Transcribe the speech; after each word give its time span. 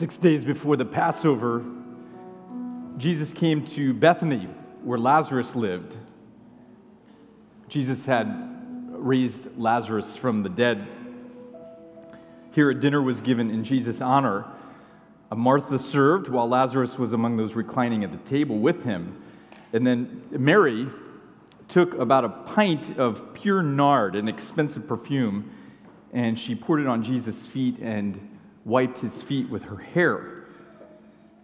Six 0.00 0.16
days 0.16 0.46
before 0.46 0.78
the 0.78 0.86
Passover, 0.86 1.62
Jesus 2.96 3.34
came 3.34 3.66
to 3.66 3.92
Bethany, 3.92 4.48
where 4.82 4.98
Lazarus 4.98 5.54
lived. 5.54 5.94
Jesus 7.68 8.06
had 8.06 8.26
raised 8.88 9.58
Lazarus 9.58 10.16
from 10.16 10.42
the 10.42 10.48
dead. 10.48 10.88
Here, 12.52 12.70
a 12.70 12.74
dinner 12.74 13.02
was 13.02 13.20
given 13.20 13.50
in 13.50 13.62
Jesus' 13.62 14.00
honor. 14.00 14.46
Martha 15.36 15.78
served 15.78 16.28
while 16.28 16.48
Lazarus 16.48 16.96
was 16.96 17.12
among 17.12 17.36
those 17.36 17.54
reclining 17.54 18.02
at 18.02 18.10
the 18.10 18.30
table 18.30 18.58
with 18.58 18.82
him. 18.82 19.22
And 19.74 19.86
then 19.86 20.22
Mary 20.30 20.88
took 21.68 21.92
about 21.92 22.24
a 22.24 22.30
pint 22.30 22.98
of 22.98 23.34
pure 23.34 23.62
nard, 23.62 24.16
an 24.16 24.28
expensive 24.28 24.88
perfume, 24.88 25.50
and 26.10 26.38
she 26.38 26.54
poured 26.54 26.80
it 26.80 26.86
on 26.86 27.02
Jesus' 27.02 27.46
feet 27.46 27.76
and 27.80 28.38
wiped 28.64 28.98
his 28.98 29.14
feet 29.22 29.48
with 29.48 29.64
her 29.64 29.76
hair. 29.76 30.44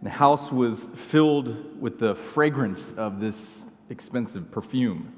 The 0.03 0.11
house 0.11 0.53
was 0.53 0.85
filled 0.95 1.81
with 1.81 1.99
the 1.99 2.15
fragrance 2.15 2.93
of 2.97 3.21
this 3.21 3.65
expensive 3.89 4.51
perfume. 4.51 5.13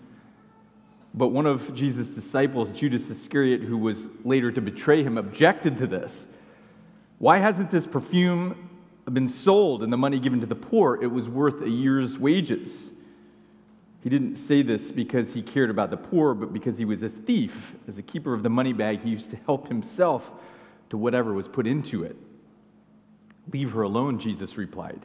But 1.14 1.28
one 1.28 1.46
of 1.46 1.74
Jesus' 1.74 2.10
disciples, 2.10 2.70
Judas 2.70 3.08
Iscariot, 3.10 3.62
who 3.62 3.76
was 3.76 4.06
later 4.24 4.52
to 4.52 4.60
betray 4.60 5.02
him, 5.02 5.18
objected 5.18 5.78
to 5.78 5.86
this. 5.86 6.26
Why 7.18 7.38
hasn't 7.38 7.70
this 7.70 7.86
perfume 7.86 8.70
been 9.10 9.28
sold 9.28 9.83
and 9.83 9.92
the 9.92 9.96
money 9.96 10.20
given 10.20 10.40
to 10.40 10.46
the 10.46 10.55
poor? 10.55 11.02
It 11.02 11.08
was 11.08 11.28
worth 11.28 11.62
a 11.62 11.68
year's 11.68 12.16
wages. 12.16 12.92
He 14.02 14.10
didn't 14.10 14.36
say 14.36 14.62
this 14.62 14.92
because 14.92 15.33
he 15.33 15.42
cared 15.42 15.70
about 15.70 15.90
the 15.90 15.96
poor, 15.96 16.34
but 16.34 16.52
because 16.52 16.78
he 16.78 16.84
was 16.84 17.02
a 17.02 17.08
thief. 17.08 17.74
As 17.88 17.98
a 17.98 18.02
keeper 18.02 18.33
of 18.33 18.44
the 18.44 18.48
money 18.48 18.72
bag, 18.72 19.00
he 19.02 19.10
used 19.10 19.30
to 19.30 19.36
help 19.44 19.66
himself 19.66 20.30
to 20.91 20.98
whatever 20.98 21.33
was 21.33 21.48
put 21.48 21.67
into 21.67 22.03
it. 22.03 22.17
Leave 23.53 23.72
her 23.72 23.83
alone, 23.83 24.19
Jesus 24.19 24.56
replied. 24.56 25.00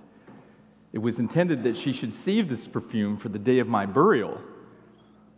It 0.92 1.00
was 1.00 1.18
intended 1.18 1.64
that 1.64 1.76
she 1.76 1.94
should 1.94 2.14
save 2.14 2.50
this 2.50 2.68
perfume 2.68 3.18
for 3.18 3.30
the 3.30 3.40
day 3.40 3.60
of 3.60 3.68
my 3.68 3.86
burial. 3.86 4.40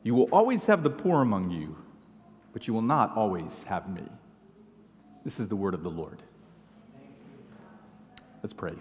You 0.04 0.14
will 0.14 0.30
always 0.32 0.66
have 0.66 0.84
the 0.84 0.90
poor 0.90 1.22
among 1.22 1.52
you, 1.52 1.76
but 2.54 2.68
you 2.68 2.74
will 2.74 2.82
not 2.82 3.16
always 3.16 3.64
have 3.64 3.90
me. 3.90 4.04
This 5.24 5.40
is 5.40 5.48
the 5.48 5.56
word 5.56 5.74
of 5.74 5.82
the 5.82 5.90
Lord. 5.90 6.22
Let's 8.44 8.54
pray. 8.54 8.74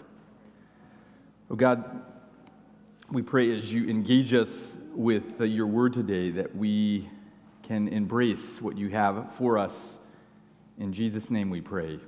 Oh 1.51 1.55
God, 1.55 2.03
we 3.11 3.23
pray 3.23 3.56
as 3.56 3.73
you 3.73 3.89
engage 3.89 4.34
us 4.34 4.73
with 4.95 5.41
uh, 5.41 5.45
your 5.45 5.67
word 5.67 5.93
today 5.93 6.31
that 6.33 6.55
we 6.55 7.09
can 7.62 7.89
embrace 7.89 8.61
what 8.61 8.77
you 8.77 8.91
have 8.91 9.34
for 9.37 9.56
us. 9.56 9.99
In 10.77 10.92
Jesus' 10.92 11.30
name 11.30 11.50
we 11.50 11.61
pray. 11.61 12.00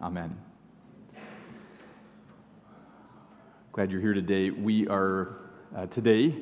Amen. 0.00 0.38
Glad 3.72 3.90
you're 3.90 4.00
here 4.00 4.14
today. 4.14 4.50
We 4.50 4.86
are 4.86 5.38
uh, 5.76 5.86
today 5.86 6.36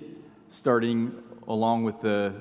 starting, 0.50 1.14
along 1.46 1.84
with 1.84 2.02
the 2.02 2.34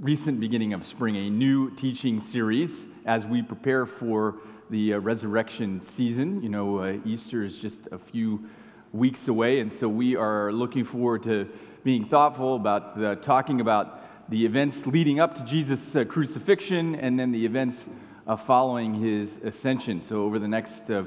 recent 0.00 0.40
beginning 0.40 0.72
of 0.72 0.86
spring, 0.86 1.16
a 1.16 1.28
new 1.28 1.76
teaching 1.76 2.22
series 2.22 2.86
as 3.04 3.26
we 3.26 3.42
prepare 3.42 3.84
for 3.84 4.36
the 4.70 4.94
uh, 4.94 4.98
resurrection 4.98 5.82
season. 5.82 6.42
You 6.42 6.48
know, 6.48 6.78
uh, 6.78 6.96
Easter 7.04 7.44
is 7.44 7.54
just 7.54 7.80
a 7.92 7.98
few 7.98 8.48
weeks 8.94 9.28
away, 9.28 9.60
and 9.60 9.70
so 9.70 9.90
we 9.90 10.16
are 10.16 10.52
looking 10.52 10.84
forward 10.84 11.22
to 11.24 11.46
being 11.84 12.06
thoughtful 12.06 12.56
about 12.56 12.98
the, 12.98 13.16
talking 13.16 13.60
about 13.60 14.30
the 14.30 14.46
events 14.46 14.86
leading 14.86 15.20
up 15.20 15.34
to 15.34 15.44
Jesus' 15.44 15.94
uh, 15.94 16.04
crucifixion 16.04 16.94
and 16.94 17.20
then 17.20 17.30
the 17.30 17.44
events 17.44 17.84
uh, 18.28 18.36
following 18.36 18.92
his 18.94 19.38
ascension. 19.38 20.02
So, 20.02 20.22
over 20.22 20.38
the 20.38 20.46
next 20.46 20.90
uh, 20.90 21.04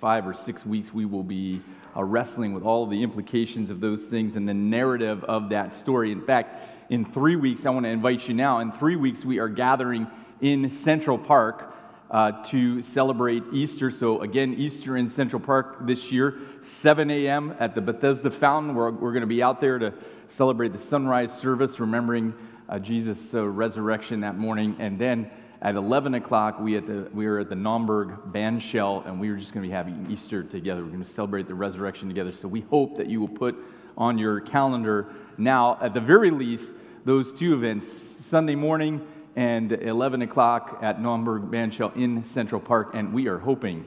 five 0.00 0.26
or 0.26 0.34
six 0.34 0.66
weeks, 0.66 0.92
we 0.92 1.06
will 1.06 1.24
be 1.24 1.62
uh, 1.96 2.04
wrestling 2.04 2.52
with 2.52 2.62
all 2.62 2.86
the 2.86 3.02
implications 3.02 3.70
of 3.70 3.80
those 3.80 4.04
things 4.04 4.36
and 4.36 4.46
the 4.46 4.54
narrative 4.54 5.24
of 5.24 5.48
that 5.48 5.72
story. 5.80 6.12
In 6.12 6.20
fact, 6.20 6.90
in 6.90 7.06
three 7.06 7.36
weeks, 7.36 7.64
I 7.64 7.70
want 7.70 7.84
to 7.84 7.90
invite 7.90 8.28
you 8.28 8.34
now. 8.34 8.58
In 8.58 8.70
three 8.70 8.96
weeks, 8.96 9.24
we 9.24 9.38
are 9.38 9.48
gathering 9.48 10.06
in 10.42 10.70
Central 10.70 11.16
Park 11.16 11.74
uh, 12.10 12.44
to 12.44 12.82
celebrate 12.82 13.42
Easter. 13.50 13.90
So, 13.90 14.20
again, 14.20 14.54
Easter 14.58 14.98
in 14.98 15.08
Central 15.08 15.40
Park 15.40 15.86
this 15.86 16.12
year, 16.12 16.38
7 16.62 17.10
a.m. 17.10 17.56
at 17.58 17.74
the 17.74 17.80
Bethesda 17.80 18.30
Fountain. 18.30 18.74
We're, 18.74 18.90
we're 18.90 19.12
going 19.12 19.22
to 19.22 19.26
be 19.26 19.42
out 19.42 19.62
there 19.62 19.78
to 19.78 19.94
celebrate 20.28 20.74
the 20.74 20.80
sunrise 20.80 21.32
service, 21.32 21.80
remembering 21.80 22.34
uh, 22.68 22.78
Jesus' 22.78 23.32
uh, 23.32 23.42
resurrection 23.42 24.20
that 24.20 24.36
morning. 24.36 24.76
And 24.78 24.98
then 24.98 25.30
at 25.62 25.74
11 25.74 26.14
o'clock, 26.14 26.60
we, 26.60 26.76
at 26.76 26.86
the, 26.86 27.08
we 27.12 27.26
are 27.26 27.38
at 27.38 27.48
the 27.48 27.54
Naumburg 27.54 28.32
Bandshell, 28.32 29.06
and 29.06 29.18
we 29.18 29.28
are 29.30 29.36
just 29.36 29.52
going 29.52 29.62
to 29.62 29.68
be 29.68 29.72
having 29.72 30.06
Easter 30.10 30.42
together. 30.42 30.82
We're 30.82 30.90
going 30.90 31.04
to 31.04 31.10
celebrate 31.10 31.48
the 31.48 31.54
resurrection 31.54 32.08
together. 32.08 32.32
So 32.32 32.46
we 32.46 32.60
hope 32.62 32.96
that 32.98 33.06
you 33.06 33.20
will 33.20 33.28
put 33.28 33.56
on 33.96 34.18
your 34.18 34.40
calendar 34.40 35.08
now, 35.38 35.78
at 35.80 35.94
the 35.94 36.00
very 36.00 36.30
least, 36.30 36.74
those 37.04 37.32
two 37.32 37.54
events 37.54 37.86
Sunday 38.26 38.54
morning 38.54 39.06
and 39.36 39.72
11 39.72 40.22
o'clock 40.22 40.78
at 40.82 41.00
Naumburg 41.00 41.50
Bandshell 41.50 41.94
in 41.96 42.24
Central 42.24 42.60
Park. 42.60 42.90
And 42.94 43.12
we 43.12 43.28
are 43.28 43.38
hoping 43.38 43.86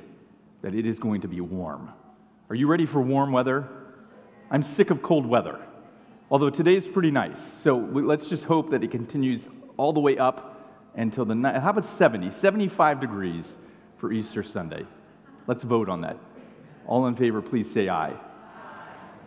that 0.61 0.73
it 0.73 0.85
is 0.85 0.99
going 0.99 1.21
to 1.21 1.27
be 1.27 1.41
warm. 1.41 1.91
Are 2.49 2.55
you 2.55 2.67
ready 2.67 2.85
for 2.85 3.01
warm 3.01 3.31
weather? 3.31 3.67
I'm 4.51 4.63
sick 4.63 4.89
of 4.89 5.03
cold 5.03 5.25
weather, 5.25 5.59
although 6.31 6.49
today 6.49 6.75
is 6.75 6.87
pretty 6.87 7.11
nice. 7.11 7.37
So 7.63 7.77
let's 7.77 8.27
just 8.27 8.43
hope 8.43 8.71
that 8.71 8.83
it 8.83 8.89
continues 8.91 9.41
all 9.77 9.93
the 9.93 9.99
way 9.99 10.17
up 10.17 10.48
until 10.99 11.25
the 11.25 11.35
night. 11.35 11.61
How 11.61 11.69
about 11.69 11.85
70? 11.97 12.29
75 12.31 12.99
degrees 12.99 13.57
for 13.97 14.11
Easter 14.11 14.43
Sunday. 14.43 14.85
Let's 15.47 15.63
vote 15.63 15.89
on 15.89 16.01
that. 16.01 16.17
All 16.85 17.07
in 17.07 17.15
favor, 17.15 17.41
please 17.41 17.71
say 17.71 17.87
aye. 17.87 18.09
aye. 18.09 18.19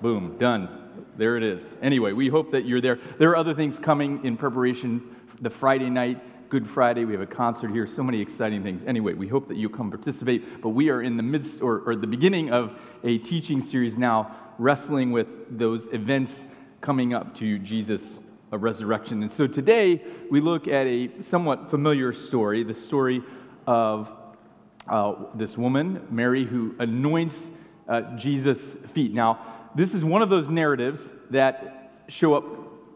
Boom, 0.01 0.37
done. 0.39 0.69
There 1.17 1.37
it 1.37 1.43
is. 1.43 1.75
Anyway, 1.81 2.13
we 2.13 2.29
hope 2.29 2.53
that 2.53 2.67
you're 2.67 2.81
there. 2.81 2.99
There 3.19 3.31
are 3.31 3.37
other 3.37 3.55
things 3.55 3.79
coming 3.79 4.25
in 4.25 4.37
preparation. 4.37 5.17
The 5.41 5.51
Friday 5.51 5.89
night, 5.89 6.51
Good 6.51 6.69
Friday, 6.69 7.07
we 7.07 7.13
have 7.13 7.23
a 7.23 7.27
concert 7.27 7.71
here, 7.71 7.87
so 7.87 8.03
many 8.03 8.21
exciting 8.21 8.63
things. 8.63 8.83
Anyway, 8.87 9.15
we 9.15 9.27
hope 9.27 9.49
that 9.49 9.57
you 9.57 9.71
come 9.71 9.91
participate, 9.91 10.61
but 10.61 10.71
we 10.71 10.91
are 10.91 11.01
in 11.01 11.17
the 11.17 11.23
midst 11.23 11.63
or, 11.63 11.81
or 11.87 11.97
the 11.97 12.07
beginning 12.07 12.51
of 12.51 12.79
a 13.03 13.17
teaching 13.19 13.63
series 13.63 13.97
now, 13.97 14.37
wrestling 14.59 15.13
with 15.13 15.29
those 15.49 15.87
events 15.93 16.33
coming 16.83 17.15
up 17.15 17.35
to 17.37 17.59
Jesus' 17.59 18.21
resurrection. 18.59 19.23
And 19.23 19.33
so 19.33 19.47
today 19.47 20.03
we 20.31 20.41
look 20.41 20.69
at 20.69 20.87
a 20.87 21.23
somewhat 21.23 21.71
familiar 21.71 22.13
story 22.13 22.65
the 22.65 22.75
story 22.75 23.23
of 23.67 24.11
uh, 24.89 25.15
this 25.35 25.57
woman, 25.57 26.07
Mary, 26.11 26.45
who 26.45 26.75
anoints 26.79 27.47
uh, 27.89 28.17
Jesus' 28.17 28.61
feet. 28.93 29.13
Now, 29.13 29.71
this 29.75 29.95
is 29.95 30.05
one 30.05 30.23
of 30.23 30.29
those 30.29 30.49
narratives 30.49 31.01
that 31.31 31.93
show 32.09 32.35
up 32.35 32.45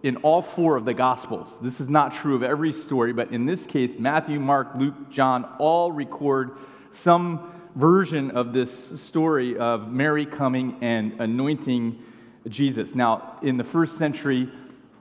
in 0.02 0.16
all 0.18 0.42
four 0.42 0.76
of 0.76 0.84
the 0.84 0.94
Gospels. 0.94 1.56
This 1.60 1.80
is 1.80 1.88
not 1.88 2.14
true 2.14 2.34
of 2.34 2.42
every 2.42 2.72
story, 2.72 3.12
but 3.12 3.32
in 3.32 3.46
this 3.46 3.66
case, 3.66 3.98
Matthew, 3.98 4.38
Mark, 4.38 4.68
Luke, 4.76 5.10
John 5.10 5.44
all 5.58 5.90
record 5.90 6.58
some 6.92 7.52
version 7.74 8.30
of 8.30 8.52
this 8.52 9.00
story 9.00 9.58
of 9.58 9.88
Mary 9.90 10.26
coming 10.26 10.76
and 10.80 11.20
anointing 11.20 12.02
Jesus. 12.48 12.94
Now, 12.94 13.38
in 13.42 13.56
the 13.56 13.64
first 13.64 13.98
century, 13.98 14.50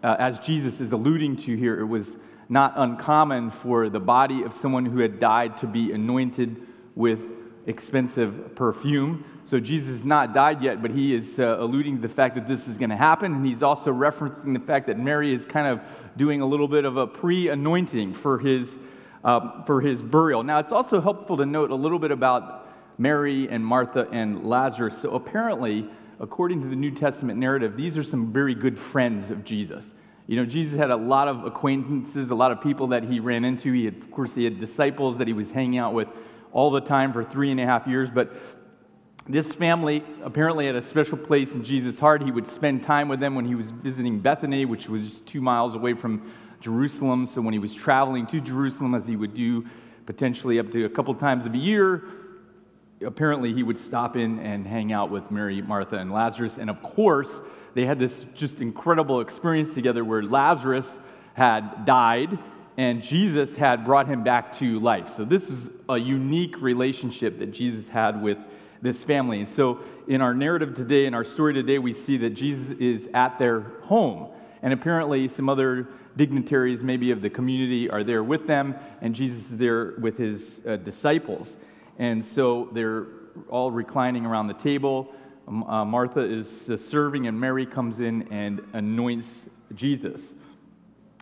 uh, 0.05 0.15
as 0.19 0.37
Jesus 0.37 0.79
is 0.79 0.91
alluding 0.91 1.35
to 1.37 1.57
here, 1.57 1.79
it 1.79 1.85
was 1.85 2.07
not 2.47 2.73
uncommon 2.75 3.49
for 3.49 3.89
the 3.89 3.99
body 3.99 4.43
of 4.43 4.53
someone 4.53 4.85
who 4.85 4.99
had 4.99 5.19
died 5.19 5.57
to 5.57 5.67
be 5.67 5.91
anointed 5.91 6.61
with 6.93 7.19
expensive 7.65 8.53
perfume. 8.55 9.25
So 9.45 9.59
Jesus 9.59 9.89
has 9.89 10.05
not 10.05 10.31
died 10.31 10.61
yet, 10.61 10.83
but 10.83 10.91
he 10.91 11.15
is 11.15 11.39
uh, 11.39 11.57
alluding 11.59 11.95
to 11.95 12.07
the 12.07 12.13
fact 12.13 12.35
that 12.35 12.47
this 12.47 12.67
is 12.67 12.77
going 12.77 12.91
to 12.91 12.95
happen. 12.95 13.33
And 13.33 13.43
he's 13.43 13.63
also 13.63 13.91
referencing 13.91 14.53
the 14.53 14.63
fact 14.63 14.85
that 14.87 14.99
Mary 14.99 15.33
is 15.33 15.43
kind 15.43 15.67
of 15.67 15.81
doing 16.15 16.41
a 16.41 16.45
little 16.45 16.67
bit 16.67 16.85
of 16.85 16.97
a 16.97 17.07
pre 17.07 17.49
anointing 17.49 18.13
for 18.13 18.37
his, 18.37 18.71
uh, 19.23 19.63
for 19.63 19.81
his 19.81 20.03
burial. 20.03 20.43
Now, 20.43 20.59
it's 20.59 20.71
also 20.71 21.01
helpful 21.01 21.37
to 21.37 21.47
note 21.47 21.71
a 21.71 21.75
little 21.75 21.99
bit 21.99 22.11
about 22.11 22.69
Mary 22.99 23.49
and 23.49 23.65
Martha 23.65 24.07
and 24.11 24.47
Lazarus. 24.47 25.01
So 25.01 25.15
apparently, 25.15 25.89
according 26.19 26.61
to 26.61 26.67
the 26.67 26.75
New 26.75 26.91
Testament 26.91 27.39
narrative, 27.39 27.75
these 27.75 27.97
are 27.97 28.03
some 28.03 28.31
very 28.31 28.53
good 28.53 28.77
friends 28.77 29.31
of 29.31 29.43
Jesus. 29.43 29.91
You 30.27 30.37
know, 30.37 30.45
Jesus 30.45 30.77
had 30.77 30.89
a 30.89 30.95
lot 30.95 31.27
of 31.27 31.45
acquaintances, 31.45 32.31
a 32.31 32.35
lot 32.35 32.51
of 32.51 32.59
people 32.61 32.87
that 32.87 33.03
he 33.03 33.19
ran 33.19 33.45
into. 33.45 33.71
He 33.71 33.85
had, 33.85 33.97
of 33.97 34.09
course, 34.11 34.33
he 34.33 34.43
had 34.43 34.59
disciples 34.59 35.19
that 35.19 35.27
he 35.27 35.33
was 35.33 35.51
hanging 35.51 35.77
out 35.77 35.93
with 35.93 36.07
all 36.51 36.71
the 36.71 36.81
time 36.81 37.13
for 37.13 37.23
three 37.23 37.51
and 37.51 37.59
a 37.59 37.65
half 37.65 37.85
years. 37.85 38.09
But 38.09 38.35
this 39.27 39.53
family 39.53 40.03
apparently 40.23 40.65
had 40.65 40.75
a 40.75 40.81
special 40.81 41.17
place 41.17 41.51
in 41.51 41.63
Jesus' 41.63 41.99
heart. 41.99 42.23
He 42.23 42.31
would 42.31 42.47
spend 42.47 42.81
time 42.81 43.07
with 43.07 43.19
them 43.19 43.35
when 43.35 43.45
he 43.45 43.53
was 43.53 43.69
visiting 43.69 44.19
Bethany, 44.19 44.65
which 44.65 44.89
was 44.89 45.03
just 45.03 45.25
two 45.27 45.41
miles 45.41 45.75
away 45.75 45.93
from 45.93 46.31
Jerusalem. 46.59 47.27
So 47.27 47.41
when 47.41 47.53
he 47.53 47.59
was 47.59 47.73
traveling 47.73 48.25
to 48.27 48.41
Jerusalem, 48.41 48.95
as 48.95 49.05
he 49.05 49.15
would 49.15 49.35
do 49.35 49.65
potentially 50.07 50.59
up 50.59 50.71
to 50.71 50.85
a 50.85 50.89
couple 50.89 51.13
times 51.13 51.45
of 51.45 51.53
a 51.53 51.57
year, 51.57 52.03
apparently 53.01 53.53
he 53.53 53.63
would 53.63 53.77
stop 53.77 54.15
in 54.15 54.39
and 54.39 54.65
hang 54.65 54.91
out 54.93 55.09
with 55.09 55.29
Mary, 55.31 55.61
Martha, 55.61 55.97
and 55.97 56.11
Lazarus. 56.11 56.57
And 56.57 56.69
of 56.69 56.81
course, 56.81 57.29
they 57.73 57.85
had 57.85 57.99
this 57.99 58.25
just 58.33 58.59
incredible 58.59 59.21
experience 59.21 59.73
together 59.73 60.03
where 60.03 60.23
Lazarus 60.23 60.87
had 61.33 61.85
died 61.85 62.37
and 62.77 63.01
Jesus 63.01 63.55
had 63.55 63.85
brought 63.85 64.07
him 64.07 64.23
back 64.23 64.57
to 64.59 64.79
life. 64.79 65.15
So, 65.15 65.23
this 65.23 65.43
is 65.49 65.69
a 65.87 65.97
unique 65.97 66.61
relationship 66.61 67.39
that 67.39 67.51
Jesus 67.51 67.87
had 67.87 68.21
with 68.21 68.37
this 68.81 69.03
family. 69.03 69.39
And 69.39 69.49
so, 69.49 69.79
in 70.07 70.21
our 70.21 70.33
narrative 70.33 70.75
today, 70.75 71.05
in 71.05 71.13
our 71.13 71.23
story 71.23 71.53
today, 71.53 71.79
we 71.79 71.93
see 71.93 72.17
that 72.17 72.31
Jesus 72.31 72.77
is 72.79 73.09
at 73.13 73.39
their 73.39 73.61
home. 73.83 74.27
And 74.61 74.73
apparently, 74.73 75.27
some 75.29 75.47
other 75.47 75.87
dignitaries, 76.17 76.83
maybe 76.83 77.11
of 77.11 77.21
the 77.21 77.29
community, 77.29 77.89
are 77.89 78.03
there 78.03 78.23
with 78.23 78.47
them, 78.47 78.75
and 79.01 79.15
Jesus 79.15 79.43
is 79.43 79.57
there 79.57 79.93
with 79.99 80.17
his 80.17 80.59
uh, 80.67 80.75
disciples. 80.77 81.55
And 81.97 82.25
so, 82.25 82.69
they're 82.73 83.07
all 83.49 83.71
reclining 83.71 84.25
around 84.25 84.47
the 84.47 84.53
table. 84.53 85.13
Uh, 85.47 85.85
Martha 85.85 86.21
is 86.21 86.69
uh, 86.69 86.77
serving, 86.77 87.27
and 87.27 87.39
Mary 87.39 87.65
comes 87.65 87.99
in 87.99 88.31
and 88.31 88.61
anoints 88.73 89.27
Jesus. 89.73 90.21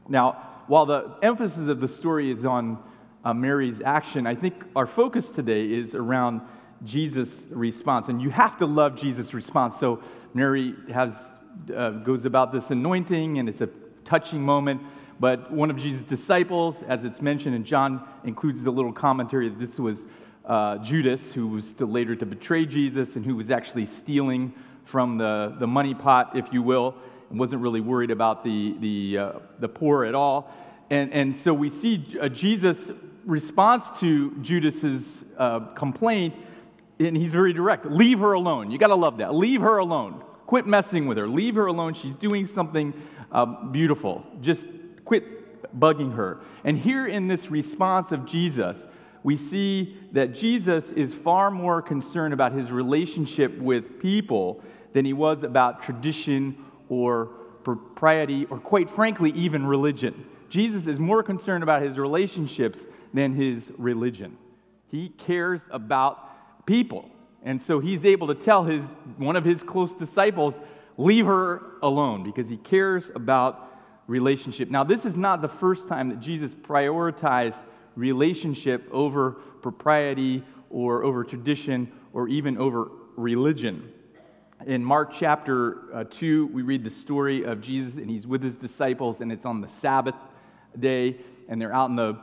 Now, 0.07 0.63
while 0.67 0.85
the 0.85 1.15
emphasis 1.21 1.67
of 1.67 1.79
the 1.79 1.87
story 1.87 2.31
is 2.31 2.45
on 2.45 2.81
uh, 3.25 3.33
Mary's 3.33 3.81
action, 3.83 4.27
I 4.27 4.35
think 4.35 4.53
our 4.75 4.87
focus 4.87 5.29
today 5.29 5.65
is 5.65 5.93
around 5.93 6.41
Jesus' 6.83 7.45
response. 7.49 8.09
And 8.09 8.21
you 8.21 8.29
have 8.29 8.57
to 8.57 8.65
love 8.65 8.95
Jesus' 8.95 9.33
response. 9.33 9.79
So 9.79 10.01
Mary 10.33 10.73
has, 10.93 11.15
uh, 11.75 11.91
goes 11.91 12.25
about 12.25 12.51
this 12.51 12.69
anointing, 12.71 13.39
and 13.39 13.49
it's 13.49 13.61
a 13.61 13.69
touching 14.05 14.41
moment. 14.41 14.81
But 15.19 15.51
one 15.51 15.69
of 15.69 15.77
Jesus' 15.77 16.03
disciples, 16.03 16.75
as 16.87 17.03
it's 17.03 17.21
mentioned, 17.21 17.55
and 17.55 17.65
John 17.65 18.05
includes 18.23 18.63
the 18.63 18.71
little 18.71 18.93
commentary 18.93 19.49
that 19.49 19.59
this 19.59 19.79
was 19.79 20.05
uh, 20.45 20.77
Judas, 20.79 21.31
who 21.33 21.47
was 21.47 21.73
to 21.73 21.85
later 21.85 22.15
to 22.15 22.25
betray 22.25 22.65
Jesus 22.65 23.15
and 23.15 23.25
who 23.25 23.35
was 23.35 23.49
actually 23.49 23.85
stealing 23.85 24.53
from 24.85 25.17
the, 25.17 25.55
the 25.59 25.67
money 25.67 25.93
pot, 25.93 26.35
if 26.35 26.51
you 26.51 26.61
will, 26.61 26.95
and 27.29 27.39
wasn't 27.39 27.61
really 27.61 27.81
worried 27.81 28.11
about 28.11 28.43
the, 28.43 28.75
the, 28.79 29.17
uh, 29.17 29.31
the 29.59 29.69
poor 29.69 30.05
at 30.05 30.15
all. 30.15 30.51
And, 30.89 31.13
and 31.13 31.35
so 31.43 31.53
we 31.53 31.69
see 31.69 32.17
uh, 32.21 32.29
Jesus' 32.29 32.91
response 33.25 33.83
to 34.01 34.31
Judas's 34.41 35.23
uh, 35.37 35.61
complaint, 35.75 36.35
and 36.99 37.15
he's 37.15 37.31
very 37.31 37.53
direct. 37.53 37.85
Leave 37.85 38.19
her 38.19 38.33
alone. 38.33 38.69
You 38.69 38.77
got 38.77 38.87
to 38.87 38.95
love 38.95 39.17
that. 39.17 39.33
Leave 39.33 39.61
her 39.61 39.77
alone. 39.77 40.23
Quit 40.45 40.67
messing 40.67 41.07
with 41.07 41.17
her. 41.17 41.27
Leave 41.27 41.55
her 41.55 41.67
alone. 41.67 41.93
She's 41.93 42.13
doing 42.15 42.45
something 42.47 42.93
uh, 43.31 43.45
beautiful. 43.71 44.25
Just 44.41 44.65
quit 45.05 45.79
bugging 45.79 46.15
her. 46.15 46.41
And 46.63 46.77
here 46.77 47.07
in 47.07 47.27
this 47.27 47.49
response 47.49 48.11
of 48.11 48.25
Jesus, 48.25 48.77
we 49.23 49.37
see 49.37 49.97
that 50.11 50.33
Jesus 50.33 50.89
is 50.89 51.13
far 51.13 51.49
more 51.49 51.81
concerned 51.81 52.33
about 52.33 52.51
his 52.51 52.71
relationship 52.71 53.57
with 53.57 53.99
people 53.99 54.61
than 54.91 55.05
he 55.05 55.13
was 55.13 55.43
about 55.43 55.81
tradition 55.81 56.57
or 56.89 57.25
propriety 57.63 58.45
or, 58.49 58.59
quite 58.59 58.89
frankly, 58.89 59.31
even 59.31 59.65
religion. 59.65 60.25
Jesus 60.49 60.85
is 60.85 60.99
more 60.99 61.23
concerned 61.23 61.63
about 61.63 61.81
his 61.81 61.97
relationships 61.97 62.79
than 63.13 63.33
his 63.33 63.71
religion. 63.77 64.37
He 64.91 65.09
cares 65.09 65.61
about 65.71 66.65
people. 66.65 67.09
And 67.43 67.61
so 67.61 67.79
he's 67.79 68.05
able 68.05 68.27
to 68.27 68.35
tell 68.35 68.63
his, 68.63 68.83
one 69.17 69.35
of 69.35 69.43
his 69.43 69.63
close 69.63 69.93
disciples, 69.93 70.53
leave 70.97 71.25
her 71.25 71.61
alone 71.81 72.23
because 72.23 72.49
he 72.49 72.57
cares 72.57 73.09
about 73.15 73.71
relationship. 74.07 74.69
Now, 74.69 74.83
this 74.83 75.05
is 75.05 75.15
not 75.15 75.41
the 75.41 75.47
first 75.47 75.87
time 75.87 76.09
that 76.09 76.19
Jesus 76.19 76.53
prioritized 76.53 77.59
relationship 77.95 78.87
over 78.91 79.31
propriety 79.61 80.43
or 80.69 81.03
over 81.03 81.23
tradition 81.23 81.91
or 82.13 82.27
even 82.27 82.57
over 82.57 82.89
religion. 83.15 83.91
In 84.65 84.83
Mark 84.83 85.13
chapter 85.13 85.93
uh, 85.93 86.03
2, 86.09 86.47
we 86.47 86.61
read 86.61 86.83
the 86.83 86.89
story 86.89 87.43
of 87.43 87.61
Jesus, 87.61 87.95
and 87.95 88.09
he's 88.09 88.25
with 88.25 88.41
his 88.41 88.55
disciples, 88.55 89.19
and 89.19 89.31
it's 89.31 89.45
on 89.45 89.61
the 89.61 89.67
Sabbath 89.81 90.15
day, 90.79 91.17
and 91.49 91.61
they're 91.61 91.73
out 91.73 91.89
in 91.89 91.95
the 91.95 92.17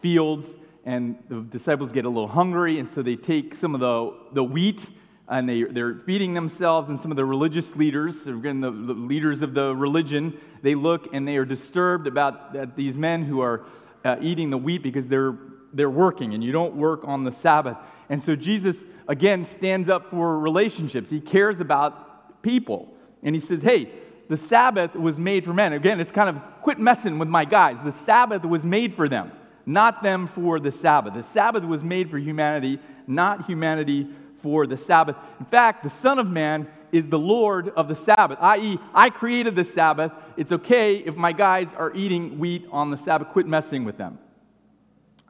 fields, 0.00 0.46
and 0.84 1.16
the 1.28 1.40
disciples 1.40 1.92
get 1.92 2.04
a 2.04 2.08
little 2.08 2.28
hungry, 2.28 2.78
and 2.78 2.88
so 2.88 3.02
they 3.02 3.16
take 3.16 3.54
some 3.54 3.74
of 3.74 3.80
the, 3.80 4.14
the 4.34 4.44
wheat 4.44 4.80
and 5.28 5.48
they, 5.48 5.64
they're 5.64 5.96
feeding 6.06 6.34
themselves, 6.34 6.88
and 6.88 7.00
some 7.00 7.10
of 7.10 7.16
the 7.16 7.24
religious 7.24 7.74
leaders, 7.74 8.14
again, 8.26 8.60
the, 8.60 8.70
the 8.70 8.92
leaders 8.92 9.42
of 9.42 9.54
the 9.54 9.74
religion, 9.74 10.38
they 10.62 10.74
look 10.74 11.12
and 11.12 11.26
they 11.26 11.36
are 11.36 11.44
disturbed 11.44 12.06
about 12.06 12.52
that 12.52 12.76
these 12.76 12.96
men 12.96 13.24
who 13.24 13.40
are 13.40 13.64
uh, 14.06 14.16
eating 14.20 14.50
the 14.50 14.58
wheat 14.58 14.82
because 14.82 15.06
they're, 15.08 15.36
they're 15.72 15.90
working, 15.90 16.34
and 16.34 16.44
you 16.44 16.52
don't 16.52 16.76
work 16.76 17.00
on 17.04 17.24
the 17.24 17.32
Sabbath. 17.32 17.76
And 18.08 18.22
so 18.22 18.36
Jesus, 18.36 18.76
again, 19.08 19.46
stands 19.46 19.88
up 19.88 20.10
for 20.10 20.38
relationships. 20.38 21.10
He 21.10 21.20
cares 21.20 21.60
about 21.60 22.42
people. 22.42 22.94
And 23.22 23.34
he 23.34 23.40
says, 23.40 23.62
hey, 23.62 23.90
the 24.28 24.36
Sabbath 24.36 24.94
was 24.94 25.18
made 25.18 25.44
for 25.44 25.52
men. 25.52 25.72
Again, 25.72 26.00
it's 26.00 26.12
kind 26.12 26.28
of 26.28 26.42
quit 26.62 26.78
messing 26.78 27.18
with 27.18 27.28
my 27.28 27.44
guys. 27.44 27.78
The 27.82 27.92
Sabbath 28.04 28.44
was 28.44 28.64
made 28.64 28.94
for 28.94 29.08
them, 29.08 29.32
not 29.64 30.02
them 30.02 30.28
for 30.28 30.60
the 30.60 30.72
Sabbath. 30.72 31.14
The 31.14 31.24
Sabbath 31.24 31.64
was 31.64 31.82
made 31.82 32.10
for 32.10 32.18
humanity, 32.18 32.78
not 33.06 33.46
humanity 33.46 34.08
for 34.42 34.66
the 34.66 34.76
Sabbath. 34.76 35.16
In 35.40 35.46
fact, 35.46 35.82
the 35.82 35.90
Son 35.90 36.18
of 36.18 36.28
Man 36.28 36.68
is 36.92 37.06
the 37.06 37.18
Lord 37.18 37.68
of 37.70 37.88
the 37.88 37.96
Sabbath, 37.96 38.38
i.e., 38.40 38.78
I 38.94 39.10
created 39.10 39.54
the 39.54 39.64
Sabbath. 39.64 40.12
It's 40.36 40.52
okay 40.52 40.96
if 40.96 41.16
my 41.16 41.32
guys 41.32 41.68
are 41.76 41.92
eating 41.94 42.38
wheat 42.38 42.66
on 42.70 42.90
the 42.90 42.98
Sabbath. 42.98 43.28
Quit 43.28 43.46
messing 43.46 43.84
with 43.84 43.96
them. 43.96 44.18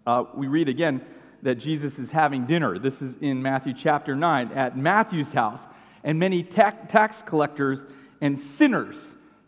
Uh, 0.06 0.24
we 0.34 0.46
read 0.46 0.68
again 0.68 1.04
that 1.42 1.56
Jesus 1.56 1.98
is 1.98 2.10
having 2.10 2.46
dinner. 2.46 2.78
This 2.78 3.00
is 3.02 3.16
in 3.20 3.42
Matthew 3.42 3.74
chapter 3.74 4.14
9 4.14 4.52
at 4.52 4.76
Matthew's 4.76 5.32
house. 5.32 5.60
And 6.04 6.18
many 6.18 6.42
tax 6.42 7.22
collectors 7.22 7.84
and 8.20 8.38
sinners 8.38 8.96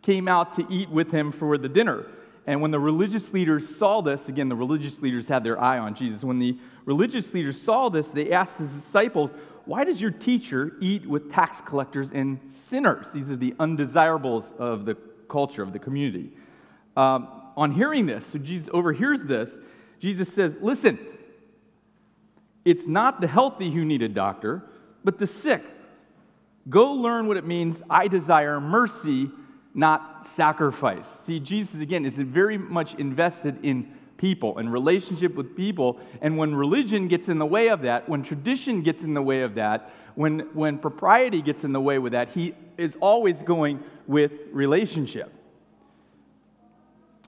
came 0.03 0.29
out 0.29 0.57
to 0.57 0.67
eat 0.69 0.91
with 0.91 1.11
him 1.11 1.33
for 1.33 1.57
the 1.59 1.69
dinner. 1.69 2.07
And 2.49 2.63
when 2.63 2.71
the 2.71 2.81
religious 2.81 3.31
leaders 3.33 3.77
saw 3.77 4.01
this, 4.01 4.27
again, 4.27 4.49
the 4.49 4.57
religious 4.57 5.01
leaders 5.01 5.29
had 5.29 5.45
their 5.45 5.61
eye 5.61 5.79
on 5.79 5.95
Jesus. 5.95 6.25
When 6.25 6.39
the 6.39 6.57
religious 6.87 7.33
leaders 7.35 7.61
saw 7.61 7.91
this, 7.91 8.09
they 8.09 8.33
asked 8.33 8.57
his 8.57 8.71
disciples, 8.71 9.31
Why 9.69 9.85
does 9.85 10.01
your 10.01 10.13
teacher 10.13 10.73
eat 10.81 11.07
with 11.07 11.31
tax 11.31 11.61
collectors 11.61 12.09
and 12.11 12.41
sinners? 12.49 13.05
These 13.13 13.29
are 13.29 13.37
the 13.37 13.55
undesirables 13.61 14.47
of 14.59 14.87
the 14.87 14.95
culture, 15.29 15.63
of 15.63 15.75
the 15.75 15.79
community. 15.79 16.31
Um, 16.97 17.29
on 17.55 17.73
hearing 17.73 18.07
this, 18.07 18.25
so 18.33 18.39
Jesus 18.39 18.71
overhears 18.73 19.23
this, 19.25 19.51
Jesus 20.01 20.33
says, 20.33 20.55
Listen, 20.63 20.99
it's 22.65 22.87
not 22.87 23.21
the 23.21 23.27
healthy 23.27 23.71
who 23.71 23.85
need 23.85 24.01
a 24.01 24.09
doctor, 24.09 24.63
but 25.05 25.19
the 25.19 25.27
sick. 25.27 25.63
Go 26.71 26.93
learn 26.93 27.27
what 27.27 27.37
it 27.37 27.45
means. 27.45 27.77
I 27.91 28.09
desire 28.09 28.63
mercy, 28.63 29.31
not 29.75 30.29
sacrifice. 30.35 31.05
See, 31.27 31.41
Jesus, 31.41 31.79
again, 31.79 32.07
is 32.07 32.15
very 32.15 32.57
much 32.57 32.95
invested 32.95 33.63
in 33.63 33.98
people 34.19 34.59
and 34.59 34.71
relationship 34.71 35.35
with 35.35 35.57
people. 35.57 35.99
And 36.21 36.37
when 36.37 36.55
religion 36.55 37.09
gets 37.09 37.29
in 37.29 37.39
the 37.39 37.47
way 37.47 37.69
of 37.69 37.83
that, 37.83 38.09
when 38.09 38.23
tradition 38.23 38.83
gets 38.83 39.03
in 39.03 39.15
the 39.15 39.23
way 39.23 39.43
of 39.43 39.55
that, 39.55 39.91
when, 40.17 40.41
when 40.53 40.79
propriety 40.79 41.41
gets 41.41 41.65
in 41.65 41.73
the 41.73 41.81
way 41.81 41.99
with 41.99 42.13
that, 42.13 42.31
he 42.31 42.55
is 42.77 42.97
always 43.01 43.37
going 43.43 43.83
with 44.07 44.33
relationship. 44.53 45.33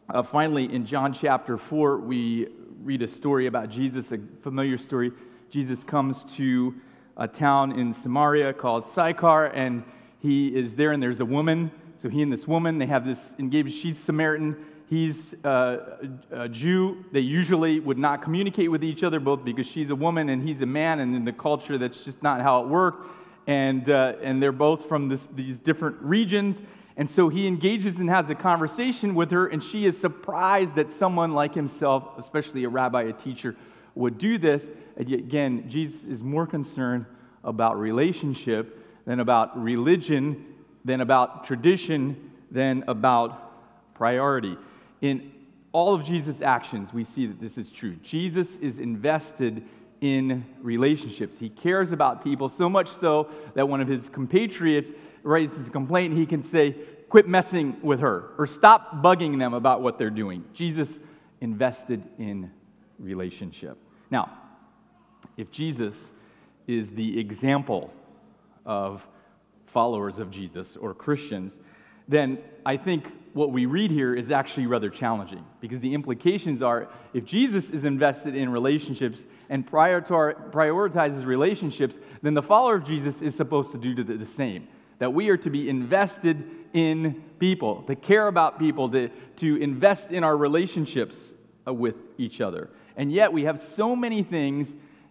Uh, 0.08 0.22
finally, 0.22 0.64
in 0.72 0.84
John 0.84 1.12
chapter 1.12 1.56
4, 1.56 1.98
we 1.98 2.48
read 2.82 3.02
a 3.02 3.08
story 3.08 3.46
about 3.46 3.70
Jesus, 3.70 4.10
a 4.10 4.18
familiar 4.42 4.76
story. 4.76 5.12
Jesus 5.50 5.84
comes 5.84 6.24
to 6.36 6.74
a 7.16 7.28
town 7.28 7.78
in 7.78 7.94
Samaria 7.94 8.52
called 8.52 8.86
Sychar, 8.86 9.46
and 9.46 9.84
he 10.18 10.48
is 10.48 10.74
there, 10.74 10.90
and 10.92 11.02
there's 11.02 11.20
a 11.20 11.24
woman. 11.24 11.70
So 11.98 12.08
he 12.08 12.22
and 12.22 12.32
this 12.32 12.48
woman, 12.48 12.78
they 12.78 12.86
have 12.86 13.04
this 13.04 13.34
engagement. 13.38 13.76
She's 13.76 13.98
Samaritan. 13.98 14.56
He's 14.90 15.34
uh, 15.44 15.98
a 16.32 16.48
Jew. 16.48 17.04
They 17.12 17.20
usually 17.20 17.78
would 17.78 17.96
not 17.96 18.22
communicate 18.22 18.72
with 18.72 18.82
each 18.82 19.04
other, 19.04 19.20
both 19.20 19.44
because 19.44 19.68
she's 19.68 19.90
a 19.90 19.94
woman 19.94 20.28
and 20.30 20.42
he's 20.42 20.62
a 20.62 20.66
man, 20.66 20.98
and 20.98 21.14
in 21.14 21.24
the 21.24 21.32
culture, 21.32 21.78
that's 21.78 22.00
just 22.00 22.20
not 22.24 22.40
how 22.40 22.64
it 22.64 22.68
worked. 22.68 23.08
And, 23.46 23.88
uh, 23.88 24.14
and 24.20 24.42
they're 24.42 24.50
both 24.50 24.88
from 24.88 25.08
this, 25.08 25.20
these 25.36 25.60
different 25.60 25.96
regions. 26.00 26.60
And 26.96 27.08
so 27.08 27.28
he 27.28 27.46
engages 27.46 27.98
and 27.98 28.10
has 28.10 28.30
a 28.30 28.34
conversation 28.34 29.14
with 29.14 29.30
her, 29.30 29.46
and 29.46 29.62
she 29.62 29.86
is 29.86 29.96
surprised 29.96 30.74
that 30.74 30.90
someone 30.90 31.34
like 31.34 31.54
himself, 31.54 32.18
especially 32.18 32.64
a 32.64 32.68
rabbi, 32.68 33.02
a 33.02 33.12
teacher, 33.12 33.54
would 33.94 34.18
do 34.18 34.38
this. 34.38 34.66
And 34.96 35.08
yet, 35.08 35.20
Again, 35.20 35.70
Jesus 35.70 36.02
is 36.02 36.20
more 36.20 36.48
concerned 36.48 37.06
about 37.44 37.78
relationship 37.78 38.76
than 39.06 39.20
about 39.20 39.62
religion, 39.62 40.44
than 40.84 41.00
about 41.00 41.44
tradition, 41.44 42.32
than 42.50 42.82
about 42.88 43.94
priority. 43.94 44.56
In 45.00 45.32
all 45.72 45.94
of 45.94 46.04
Jesus' 46.04 46.40
actions, 46.40 46.92
we 46.92 47.04
see 47.04 47.26
that 47.26 47.40
this 47.40 47.56
is 47.56 47.70
true. 47.70 47.96
Jesus 48.02 48.56
is 48.60 48.78
invested 48.78 49.64
in 50.00 50.44
relationships. 50.60 51.36
He 51.38 51.48
cares 51.48 51.92
about 51.92 52.24
people 52.24 52.48
so 52.48 52.68
much 52.68 52.90
so 53.00 53.28
that 53.54 53.68
one 53.68 53.80
of 53.80 53.88
his 53.88 54.08
compatriots 54.08 54.90
raises 55.22 55.66
a 55.66 55.70
complaint, 55.70 56.16
he 56.16 56.26
can 56.26 56.42
say, 56.42 56.76
Quit 57.08 57.26
messing 57.26 57.76
with 57.82 58.00
her, 58.00 58.30
or 58.38 58.46
stop 58.46 59.02
bugging 59.02 59.36
them 59.38 59.52
about 59.52 59.82
what 59.82 59.98
they're 59.98 60.10
doing. 60.10 60.44
Jesus 60.54 60.96
invested 61.40 62.02
in 62.18 62.50
relationship. 63.00 63.76
Now, 64.12 64.30
if 65.36 65.50
Jesus 65.50 65.96
is 66.68 66.90
the 66.90 67.18
example 67.18 67.92
of 68.64 69.04
followers 69.66 70.20
of 70.20 70.30
Jesus 70.30 70.76
or 70.76 70.94
Christians, 70.94 71.52
then 72.06 72.38
I 72.64 72.76
think 72.76 73.06
what 73.32 73.52
we 73.52 73.66
read 73.66 73.90
here 73.90 74.14
is 74.14 74.30
actually 74.30 74.66
rather 74.66 74.90
challenging 74.90 75.44
because 75.60 75.80
the 75.80 75.94
implications 75.94 76.62
are 76.62 76.88
if 77.14 77.24
Jesus 77.24 77.68
is 77.70 77.84
invested 77.84 78.34
in 78.34 78.48
relationships 78.48 79.20
and 79.48 79.66
prioritizes 79.66 81.24
relationships, 81.24 81.96
then 82.22 82.34
the 82.34 82.42
follower 82.42 82.76
of 82.76 82.84
Jesus 82.84 83.20
is 83.22 83.34
supposed 83.34 83.72
to 83.72 83.78
do 83.78 84.02
the 84.02 84.26
same. 84.34 84.68
That 84.98 85.14
we 85.14 85.28
are 85.30 85.36
to 85.38 85.50
be 85.50 85.68
invested 85.68 86.44
in 86.72 87.24
people, 87.38 87.82
to 87.84 87.96
care 87.96 88.26
about 88.26 88.58
people, 88.58 88.90
to, 88.90 89.08
to 89.36 89.56
invest 89.56 90.12
in 90.12 90.24
our 90.24 90.36
relationships 90.36 91.16
uh, 91.66 91.72
with 91.72 91.96
each 92.18 92.40
other. 92.40 92.70
And 92.96 93.10
yet 93.10 93.32
we 93.32 93.44
have 93.44 93.62
so 93.76 93.96
many 93.96 94.22
things 94.22 94.68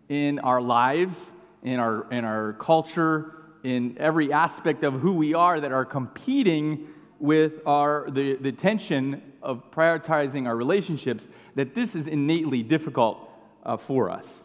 in 0.09 0.39
our 0.39 0.61
lives, 0.61 1.15
in 1.63 1.79
our, 1.79 2.11
in 2.11 2.23
our 2.23 2.53
culture, 2.53 3.33
in 3.63 3.97
every 3.99 4.31
aspect 4.31 4.83
of 4.83 4.93
who 4.93 5.13
we 5.13 5.33
are 5.33 5.59
that 5.59 5.71
are 5.71 5.85
competing 5.85 6.87
with 7.19 7.61
our, 7.65 8.09
the, 8.09 8.35
the 8.35 8.51
tension 8.51 9.21
of 9.41 9.69
prioritizing 9.71 10.47
our 10.47 10.55
relationships 10.55 11.23
that 11.55 11.75
this 11.75 11.95
is 11.95 12.07
innately 12.07 12.63
difficult 12.63 13.29
uh, 13.63 13.77
for 13.77 14.09
us. 14.09 14.43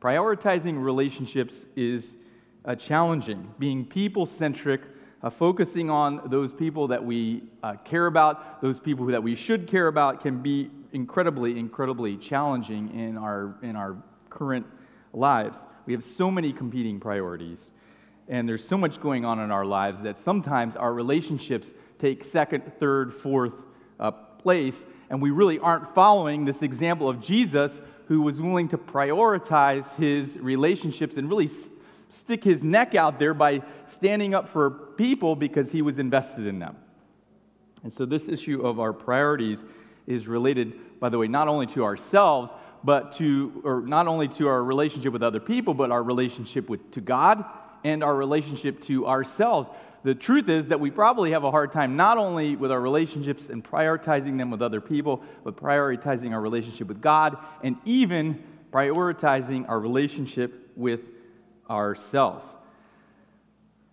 Prioritizing 0.00 0.82
relationships 0.82 1.54
is 1.76 2.14
uh, 2.64 2.74
challenging. 2.74 3.52
Being 3.58 3.84
people 3.84 4.26
centric, 4.26 4.82
uh, 5.22 5.30
focusing 5.30 5.90
on 5.90 6.28
those 6.30 6.52
people 6.52 6.88
that 6.88 7.04
we 7.04 7.42
uh, 7.62 7.74
care 7.84 8.06
about, 8.06 8.60
those 8.60 8.78
people 8.78 9.06
that 9.06 9.22
we 9.22 9.34
should 9.34 9.66
care 9.66 9.88
about, 9.88 10.20
can 10.22 10.42
be 10.42 10.70
incredibly, 10.92 11.58
incredibly 11.58 12.16
challenging 12.16 12.98
in 12.98 13.16
our, 13.16 13.56
in 13.62 13.76
our 13.76 13.96
current 14.30 14.66
lives. 15.12 15.58
We 15.86 15.92
have 15.94 16.04
so 16.04 16.30
many 16.30 16.52
competing 16.52 17.00
priorities, 17.00 17.72
and 18.28 18.48
there's 18.48 18.66
so 18.66 18.78
much 18.78 19.00
going 19.00 19.24
on 19.24 19.40
in 19.40 19.50
our 19.50 19.64
lives 19.64 20.02
that 20.02 20.18
sometimes 20.18 20.76
our 20.76 20.92
relationships 20.92 21.68
take 22.04 22.22
second, 22.22 22.70
third, 22.78 23.14
fourth 23.14 23.54
uh, 23.98 24.10
place, 24.10 24.84
and 25.08 25.22
we 25.22 25.30
really 25.30 25.58
aren't 25.58 25.94
following 25.94 26.44
this 26.44 26.60
example 26.60 27.08
of 27.08 27.18
Jesus 27.18 27.72
who 28.08 28.20
was 28.20 28.38
willing 28.38 28.68
to 28.68 28.76
prioritize 28.76 29.86
his 29.96 30.28
relationships 30.36 31.16
and 31.16 31.30
really 31.30 31.48
st- 31.48 31.72
stick 32.10 32.44
his 32.44 32.62
neck 32.62 32.94
out 32.94 33.18
there 33.18 33.32
by 33.32 33.62
standing 33.86 34.34
up 34.34 34.50
for 34.50 34.70
people 34.70 35.34
because 35.34 35.70
he 35.70 35.80
was 35.80 35.98
invested 35.98 36.46
in 36.46 36.58
them. 36.58 36.76
And 37.82 37.90
so, 37.90 38.04
this 38.04 38.28
issue 38.28 38.60
of 38.60 38.80
our 38.80 38.92
priorities 38.92 39.64
is 40.06 40.28
related, 40.28 41.00
by 41.00 41.08
the 41.08 41.16
way, 41.16 41.26
not 41.26 41.48
only 41.48 41.66
to 41.68 41.84
ourselves, 41.84 42.52
but 42.82 43.16
to, 43.16 43.62
or 43.64 43.80
not 43.80 44.08
only 44.08 44.28
to 44.28 44.46
our 44.48 44.62
relationship 44.62 45.14
with 45.14 45.22
other 45.22 45.40
people, 45.40 45.72
but 45.72 45.90
our 45.90 46.02
relationship 46.02 46.68
with, 46.68 46.90
to 46.90 47.00
God 47.00 47.46
and 47.82 48.04
our 48.04 48.14
relationship 48.14 48.82
to 48.82 49.06
ourselves 49.06 49.70
the 50.04 50.14
truth 50.14 50.50
is 50.50 50.68
that 50.68 50.80
we 50.80 50.90
probably 50.90 51.30
have 51.30 51.44
a 51.44 51.50
hard 51.50 51.72
time 51.72 51.96
not 51.96 52.18
only 52.18 52.56
with 52.56 52.70
our 52.70 52.80
relationships 52.80 53.48
and 53.48 53.64
prioritizing 53.64 54.36
them 54.36 54.50
with 54.50 54.60
other 54.60 54.82
people, 54.82 55.22
but 55.42 55.56
prioritizing 55.56 56.32
our 56.32 56.40
relationship 56.42 56.88
with 56.88 57.00
God 57.00 57.38
and 57.62 57.76
even 57.86 58.44
prioritizing 58.70 59.66
our 59.66 59.80
relationship 59.80 60.70
with 60.76 61.00
ourselves. 61.70 62.44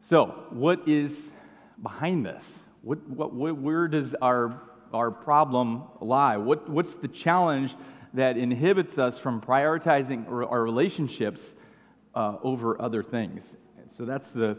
So, 0.01 0.47
what 0.49 0.85
is 0.85 1.17
behind 1.81 2.25
this? 2.25 2.43
What, 2.81 3.07
what, 3.07 3.55
where 3.55 3.87
does 3.87 4.13
our, 4.15 4.61
our 4.93 5.11
problem 5.11 5.83
lie? 6.01 6.35
What, 6.35 6.69
what's 6.69 6.93
the 6.95 7.07
challenge 7.07 7.73
that 8.15 8.35
inhibits 8.35 8.97
us 8.97 9.17
from 9.17 9.39
prioritizing 9.39 10.29
our 10.29 10.61
relationships 10.61 11.41
uh, 12.13 12.35
over 12.43 12.81
other 12.81 13.01
things? 13.01 13.45
So, 13.91 14.03
that's 14.03 14.27
the 14.27 14.57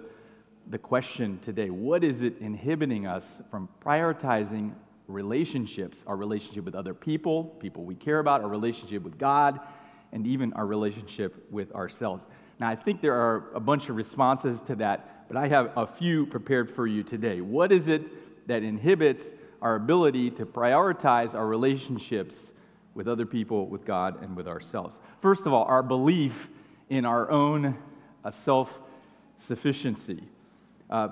the 0.70 0.78
question 0.78 1.38
today 1.44 1.70
what 1.70 2.04
is 2.04 2.22
it 2.22 2.38
inhibiting 2.40 3.06
us 3.06 3.24
from 3.50 3.68
prioritizing 3.84 4.72
relationships, 5.08 6.04
our 6.06 6.16
relationship 6.16 6.64
with 6.64 6.74
other 6.74 6.94
people, 6.94 7.44
people 7.60 7.84
we 7.84 7.94
care 7.94 8.18
about, 8.18 8.42
our 8.42 8.48
relationship 8.48 9.02
with 9.02 9.18
God, 9.18 9.60
and 10.12 10.26
even 10.26 10.52
our 10.54 10.66
relationship 10.66 11.46
with 11.50 11.72
ourselves? 11.74 12.24
Now, 12.58 12.68
I 12.68 12.76
think 12.76 13.00
there 13.00 13.14
are 13.14 13.50
a 13.54 13.60
bunch 13.60 13.88
of 13.88 13.96
responses 13.96 14.60
to 14.62 14.76
that, 14.76 15.26
but 15.28 15.36
I 15.36 15.48
have 15.48 15.72
a 15.76 15.86
few 15.86 16.26
prepared 16.26 16.70
for 16.70 16.86
you 16.86 17.02
today. 17.02 17.40
What 17.40 17.72
is 17.72 17.88
it 17.88 18.46
that 18.46 18.62
inhibits 18.62 19.24
our 19.60 19.76
ability 19.76 20.30
to 20.32 20.46
prioritize 20.46 21.34
our 21.34 21.46
relationships 21.46 22.36
with 22.94 23.08
other 23.08 23.26
people, 23.26 23.66
with 23.66 23.84
God, 23.84 24.22
and 24.22 24.36
with 24.36 24.46
ourselves? 24.46 24.98
First 25.20 25.46
of 25.46 25.52
all, 25.52 25.64
our 25.64 25.82
belief 25.82 26.48
in 26.88 27.04
our 27.04 27.30
own 27.30 27.76
uh, 28.24 28.30
self 28.30 28.78
sufficiency. 29.40 30.22
Uh, 30.92 31.08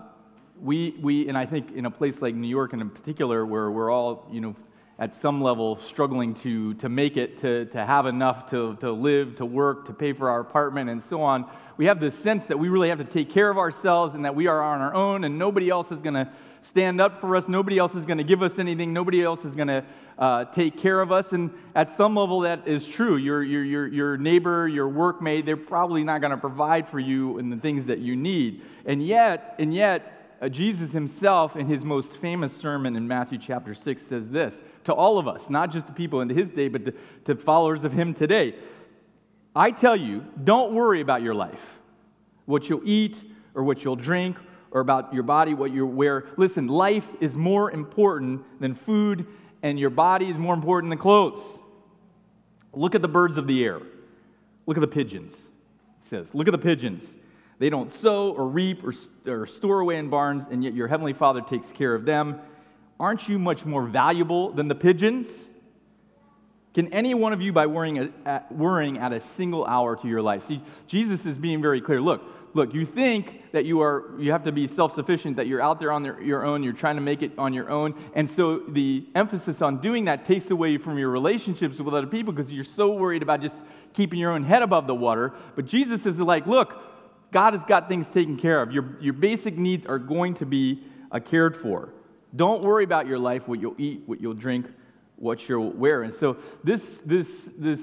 we, 0.61 0.95
we, 1.01 1.27
and 1.27 1.39
I 1.39 1.47
think 1.47 1.73
in 1.73 1.87
a 1.87 1.91
place 1.91 2.21
like 2.21 2.35
New 2.35 2.47
York 2.47 2.75
and 2.75 2.83
in 2.83 2.91
particular, 2.91 3.47
where 3.47 3.71
we're 3.71 3.91
all, 3.91 4.29
you 4.31 4.43
know, 4.43 4.55
at 4.99 5.15
some 5.15 5.41
level 5.41 5.79
struggling 5.81 6.35
to, 6.35 6.75
to 6.75 6.91
make 6.91 7.17
it, 7.17 7.41
to, 7.41 7.65
to 7.65 7.87
have 7.87 8.05
enough 8.05 8.51
to, 8.51 8.77
to 8.81 8.93
live, 8.93 9.37
to 9.37 9.47
work, 9.47 9.87
to 9.87 9.95
pay 9.95 10.13
for 10.13 10.29
our 10.29 10.41
apartment, 10.41 10.91
and 10.91 11.03
so 11.03 11.23
on, 11.23 11.51
we 11.81 11.87
have 11.87 11.99
this 11.99 12.15
sense 12.19 12.45
that 12.45 12.59
we 12.59 12.69
really 12.69 12.91
have 12.91 12.99
to 12.99 13.05
take 13.05 13.31
care 13.31 13.49
of 13.49 13.57
ourselves 13.57 14.15
and 14.15 14.27
that 14.27 14.35
we 14.35 14.49
are 14.49 14.63
on 14.63 14.83
our 14.83 14.93
own 14.93 15.25
and 15.25 15.39
nobody 15.39 15.71
else 15.71 15.91
is 15.91 15.99
going 16.03 16.13
to 16.13 16.29
stand 16.65 17.01
up 17.01 17.23
for 17.23 17.37
us. 17.37 17.49
Nobody 17.49 17.79
else 17.79 17.95
is 17.95 18.05
going 18.05 18.19
to 18.19 18.25
give 18.25 18.43
us 18.43 18.59
anything. 18.59 18.93
Nobody 18.93 19.23
else 19.23 19.47
is 19.47 19.55
going 19.55 19.69
to 19.69 19.83
uh, 20.19 20.45
take 20.45 20.77
care 20.77 21.01
of 21.01 21.11
us. 21.11 21.33
And 21.33 21.51
at 21.75 21.91
some 21.93 22.15
level, 22.15 22.41
that 22.41 22.69
is 22.69 22.85
true. 22.85 23.17
Your, 23.17 23.43
your, 23.43 23.65
your, 23.65 23.87
your 23.87 24.17
neighbor, 24.19 24.69
your 24.69 24.91
workmate, 24.91 25.47
they're 25.47 25.57
probably 25.57 26.05
not 26.05 26.21
going 26.21 26.33
to 26.33 26.37
provide 26.37 26.87
for 26.87 27.01
you 27.01 27.39
and 27.39 27.51
the 27.51 27.57
things 27.57 27.87
that 27.87 28.01
you 28.01 28.15
need. 28.15 28.61
And 28.85 29.03
yet, 29.03 29.55
and 29.59 29.73
yet, 29.73 30.37
uh, 30.43 30.51
Jesus 30.51 30.93
himself, 30.93 31.57
in 31.57 31.67
his 31.67 31.83
most 31.83 32.13
famous 32.13 32.55
sermon 32.55 32.95
in 32.95 33.09
Matthew 33.09 33.39
chapter 33.39 33.75
6, 33.75 34.03
says 34.03 34.29
this 34.29 34.55
to 34.85 34.93
all 34.93 35.19
of 35.19 35.27
us, 35.27 35.49
not 35.49 35.73
just 35.73 35.87
the 35.87 35.95
people 35.95 36.21
in 36.21 36.29
his 36.29 36.51
day, 36.51 36.69
but 36.69 36.85
to, 36.85 36.95
to 37.25 37.37
followers 37.37 37.85
of 37.85 37.93
him 37.93 38.13
today. 38.13 38.55
I 39.55 39.73
tell 39.73 39.97
you, 39.97 40.25
don't 40.43 40.75
worry 40.75 41.01
about 41.01 41.23
your 41.23 41.35
life, 41.35 41.61
what 42.47 42.69
you'll 42.69 42.83
eat 42.85 43.17
or 43.55 43.65
what 43.65 43.83
you'll 43.83 43.97
drink, 43.97 44.37
or 44.71 44.81
about 44.81 45.13
your 45.13 45.25
body, 45.25 45.55
what 45.55 45.73
you 45.73 45.85
wear. 45.85 46.27
Listen, 46.37 46.69
life 46.69 47.07
is 47.21 47.35
more 47.35 47.71
important 47.73 48.45
than 48.61 48.75
food, 48.75 49.27
and 49.63 49.79
your 49.79 49.91
body 49.91 50.31
is 50.31 50.37
more 50.37 50.55
important 50.55 50.91
than 50.91 50.99
clothes. 50.99 51.41
Look 52.73 52.95
at 52.95 53.03
the 53.03 53.09
birds 53.09 53.37
of 53.37 53.49
the 53.49 53.65
air. 53.65 53.81
Look 54.67 54.77
at 54.77 54.81
the 54.81 54.87
pigeons. 54.87 55.33
He 56.03 56.09
says, 56.09 56.29
Look 56.33 56.47
at 56.47 56.53
the 56.53 56.59
pigeons. 56.59 57.03
They 57.59 57.69
don't 57.69 57.93
sow 57.93 58.31
or 58.31 58.47
reap 58.47 58.85
or, 58.85 58.95
or 59.27 59.47
store 59.47 59.81
away 59.81 59.97
in 59.97 60.09
barns, 60.09 60.45
and 60.51 60.63
yet 60.63 60.73
your 60.73 60.87
heavenly 60.87 61.13
Father 61.13 61.41
takes 61.41 61.71
care 61.73 61.95
of 61.95 62.05
them. 62.05 62.41
Aren't 62.99 63.29
you 63.29 63.39
much 63.39 63.65
more 63.65 63.85
valuable 63.85 64.53
than 64.53 64.69
the 64.69 64.75
pigeons? 64.75 65.27
Can 66.81 66.91
any 66.95 67.13
one 67.13 67.35
of 67.35 67.43
you, 67.43 67.53
by 67.53 67.67
worrying, 67.67 68.11
at, 68.25 68.51
worrying 68.51 68.97
at 68.97 69.13
a 69.13 69.21
single 69.21 69.67
hour 69.67 69.97
to 69.97 70.09
your 70.09 70.23
life? 70.23 70.47
See, 70.49 70.63
Jesus 70.87 71.27
is 71.27 71.37
being 71.37 71.61
very 71.61 71.83
clear. 71.83 72.01
Look, 72.01 72.23
look, 72.55 72.73
you 72.73 72.87
think 72.87 73.53
that 73.53 73.67
you 73.67 73.83
are 73.83 74.19
you 74.19 74.33
have 74.33 74.45
to 74.45 74.53
be 74.53 74.67
self-sufficient, 74.67 75.37
that 75.37 75.47
you're 75.47 75.61
out 75.61 75.79
there 75.79 75.93
on 75.93 76.25
your 76.25 76.43
own, 76.43 76.63
you're 76.63 76.73
trying 76.73 76.95
to 76.95 77.03
make 77.03 77.21
it 77.21 77.33
on 77.37 77.53
your 77.53 77.69
own, 77.69 77.95
and 78.15 78.31
so 78.31 78.61
the 78.61 79.07
emphasis 79.15 79.61
on 79.61 79.83
doing 79.83 80.07
that 80.07 80.25
takes 80.25 80.51
away 80.51 80.79
from 80.79 80.97
your 80.97 81.11
relationships 81.11 81.79
with 81.79 81.93
other 81.93 82.07
people 82.07 82.33
because 82.33 82.51
you're 82.51 82.65
so 82.65 82.93
worried 82.93 83.21
about 83.21 83.43
just 83.43 83.57
keeping 83.93 84.19
your 84.19 84.33
own 84.33 84.43
head 84.43 84.63
above 84.63 84.87
the 84.87 84.95
water. 84.95 85.35
But 85.57 85.67
Jesus 85.67 86.07
is 86.07 86.19
like, 86.19 86.47
look, 86.47 86.75
God 87.31 87.53
has 87.53 87.63
got 87.65 87.89
things 87.89 88.07
taken 88.07 88.39
care 88.39 88.63
of. 88.63 88.73
Your, 88.73 88.97
your 89.03 89.13
basic 89.13 89.59
needs 89.59 89.85
are 89.85 89.99
going 89.99 90.33
to 90.37 90.47
be 90.47 90.83
uh, 91.13 91.21
cared 91.21 91.59
for. 91.59 91.91
Don't 92.35 92.63
worry 92.63 92.85
about 92.85 93.07
your 93.07 93.19
life, 93.19 93.47
what 93.47 93.61
you'll 93.61 93.77
eat, 93.77 94.05
what 94.07 94.19
you'll 94.19 94.33
drink, 94.33 94.65
what 95.21 95.49
you're 95.49 95.61
wear. 95.61 96.03
And 96.03 96.15
so 96.15 96.39
this, 96.65 96.83
this, 97.05 97.29
this 97.57 97.79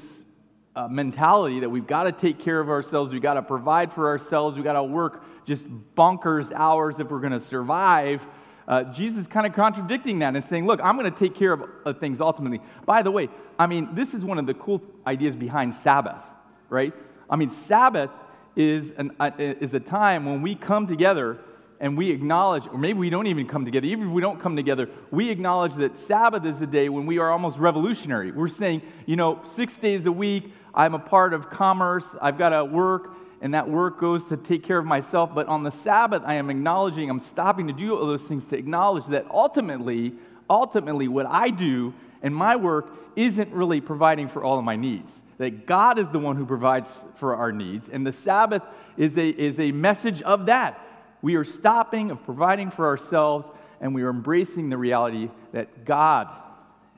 uh, 0.75 0.87
mentality 0.87 1.61
that 1.61 1.69
we've 1.69 1.87
got 1.87 2.03
to 2.03 2.11
take 2.11 2.39
care 2.39 2.59
of 2.59 2.67
ourselves, 2.67 3.13
we've 3.13 3.21
got 3.21 3.35
to 3.35 3.41
provide 3.41 3.93
for 3.93 4.07
ourselves, 4.07 4.55
we've 4.55 4.65
got 4.65 4.73
to 4.73 4.83
work 4.83 5.23
just 5.45 5.65
bonkers 5.95 6.51
hours 6.51 6.99
if 6.99 7.09
we're 7.09 7.21
going 7.21 7.31
to 7.31 7.41
survive. 7.41 8.21
Uh, 8.67 8.83
Jesus 8.85 9.27
kind 9.27 9.47
of 9.47 9.53
contradicting 9.53 10.19
that 10.19 10.35
and 10.35 10.45
saying, 10.45 10.65
Look, 10.65 10.81
I'm 10.83 10.97
going 10.97 11.11
to 11.11 11.17
take 11.17 11.35
care 11.35 11.53
of 11.53 11.63
uh, 11.85 11.93
things 11.93 12.19
ultimately. 12.19 12.59
By 12.85 13.01
the 13.01 13.11
way, 13.11 13.29
I 13.57 13.67
mean, 13.67 13.95
this 13.95 14.13
is 14.13 14.25
one 14.25 14.39
of 14.39 14.45
the 14.45 14.53
cool 14.55 14.81
ideas 15.05 15.35
behind 15.35 15.75
Sabbath, 15.75 16.21
right? 16.69 16.93
I 17.29 17.37
mean, 17.37 17.51
Sabbath 17.51 18.09
is, 18.55 18.91
an, 18.97 19.15
uh, 19.19 19.31
is 19.37 19.73
a 19.73 19.79
time 19.79 20.25
when 20.25 20.41
we 20.41 20.55
come 20.55 20.87
together 20.87 21.39
and 21.79 21.97
we 21.97 22.11
acknowledge, 22.11 22.65
or 22.67 22.77
maybe 22.77 22.99
we 22.99 23.09
don't 23.09 23.27
even 23.27 23.47
come 23.47 23.65
together, 23.65 23.85
even 23.85 24.07
if 24.07 24.13
we 24.13 24.21
don't 24.21 24.39
come 24.39 24.55
together, 24.55 24.89
we 25.11 25.29
acknowledge 25.29 25.75
that 25.75 25.91
Sabbath 26.07 26.45
is 26.45 26.59
a 26.61 26.67
day 26.67 26.89
when 26.89 27.05
we 27.05 27.19
are 27.19 27.31
almost 27.31 27.57
revolutionary. 27.57 28.31
We're 28.31 28.47
saying, 28.47 28.81
you 29.05 29.15
know, 29.15 29.41
six 29.55 29.77
days 29.77 30.05
a 30.05 30.11
week, 30.11 30.51
I'm 30.73 30.93
a 30.93 30.99
part 30.99 31.33
of 31.33 31.49
commerce, 31.49 32.05
I've 32.21 32.37
got 32.37 32.49
to 32.49 32.65
work, 32.65 33.13
and 33.41 33.53
that 33.53 33.69
work 33.69 33.99
goes 33.99 34.23
to 34.25 34.37
take 34.37 34.63
care 34.63 34.79
of 34.79 34.85
myself. 34.85 35.31
But 35.35 35.47
on 35.47 35.63
the 35.63 35.71
Sabbath, 35.71 36.23
I 36.25 36.35
am 36.35 36.49
acknowledging, 36.49 37.09
I'm 37.09 37.19
stopping 37.19 37.67
to 37.67 37.73
do 37.73 37.95
all 37.95 38.07
those 38.07 38.23
things 38.23 38.45
to 38.47 38.57
acknowledge 38.57 39.05
that 39.07 39.27
ultimately, 39.29 40.13
ultimately, 40.49 41.07
what 41.07 41.27
I 41.27 41.49
do 41.49 41.93
and 42.23 42.35
my 42.35 42.55
work 42.55 42.89
isn't 43.15 43.51
really 43.51 43.81
providing 43.81 44.27
for 44.27 44.43
all 44.43 44.57
of 44.57 44.65
my 44.65 44.75
needs 44.75 45.21
that 45.37 45.67
God 45.67 45.99
is 45.99 46.09
the 46.09 46.19
one 46.19 46.35
who 46.35 46.45
provides 46.45 46.89
for 47.15 47.35
our 47.35 47.51
needs. 47.51 47.89
And 47.89 48.05
the 48.05 48.11
Sabbath 48.11 48.63
is 48.97 49.17
a, 49.17 49.29
is 49.29 49.59
a 49.59 49.71
message 49.71 50.21
of 50.23 50.47
that. 50.47 50.81
We 51.27 51.35
are 51.35 51.43
stopping, 51.43 52.09
of 52.11 52.23
providing 52.23 52.71
for 52.71 52.87
ourselves, 52.87 53.49
and 53.81 53.93
we 53.93 54.01
are 54.03 54.09
embracing 54.09 54.69
the 54.69 54.77
reality 54.77 55.29
that 55.51 55.83
God 55.83 56.29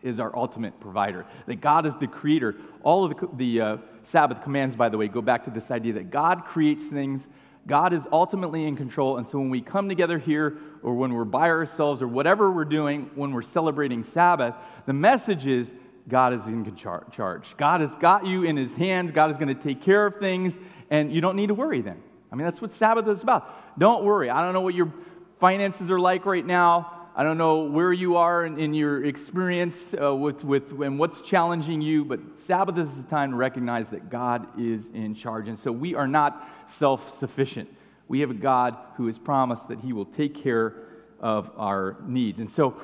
is 0.03 0.19
our 0.19 0.37
ultimate 0.37 0.79
provider, 0.79 1.25
that 1.47 1.61
God 1.61 1.87
is 1.87 1.95
the 1.95 2.05
creator. 2.05 2.55
All 2.83 3.05
of 3.05 3.17
the, 3.17 3.29
the 3.37 3.61
uh, 3.61 3.77
Sabbath 4.03 4.43
commands, 4.43 4.75
by 4.75 4.89
the 4.89 4.99
way, 4.99 5.07
go 5.07 5.23
back 5.23 5.45
to 5.45 5.49
this 5.49 5.71
idea 5.71 5.93
that 5.93 6.11
God 6.11 6.45
creates 6.45 6.83
things, 6.83 7.25
God 7.65 7.91
is 7.91 8.03
ultimately 8.11 8.67
in 8.67 8.75
control. 8.75 9.17
And 9.17 9.25
so 9.25 9.39
when 9.39 9.49
we 9.49 9.61
come 9.61 9.89
together 9.89 10.19
here, 10.19 10.59
or 10.83 10.93
when 10.93 11.11
we're 11.11 11.25
by 11.25 11.49
ourselves, 11.49 11.99
or 11.99 12.07
whatever 12.07 12.51
we're 12.51 12.65
doing, 12.65 13.09
when 13.15 13.33
we're 13.33 13.41
celebrating 13.41 14.03
Sabbath, 14.03 14.53
the 14.85 14.93
message 14.93 15.47
is 15.47 15.71
God 16.07 16.33
is 16.33 16.45
in 16.45 16.75
charge. 16.75 17.57
God 17.57 17.81
has 17.81 17.95
got 17.95 18.27
you 18.27 18.43
in 18.43 18.57
his 18.57 18.75
hands, 18.75 19.09
God 19.09 19.31
is 19.31 19.37
going 19.37 19.47
to 19.47 19.59
take 19.59 19.81
care 19.81 20.05
of 20.05 20.17
things, 20.17 20.53
and 20.91 21.11
you 21.11 21.19
don't 21.19 21.35
need 21.35 21.47
to 21.47 21.55
worry 21.55 21.81
then. 21.81 22.03
I 22.31 22.35
mean, 22.35 22.45
that's 22.45 22.61
what 22.61 22.73
Sabbath 22.75 23.07
is 23.07 23.21
about. 23.21 23.79
Don't 23.79 24.03
worry. 24.03 24.29
I 24.29 24.41
don't 24.41 24.53
know 24.53 24.61
what 24.61 24.75
your 24.75 24.93
finances 25.39 25.89
are 25.89 25.99
like 25.99 26.25
right 26.25 26.45
now. 26.45 26.95
I 27.15 27.23
don't 27.23 27.37
know 27.37 27.63
where 27.63 27.91
you 27.91 28.17
are 28.17 28.45
in, 28.45 28.59
in 28.59 28.73
your 28.73 29.03
experience 29.03 29.75
uh, 29.99 30.15
with, 30.15 30.43
with 30.43 30.81
and 30.81 30.97
what's 30.97 31.19
challenging 31.21 31.81
you, 31.81 32.05
but 32.05 32.19
Sabbath 32.45 32.77
is 32.77 32.89
the 32.95 33.03
time 33.03 33.31
to 33.31 33.35
recognize 33.35 33.89
that 33.89 34.09
God 34.09 34.47
is 34.57 34.87
in 34.93 35.15
charge. 35.15 35.47
And 35.47 35.59
so 35.59 35.71
we 35.71 35.95
are 35.95 36.07
not 36.07 36.47
self 36.77 37.19
sufficient. 37.19 37.69
We 38.07 38.21
have 38.21 38.29
a 38.29 38.35
God 38.35 38.77
who 38.95 39.07
has 39.07 39.17
promised 39.17 39.67
that 39.67 39.79
He 39.79 39.91
will 39.91 40.05
take 40.05 40.35
care 40.35 40.75
of 41.19 41.51
our 41.57 41.97
needs. 42.05 42.39
And 42.39 42.49
so, 42.49 42.79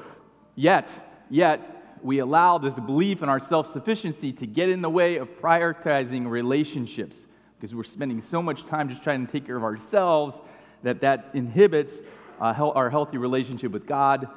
yet, 0.56 0.90
yet, 1.30 1.98
we 2.04 2.20
allow 2.20 2.58
this 2.58 2.76
belief 2.76 3.24
in 3.24 3.30
our 3.30 3.40
self 3.40 3.72
sufficiency 3.72 4.34
to 4.34 4.46
get 4.46 4.70
in 4.70 4.82
the 4.82 4.90
way 4.90 5.16
of 5.16 5.30
prioritizing 5.40 6.30
relationships 6.30 7.18
because 7.58 7.74
we're 7.74 7.84
spending 7.84 8.22
so 8.22 8.42
much 8.42 8.66
time 8.68 8.90
just 8.90 9.04
trying 9.04 9.26
to 9.26 9.32
take 9.32 9.46
care 9.46 9.58
of 9.58 9.64
ourselves 9.64 10.38
that 10.84 11.02
that 11.02 11.30
inhibits 11.34 11.96
uh, 12.40 12.54
our 12.54 12.90
healthy 12.90 13.18
relationship 13.18 13.72
with 13.72 13.86
God, 13.86 14.28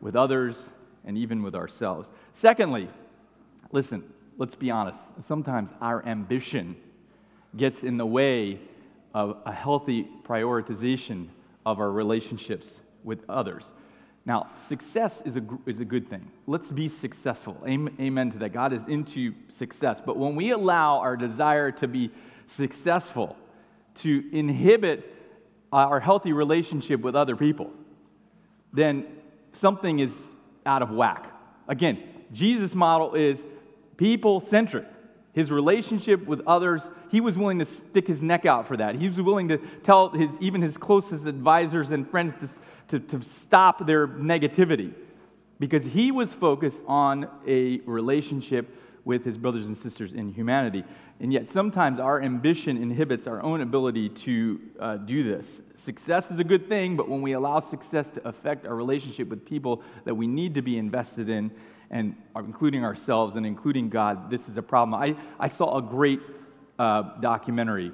with 0.00 0.16
others, 0.16 0.56
and 1.04 1.16
even 1.16 1.42
with 1.42 1.54
ourselves. 1.54 2.10
Secondly, 2.34 2.88
listen, 3.72 4.02
let's 4.36 4.54
be 4.54 4.70
honest. 4.70 4.98
Sometimes 5.26 5.70
our 5.80 6.04
ambition 6.06 6.76
gets 7.56 7.82
in 7.82 7.96
the 7.96 8.06
way 8.06 8.60
of 9.14 9.38
a 9.46 9.52
healthy 9.52 10.06
prioritization 10.24 11.28
of 11.64 11.80
our 11.80 11.90
relationships 11.90 12.68
with 13.02 13.20
others. 13.28 13.70
Now, 14.26 14.48
success 14.68 15.22
is 15.24 15.36
a, 15.36 15.42
is 15.66 15.78
a 15.78 15.84
good 15.84 16.10
thing. 16.10 16.28
Let's 16.48 16.68
be 16.68 16.88
successful. 16.88 17.56
Amen 17.66 18.32
to 18.32 18.38
that. 18.38 18.52
God 18.52 18.72
is 18.72 18.82
into 18.88 19.32
success. 19.56 20.02
But 20.04 20.16
when 20.16 20.34
we 20.34 20.50
allow 20.50 20.98
our 20.98 21.16
desire 21.16 21.70
to 21.72 21.86
be 21.86 22.10
successful 22.48 23.36
to 23.96 24.24
inhibit 24.32 25.12
our 25.72 26.00
healthy 26.00 26.32
relationship 26.32 27.00
with 27.00 27.14
other 27.14 27.36
people, 27.36 27.70
then 28.72 29.06
something 29.54 29.98
is 29.98 30.12
out 30.64 30.82
of 30.82 30.90
whack. 30.90 31.32
Again, 31.68 32.02
Jesus' 32.32 32.74
model 32.74 33.14
is 33.14 33.38
people 33.96 34.40
centric. 34.40 34.86
His 35.32 35.50
relationship 35.50 36.26
with 36.26 36.40
others, 36.46 36.82
he 37.10 37.20
was 37.20 37.36
willing 37.36 37.58
to 37.58 37.66
stick 37.66 38.06
his 38.06 38.22
neck 38.22 38.46
out 38.46 38.66
for 38.66 38.76
that. 38.78 38.94
He 38.94 39.06
was 39.06 39.20
willing 39.20 39.48
to 39.48 39.58
tell 39.84 40.08
his, 40.10 40.30
even 40.40 40.62
his 40.62 40.76
closest 40.78 41.26
advisors 41.26 41.90
and 41.90 42.08
friends 42.08 42.32
to, 42.88 42.98
to, 42.98 43.18
to 43.18 43.22
stop 43.22 43.86
their 43.86 44.06
negativity 44.08 44.94
because 45.58 45.84
he 45.84 46.10
was 46.10 46.32
focused 46.32 46.80
on 46.86 47.28
a 47.46 47.80
relationship 47.80 48.74
with 49.06 49.24
his 49.24 49.38
brothers 49.38 49.66
and 49.66 49.78
sisters 49.78 50.12
in 50.12 50.32
humanity. 50.32 50.84
And 51.20 51.32
yet, 51.32 51.48
sometimes 51.48 52.00
our 52.00 52.20
ambition 52.20 52.76
inhibits 52.76 53.28
our 53.28 53.40
own 53.40 53.60
ability 53.60 54.08
to 54.10 54.60
uh, 54.80 54.96
do 54.96 55.22
this. 55.22 55.46
Success 55.76 56.30
is 56.32 56.40
a 56.40 56.44
good 56.44 56.68
thing, 56.68 56.96
but 56.96 57.08
when 57.08 57.22
we 57.22 57.32
allow 57.32 57.60
success 57.60 58.10
to 58.10 58.28
affect 58.28 58.66
our 58.66 58.74
relationship 58.74 59.28
with 59.28 59.46
people 59.46 59.82
that 60.04 60.16
we 60.16 60.26
need 60.26 60.54
to 60.54 60.62
be 60.62 60.76
invested 60.76 61.28
in, 61.28 61.52
and 61.88 62.16
including 62.34 62.84
ourselves 62.84 63.36
and 63.36 63.46
including 63.46 63.88
God, 63.88 64.28
this 64.28 64.48
is 64.48 64.56
a 64.56 64.62
problem. 64.62 65.00
I, 65.00 65.14
I 65.38 65.48
saw 65.50 65.78
a 65.78 65.82
great 65.82 66.20
uh, 66.76 67.02
documentary, 67.20 67.92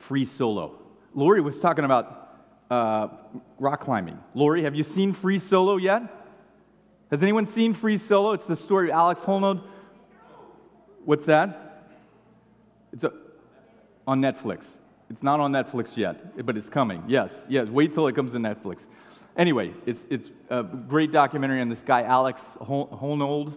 Free 0.00 0.26
Solo. 0.26 0.78
Lori 1.14 1.40
was 1.40 1.58
talking 1.58 1.86
about 1.86 2.36
uh, 2.70 3.08
rock 3.58 3.80
climbing. 3.80 4.18
Lori, 4.34 4.64
have 4.64 4.74
you 4.74 4.84
seen 4.84 5.14
Free 5.14 5.38
Solo 5.38 5.78
yet? 5.78 6.02
Has 7.10 7.22
anyone 7.22 7.46
seen 7.46 7.72
Free 7.72 7.96
Solo? 7.96 8.32
It's 8.32 8.44
the 8.44 8.54
story 8.54 8.90
of 8.90 8.96
Alex 8.96 9.22
Honnold 9.22 9.62
What's 11.04 11.24
that? 11.26 11.88
It's 12.92 13.04
a, 13.04 13.12
on 14.06 14.20
Netflix. 14.20 14.62
It's 15.08 15.22
not 15.22 15.40
on 15.40 15.52
Netflix 15.52 15.96
yet, 15.96 16.44
but 16.46 16.56
it's 16.56 16.68
coming. 16.68 17.02
Yes, 17.08 17.34
yes. 17.48 17.68
Wait 17.68 17.94
till 17.94 18.06
it 18.06 18.14
comes 18.14 18.32
to 18.32 18.38
Netflix. 18.38 18.86
Anyway, 19.36 19.72
it's, 19.86 20.00
it's 20.10 20.28
a 20.50 20.62
great 20.62 21.12
documentary 21.12 21.60
on 21.60 21.68
this 21.68 21.80
guy, 21.80 22.02
Alex 22.02 22.40
Honnold, 22.60 23.56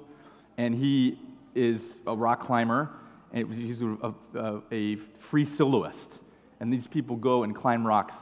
and 0.58 0.74
he 0.74 1.20
is 1.56 1.82
a 2.08 2.16
rock 2.16 2.46
climber, 2.46 2.90
and 3.32 3.54
he's 3.54 3.82
a, 3.82 4.14
a, 4.36 4.62
a 4.72 4.96
free 5.20 5.46
soloist. 5.46 6.20
And 6.60 6.72
these 6.72 6.88
people 6.88 7.16
go 7.16 7.44
and 7.44 7.56
climb 7.56 7.86
rocks 7.86 8.16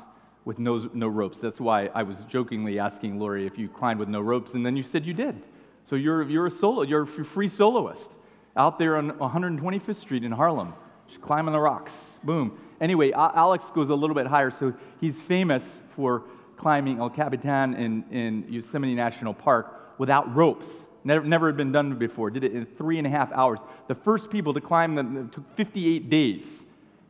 with 0.45 0.57
no, 0.57 0.89
no 0.93 1.07
ropes. 1.07 1.39
That's 1.39 1.60
why 1.60 1.88
I 1.93 2.03
was 2.03 2.23
jokingly 2.25 2.79
asking 2.79 3.19
Lori 3.19 3.45
if 3.45 3.57
you 3.57 3.69
climbed 3.69 3.99
with 3.99 4.10
no 4.10 4.21
ropes, 4.21 4.53
and 4.55 4.65
then 4.65 4.75
you 4.75 4.84
said 4.84 5.05
you 5.05 5.13
did. 5.13 5.41
So 5.86 5.95
you're, 5.95 6.27
you're 6.29 6.47
a 6.47 6.51
solo, 6.51 6.81
you're 6.81 7.03
a 7.03 7.25
free 7.25 7.49
soloist 7.49 8.10
out 8.55 8.77
there 8.77 8.97
on 8.97 9.11
125th 9.11 9.95
Street 9.95 10.23
in 10.23 10.31
Harlem, 10.31 10.73
just 11.07 11.21
climbing 11.21 11.53
the 11.53 11.59
rocks. 11.59 11.91
Boom. 12.23 12.59
Anyway, 12.79 13.11
Alex 13.11 13.63
goes 13.73 13.89
a 13.89 13.95
little 13.95 14.15
bit 14.15 14.27
higher, 14.27 14.51
so 14.51 14.73
he's 14.99 15.15
famous 15.15 15.63
for 15.95 16.23
climbing 16.57 16.99
El 16.99 17.09
Capitan 17.09 17.73
in, 17.73 18.03
in 18.11 18.45
Yosemite 18.49 18.93
National 18.95 19.33
Park 19.33 19.95
without 19.97 20.33
ropes. 20.35 20.67
Never, 21.03 21.25
never 21.25 21.47
had 21.47 21.57
been 21.57 21.71
done 21.71 21.95
before. 21.97 22.29
Did 22.29 22.43
it 22.43 22.53
in 22.53 22.65
three 22.65 22.97
and 22.97 23.07
a 23.07 23.09
half 23.09 23.31
hours. 23.31 23.59
The 23.87 23.95
first 23.95 24.29
people 24.29 24.53
to 24.53 24.61
climb 24.61 24.95
the, 24.95 25.29
took 25.33 25.55
58 25.55 26.09
days. 26.09 26.45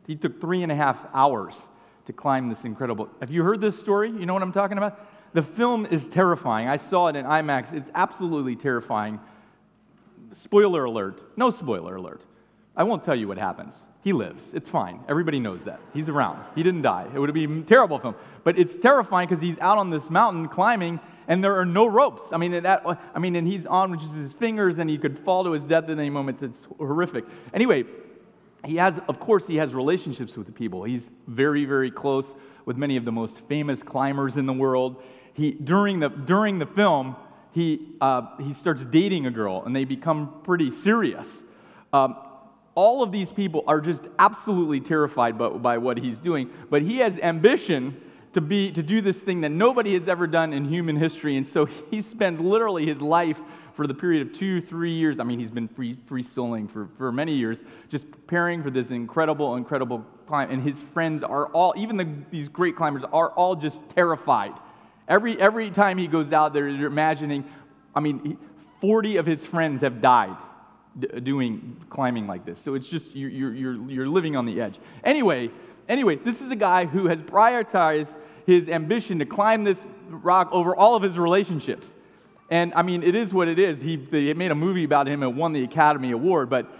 He 0.06 0.16
took 0.16 0.40
three 0.40 0.62
and 0.62 0.72
a 0.72 0.74
half 0.74 0.98
hours 1.12 1.54
to 2.06 2.12
climb 2.12 2.48
this 2.48 2.64
incredible. 2.64 3.08
Have 3.20 3.30
you 3.30 3.42
heard 3.42 3.60
this 3.60 3.78
story? 3.78 4.10
You 4.10 4.26
know 4.26 4.34
what 4.34 4.42
I'm 4.42 4.52
talking 4.52 4.78
about? 4.78 4.98
The 5.34 5.42
film 5.42 5.86
is 5.86 6.06
terrifying. 6.08 6.68
I 6.68 6.78
saw 6.78 7.08
it 7.08 7.16
in 7.16 7.24
IMAX. 7.24 7.72
It's 7.72 7.90
absolutely 7.94 8.56
terrifying. 8.56 9.20
Spoiler 10.34 10.84
alert. 10.84 11.20
No 11.36 11.50
spoiler 11.50 11.96
alert. 11.96 12.22
I 12.74 12.84
won't 12.84 13.04
tell 13.04 13.14
you 13.14 13.28
what 13.28 13.38
happens. 13.38 13.82
He 14.02 14.12
lives. 14.12 14.42
It's 14.52 14.68
fine. 14.68 15.00
Everybody 15.08 15.38
knows 15.38 15.64
that. 15.64 15.78
He's 15.92 16.08
around. 16.08 16.42
He 16.54 16.62
didn't 16.62 16.82
die. 16.82 17.06
It 17.14 17.18
would 17.18 17.32
be 17.34 17.44
a 17.44 17.60
terrible 17.62 17.98
film. 17.98 18.14
But 18.44 18.58
it's 18.58 18.74
terrifying 18.76 19.28
because 19.28 19.42
he's 19.42 19.58
out 19.60 19.78
on 19.78 19.90
this 19.90 20.08
mountain 20.10 20.48
climbing 20.48 20.98
and 21.28 21.44
there 21.44 21.56
are 21.56 21.64
no 21.64 21.86
ropes. 21.86 22.22
I 22.32 22.38
mean, 22.38 22.62
that, 22.62 22.84
I 23.14 23.18
mean, 23.18 23.36
and 23.36 23.46
he's 23.46 23.66
on 23.66 23.98
just 23.98 24.14
his 24.14 24.32
fingers 24.32 24.78
and 24.78 24.90
he 24.90 24.98
could 24.98 25.18
fall 25.20 25.44
to 25.44 25.52
his 25.52 25.62
death 25.62 25.84
at 25.84 25.90
any 25.90 26.10
moment. 26.10 26.42
It's 26.42 26.58
horrific. 26.78 27.24
Anyway, 27.54 27.84
he 28.64 28.76
has, 28.76 28.98
of 29.08 29.20
course, 29.20 29.46
he 29.46 29.56
has 29.56 29.74
relationships 29.74 30.36
with 30.36 30.46
the 30.46 30.52
people. 30.52 30.82
He's 30.84 31.08
very, 31.28 31.64
very 31.64 31.90
close 31.90 32.26
with 32.64 32.76
many 32.76 32.96
of 32.96 33.04
the 33.04 33.12
most 33.12 33.38
famous 33.48 33.82
climbers 33.82 34.36
in 34.36 34.46
the 34.46 34.52
world. 34.52 35.02
He, 35.34 35.52
during, 35.52 36.00
the, 36.00 36.08
during 36.08 36.58
the 36.58 36.66
film, 36.66 37.16
he, 37.52 37.94
uh, 38.00 38.36
he 38.38 38.54
starts 38.54 38.84
dating 38.84 39.26
a 39.26 39.30
girl 39.30 39.62
and 39.64 39.76
they 39.76 39.84
become 39.84 40.40
pretty 40.42 40.70
serious. 40.70 41.26
Um, 41.92 42.16
all 42.74 43.02
of 43.02 43.12
these 43.12 43.30
people 43.30 43.64
are 43.66 43.80
just 43.80 44.00
absolutely 44.18 44.80
terrified 44.80 45.36
by, 45.36 45.48
by 45.50 45.78
what 45.78 45.98
he's 45.98 46.18
doing, 46.18 46.50
but 46.70 46.82
he 46.82 46.98
has 46.98 47.18
ambition 47.18 48.00
to, 48.32 48.40
be, 48.40 48.72
to 48.72 48.82
do 48.82 49.02
this 49.02 49.18
thing 49.18 49.42
that 49.42 49.50
nobody 49.50 49.92
has 49.98 50.08
ever 50.08 50.26
done 50.26 50.54
in 50.54 50.64
human 50.64 50.96
history. 50.96 51.36
And 51.36 51.46
so 51.46 51.66
he 51.90 52.00
spends 52.00 52.40
literally 52.40 52.86
his 52.86 53.00
life 53.00 53.38
for 53.74 53.86
the 53.86 53.94
period 53.94 54.26
of 54.26 54.34
two, 54.34 54.60
three 54.62 54.92
years. 54.92 55.18
I 55.18 55.24
mean, 55.24 55.38
he's 55.38 55.50
been 55.50 55.68
free, 55.68 55.98
free 56.06 56.24
soloing 56.24 56.70
for, 56.70 56.88
for 56.96 57.12
many 57.12 57.34
years, 57.34 57.58
just 57.90 58.10
preparing 58.10 58.62
for 58.62 58.70
this 58.70 58.90
incredible, 58.90 59.56
incredible 59.56 60.04
climb. 60.26 60.50
And 60.50 60.62
his 60.62 60.76
friends 60.94 61.22
are 61.22 61.48
all, 61.48 61.74
even 61.76 61.98
the, 61.98 62.08
these 62.30 62.48
great 62.48 62.76
climbers, 62.76 63.02
are 63.12 63.30
all 63.30 63.56
just 63.56 63.78
terrified 63.94 64.52
Every, 65.08 65.40
every 65.40 65.70
time 65.70 65.98
he 65.98 66.06
goes 66.06 66.32
out 66.32 66.52
there, 66.52 66.68
you're 66.68 66.86
imagining, 66.86 67.44
I 67.94 68.00
mean, 68.00 68.38
40 68.80 69.16
of 69.16 69.26
his 69.26 69.44
friends 69.44 69.80
have 69.80 70.00
died 70.00 70.36
doing 71.22 71.82
climbing 71.88 72.26
like 72.26 72.44
this. 72.44 72.60
So 72.60 72.74
it's 72.74 72.86
just, 72.86 73.14
you're, 73.14 73.30
you're, 73.30 73.90
you're 73.90 74.08
living 74.08 74.36
on 74.36 74.46
the 74.46 74.60
edge. 74.60 74.78
Anyway, 75.02 75.50
anyway, 75.88 76.16
this 76.16 76.40
is 76.40 76.50
a 76.50 76.56
guy 76.56 76.84
who 76.84 77.06
has 77.06 77.18
prioritized 77.18 78.14
his 78.46 78.68
ambition 78.68 79.18
to 79.20 79.26
climb 79.26 79.64
this 79.64 79.78
rock 80.08 80.48
over 80.52 80.76
all 80.76 80.94
of 80.94 81.02
his 81.02 81.16
relationships. 81.16 81.86
And 82.50 82.74
I 82.74 82.82
mean, 82.82 83.02
it 83.02 83.14
is 83.14 83.32
what 83.32 83.48
it 83.48 83.58
is. 83.58 83.80
He, 83.80 83.96
they 83.96 84.34
made 84.34 84.50
a 84.50 84.54
movie 84.54 84.84
about 84.84 85.08
him 85.08 85.22
and 85.22 85.36
won 85.36 85.52
the 85.52 85.64
Academy 85.64 86.10
Award, 86.10 86.50
but 86.50 86.70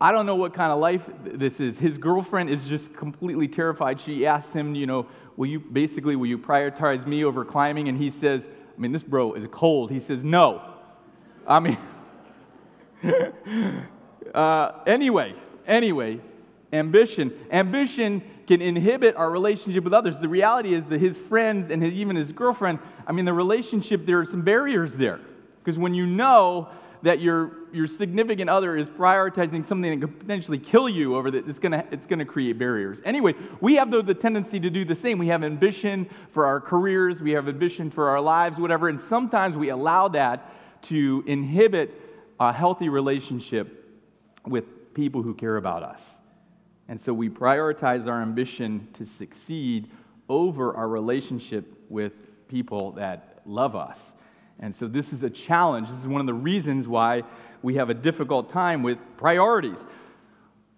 I 0.00 0.12
don't 0.12 0.26
know 0.26 0.36
what 0.36 0.54
kind 0.54 0.70
of 0.70 0.78
life 0.78 1.02
this 1.24 1.58
is. 1.58 1.78
His 1.78 1.98
girlfriend 1.98 2.50
is 2.50 2.64
just 2.64 2.94
completely 2.94 3.48
terrified. 3.48 4.00
She 4.00 4.26
asks 4.26 4.52
him, 4.52 4.74
you 4.74 4.86
know, 4.86 5.06
will 5.36 5.46
you 5.46 5.60
basically, 5.60 6.16
will 6.16 6.26
you 6.26 6.38
prioritize 6.38 7.06
me 7.06 7.24
over 7.24 7.44
climbing? 7.44 7.88
And 7.88 7.98
he 7.98 8.10
says, 8.10 8.46
I 8.46 8.80
mean, 8.80 8.92
this 8.92 9.02
bro 9.02 9.34
is 9.34 9.46
cold. 9.50 9.90
He 9.90 10.00
says, 10.00 10.24
no. 10.24 10.62
I 11.46 11.60
mean, 11.60 11.78
uh, 14.34 14.72
anyway, 14.86 15.34
anyway, 15.66 16.20
ambition. 16.72 17.32
Ambition 17.50 18.22
can 18.46 18.62
inhibit 18.62 19.16
our 19.16 19.30
relationship 19.30 19.84
with 19.84 19.92
others. 19.92 20.18
The 20.18 20.28
reality 20.28 20.74
is 20.74 20.84
that 20.86 21.00
his 21.00 21.16
friends 21.16 21.70
and 21.70 21.82
his, 21.82 21.92
even 21.94 22.16
his 22.16 22.32
girlfriend, 22.32 22.78
I 23.06 23.12
mean, 23.12 23.24
the 23.24 23.32
relationship, 23.32 24.06
there 24.06 24.20
are 24.20 24.26
some 24.26 24.42
barriers 24.42 24.94
there. 24.94 25.20
Because 25.62 25.78
when 25.78 25.94
you 25.94 26.06
know 26.06 26.68
that 27.02 27.20
your, 27.20 27.52
your 27.76 27.86
significant 27.86 28.48
other 28.48 28.76
is 28.76 28.88
prioritizing 28.88 29.66
something 29.66 30.00
that 30.00 30.06
could 30.06 30.18
potentially 30.18 30.58
kill 30.58 30.88
you 30.88 31.14
over 31.14 31.30
that, 31.30 31.46
it's 31.46 31.58
going 31.58 31.72
to 31.72 31.84
it's 31.92 32.06
gonna 32.06 32.24
create 32.24 32.58
barriers. 32.58 32.98
Anyway, 33.04 33.34
we 33.60 33.74
have 33.74 33.90
the, 33.90 34.02
the 34.02 34.14
tendency 34.14 34.58
to 34.58 34.70
do 34.70 34.84
the 34.84 34.94
same. 34.94 35.18
We 35.18 35.28
have 35.28 35.44
ambition 35.44 36.08
for 36.32 36.46
our 36.46 36.60
careers, 36.60 37.20
we 37.20 37.32
have 37.32 37.48
ambition 37.48 37.90
for 37.90 38.08
our 38.08 38.20
lives, 38.20 38.58
whatever, 38.58 38.88
and 38.88 39.00
sometimes 39.00 39.56
we 39.56 39.68
allow 39.68 40.08
that 40.08 40.52
to 40.84 41.22
inhibit 41.26 41.94
a 42.40 42.52
healthy 42.52 42.88
relationship 42.88 43.84
with 44.46 44.94
people 44.94 45.22
who 45.22 45.34
care 45.34 45.56
about 45.56 45.82
us. 45.82 46.00
And 46.88 47.00
so 47.00 47.12
we 47.12 47.28
prioritize 47.28 48.06
our 48.06 48.22
ambition 48.22 48.88
to 48.94 49.04
succeed 49.04 49.90
over 50.28 50.74
our 50.74 50.88
relationship 50.88 51.66
with 51.88 52.12
people 52.48 52.92
that 52.92 53.40
love 53.44 53.74
us. 53.74 53.98
And 54.60 54.74
so 54.74 54.86
this 54.88 55.12
is 55.12 55.22
a 55.22 55.30
challenge. 55.30 55.90
This 55.90 56.00
is 56.00 56.06
one 56.06 56.20
of 56.20 56.26
the 56.26 56.34
reasons 56.34 56.88
why 56.88 57.24
we 57.62 57.74
have 57.74 57.90
a 57.90 57.94
difficult 57.94 58.50
time 58.50 58.82
with 58.82 58.98
priorities. 59.16 59.78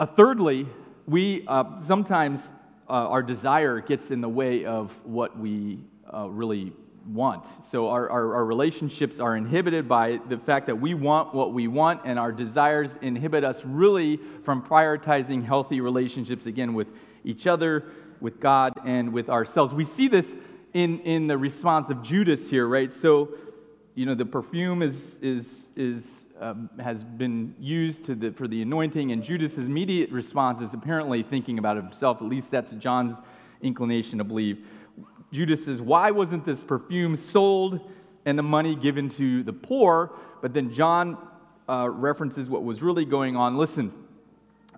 Uh, 0.00 0.06
thirdly, 0.06 0.66
we 1.06 1.44
uh, 1.46 1.64
sometimes 1.86 2.40
uh, 2.88 2.92
our 2.92 3.22
desire 3.22 3.80
gets 3.80 4.10
in 4.10 4.20
the 4.20 4.28
way 4.28 4.64
of 4.64 4.92
what 5.04 5.38
we 5.38 5.78
uh, 6.12 6.28
really 6.28 6.72
want. 7.06 7.46
So 7.70 7.88
our, 7.88 8.08
our, 8.10 8.34
our, 8.34 8.44
relationships 8.44 9.18
are 9.18 9.36
inhibited 9.36 9.88
by 9.88 10.18
the 10.28 10.36
fact 10.36 10.66
that 10.66 10.76
we 10.76 10.94
want 10.94 11.34
what 11.34 11.52
we 11.52 11.66
want, 11.66 12.02
and 12.04 12.18
our 12.18 12.32
desires 12.32 12.90
inhibit 13.00 13.44
us 13.44 13.60
really 13.64 14.18
from 14.44 14.62
prioritizing 14.62 15.44
healthy 15.44 15.80
relationships 15.80 16.46
again 16.46 16.74
with 16.74 16.88
each 17.24 17.46
other, 17.46 17.84
with 18.20 18.40
God, 18.40 18.72
and 18.84 19.12
with 19.12 19.30
ourselves. 19.30 19.72
We 19.72 19.84
see 19.84 20.08
this 20.08 20.26
in, 20.74 21.00
in 21.00 21.26
the 21.26 21.38
response 21.38 21.88
of 21.88 22.02
Judas 22.02 22.40
here, 22.50 22.66
right? 22.66 22.92
So, 22.92 23.30
you 23.98 24.06
know, 24.06 24.14
the 24.14 24.24
perfume 24.24 24.80
is, 24.80 25.18
is, 25.20 25.66
is, 25.74 26.08
um, 26.40 26.70
has 26.78 27.02
been 27.02 27.52
used 27.58 28.06
the, 28.06 28.30
for 28.30 28.46
the 28.46 28.62
anointing, 28.62 29.10
and 29.10 29.24
Judas' 29.24 29.56
immediate 29.56 30.12
response 30.12 30.60
is 30.60 30.72
apparently 30.72 31.24
thinking 31.24 31.58
about 31.58 31.76
himself. 31.76 32.18
At 32.22 32.28
least 32.28 32.48
that's 32.52 32.70
John's 32.70 33.16
inclination 33.60 34.18
to 34.18 34.24
believe. 34.24 34.64
Judas 35.32 35.64
says, 35.64 35.80
Why 35.80 36.12
wasn't 36.12 36.44
this 36.44 36.62
perfume 36.62 37.16
sold 37.16 37.90
and 38.24 38.38
the 38.38 38.42
money 38.44 38.76
given 38.76 39.08
to 39.16 39.42
the 39.42 39.52
poor? 39.52 40.12
But 40.42 40.54
then 40.54 40.72
John 40.72 41.18
uh, 41.68 41.88
references 41.90 42.48
what 42.48 42.62
was 42.62 42.80
really 42.80 43.04
going 43.04 43.34
on. 43.34 43.56
Listen, 43.56 43.92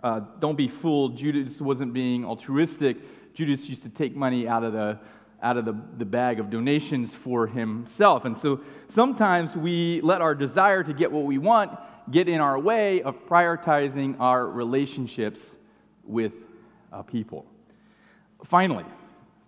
uh, 0.03 0.21
don't 0.39 0.57
be 0.57 0.69
fooled. 0.69 1.19
Judas 1.19 1.61
wasn't 1.61 1.93
being 1.93 2.25
altruistic. 2.25 2.97
Judas 3.35 3.69
used 3.69 3.83
to 3.83 3.91
take 3.91 4.17
money 4.17 4.49
out 4.49 4.65
of 4.65 4.73
the 4.73 4.99
out 5.43 5.57
of 5.57 5.65
the, 5.65 5.75
the 5.99 6.05
bag 6.05 6.39
of 6.41 6.51
donations 6.51 7.11
for 7.11 7.47
himself. 7.47 8.25
And 8.25 8.39
so 8.39 8.61
sometimes 8.91 9.57
we 9.57 10.01
let 10.03 10.21
our 10.21 10.35
desire 10.35 10.83
to 10.83 10.93
get 10.93 11.11
what 11.11 11.25
we 11.25 11.39
want 11.39 11.79
get 12.11 12.29
in 12.29 12.41
our 12.41 12.59
way 12.59 13.03
of 13.03 13.27
prioritizing 13.29 14.19
our 14.21 14.47
relationships 14.47 15.41
with 16.05 16.33
uh, 16.93 17.03
people. 17.03 17.47
Finally, 18.45 18.85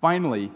finally, 0.00 0.50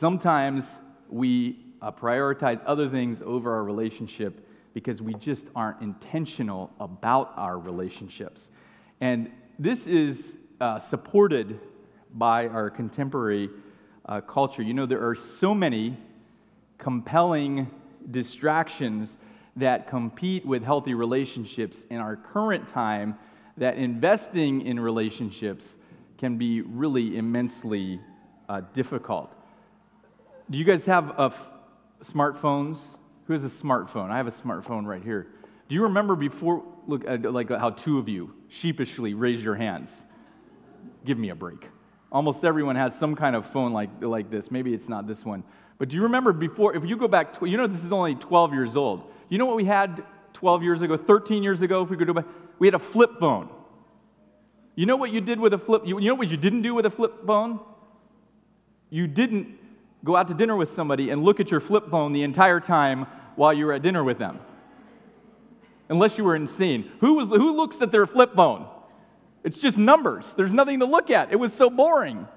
Sometimes 0.00 0.64
we 1.10 1.58
uh, 1.82 1.92
prioritize 1.92 2.58
other 2.64 2.88
things 2.88 3.20
over 3.22 3.52
our 3.52 3.62
relationship 3.62 4.48
because 4.72 5.02
we 5.02 5.12
just 5.12 5.44
aren't 5.54 5.82
intentional 5.82 6.70
about 6.80 7.34
our 7.36 7.58
relationships. 7.58 8.48
And 9.02 9.30
this 9.58 9.86
is 9.86 10.38
uh, 10.58 10.78
supported 10.78 11.60
by 12.14 12.48
our 12.48 12.70
contemporary 12.70 13.50
uh, 14.06 14.20
culture. 14.20 14.62
You 14.62 14.74
know, 14.74 14.86
there 14.86 15.06
are 15.06 15.16
so 15.38 15.54
many 15.54 15.96
compelling 16.78 17.70
distractions 18.10 19.16
that 19.56 19.88
compete 19.88 20.46
with 20.46 20.62
healthy 20.62 20.94
relationships 20.94 21.76
in 21.90 21.98
our 21.98 22.16
current 22.16 22.68
time 22.72 23.18
that 23.56 23.76
investing 23.76 24.62
in 24.62 24.80
relationships 24.80 25.64
can 26.18 26.36
be 26.36 26.62
really 26.62 27.16
immensely 27.16 28.00
uh, 28.48 28.62
difficult. 28.74 29.32
Do 30.48 30.58
you 30.58 30.64
guys 30.64 30.84
have 30.86 31.10
a 31.18 31.24
f- 31.24 31.48
smartphones? 32.12 32.78
Who 33.26 33.34
has 33.34 33.44
a 33.44 33.48
smartphone? 33.48 34.10
I 34.10 34.16
have 34.16 34.26
a 34.26 34.32
smartphone 34.32 34.84
right 34.84 35.02
here. 35.02 35.28
Do 35.68 35.74
you 35.74 35.84
remember 35.84 36.16
before, 36.16 36.64
look, 36.88 37.06
uh, 37.06 37.18
like 37.30 37.48
how 37.50 37.70
two 37.70 37.98
of 37.98 38.08
you 38.08 38.34
sheepishly 38.48 39.14
raised 39.14 39.42
your 39.42 39.54
hands? 39.54 39.90
Give 41.04 41.18
me 41.18 41.28
a 41.30 41.34
break. 41.34 41.68
Almost 42.12 42.44
everyone 42.44 42.76
has 42.76 42.98
some 42.98 43.14
kind 43.14 43.36
of 43.36 43.46
phone 43.46 43.72
like, 43.72 43.90
like 44.00 44.30
this. 44.30 44.50
Maybe 44.50 44.74
it's 44.74 44.88
not 44.88 45.06
this 45.06 45.24
one. 45.24 45.44
But 45.78 45.88
do 45.88 45.96
you 45.96 46.02
remember 46.02 46.32
before, 46.32 46.74
if 46.74 46.84
you 46.84 46.96
go 46.96 47.08
back, 47.08 47.36
you 47.40 47.56
know 47.56 47.66
this 47.66 47.84
is 47.84 47.92
only 47.92 48.14
12 48.14 48.52
years 48.52 48.76
old. 48.76 49.04
You 49.28 49.38
know 49.38 49.46
what 49.46 49.56
we 49.56 49.64
had 49.64 50.04
12 50.34 50.62
years 50.62 50.82
ago, 50.82 50.96
13 50.96 51.42
years 51.42 51.60
ago, 51.60 51.82
if 51.82 51.88
we 51.88 51.96
could 51.96 52.06
go 52.06 52.12
back? 52.12 52.26
We 52.58 52.66
had 52.66 52.74
a 52.74 52.80
flip 52.80 53.18
phone. 53.20 53.48
You 54.74 54.86
know 54.86 54.96
what 54.96 55.10
you 55.12 55.20
did 55.20 55.38
with 55.38 55.52
a 55.52 55.58
flip, 55.58 55.82
you, 55.84 56.00
you 56.00 56.08
know 56.08 56.14
what 56.14 56.30
you 56.30 56.36
didn't 56.36 56.62
do 56.62 56.74
with 56.74 56.86
a 56.86 56.90
flip 56.90 57.26
phone? 57.26 57.60
You 58.90 59.06
didn't 59.06 59.58
go 60.04 60.16
out 60.16 60.28
to 60.28 60.34
dinner 60.34 60.56
with 60.56 60.74
somebody 60.74 61.10
and 61.10 61.22
look 61.22 61.38
at 61.38 61.50
your 61.50 61.60
flip 61.60 61.90
phone 61.90 62.12
the 62.12 62.22
entire 62.22 62.60
time 62.60 63.06
while 63.36 63.52
you 63.52 63.66
were 63.66 63.72
at 63.72 63.82
dinner 63.82 64.02
with 64.02 64.18
them. 64.18 64.40
Unless 65.88 66.18
you 66.18 66.24
were 66.24 66.36
insane. 66.36 66.90
Who, 67.00 67.14
was, 67.14 67.28
who 67.28 67.56
looks 67.56 67.80
at 67.80 67.92
their 67.92 68.06
flip 68.06 68.34
phone? 68.34 68.68
It's 69.44 69.58
just 69.58 69.76
numbers. 69.76 70.26
There's 70.36 70.52
nothing 70.52 70.80
to 70.80 70.86
look 70.86 71.10
at. 71.10 71.32
It 71.32 71.36
was 71.36 71.52
so 71.52 71.70
boring. 71.70 72.28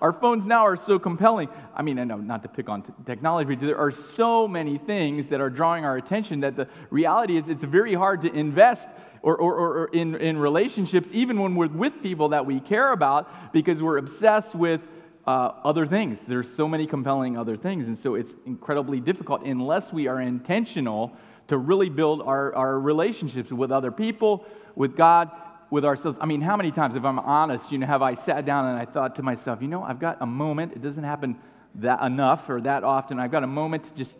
Our 0.00 0.12
phones 0.12 0.44
now 0.44 0.66
are 0.66 0.76
so 0.76 0.98
compelling. 0.98 1.48
I 1.74 1.82
mean, 1.82 1.98
I 1.98 2.04
know 2.04 2.16
not 2.16 2.42
to 2.42 2.48
pick 2.48 2.68
on 2.68 2.82
t- 2.82 2.92
technology, 3.06 3.54
but 3.54 3.64
there 3.64 3.78
are 3.78 3.90
so 3.90 4.46
many 4.46 4.76
things 4.76 5.28
that 5.28 5.40
are 5.40 5.50
drawing 5.50 5.84
our 5.84 5.96
attention 5.96 6.40
that 6.40 6.56
the 6.56 6.68
reality 6.90 7.36
is 7.36 7.48
it's 7.48 7.64
very 7.64 7.94
hard 7.94 8.22
to 8.22 8.32
invest 8.32 8.88
or, 9.22 9.36
or, 9.36 9.54
or 9.54 9.86
in, 9.86 10.14
in 10.16 10.36
relationships, 10.36 11.08
even 11.12 11.40
when 11.40 11.54
we're 11.54 11.68
with 11.68 12.02
people 12.02 12.30
that 12.30 12.44
we 12.44 12.60
care 12.60 12.92
about, 12.92 13.52
because 13.52 13.80
we're 13.80 13.96
obsessed 13.96 14.54
with 14.54 14.82
uh, 15.26 15.52
other 15.64 15.86
things. 15.86 16.20
There's 16.26 16.54
so 16.54 16.68
many 16.68 16.86
compelling 16.86 17.38
other 17.38 17.56
things. 17.56 17.86
And 17.86 17.96
so 17.96 18.14
it's 18.14 18.34
incredibly 18.44 19.00
difficult 19.00 19.42
unless 19.44 19.92
we 19.92 20.06
are 20.06 20.20
intentional 20.20 21.16
to 21.48 21.56
really 21.56 21.88
build 21.88 22.20
our, 22.20 22.54
our 22.54 22.78
relationships 22.78 23.50
with 23.50 23.72
other 23.72 23.90
people, 23.90 24.44
with 24.74 24.96
God, 24.96 25.30
with 25.70 25.84
ourselves. 25.84 26.18
I 26.20 26.26
mean, 26.26 26.40
how 26.40 26.56
many 26.56 26.70
times, 26.70 26.94
if 26.94 27.04
I'm 27.04 27.18
honest, 27.18 27.70
you 27.72 27.78
know, 27.78 27.86
have 27.86 28.02
I 28.02 28.14
sat 28.14 28.44
down 28.44 28.66
and 28.66 28.78
I 28.78 28.84
thought 28.84 29.16
to 29.16 29.22
myself, 29.22 29.62
you 29.62 29.68
know, 29.68 29.82
I've 29.82 29.98
got 29.98 30.18
a 30.20 30.26
moment. 30.26 30.72
It 30.72 30.82
doesn't 30.82 31.04
happen 31.04 31.36
that 31.76 32.02
enough 32.02 32.48
or 32.48 32.60
that 32.60 32.84
often. 32.84 33.18
I've 33.18 33.32
got 33.32 33.42
a 33.42 33.48
moment 33.48 33.84
to 33.84 33.90
just 33.94 34.16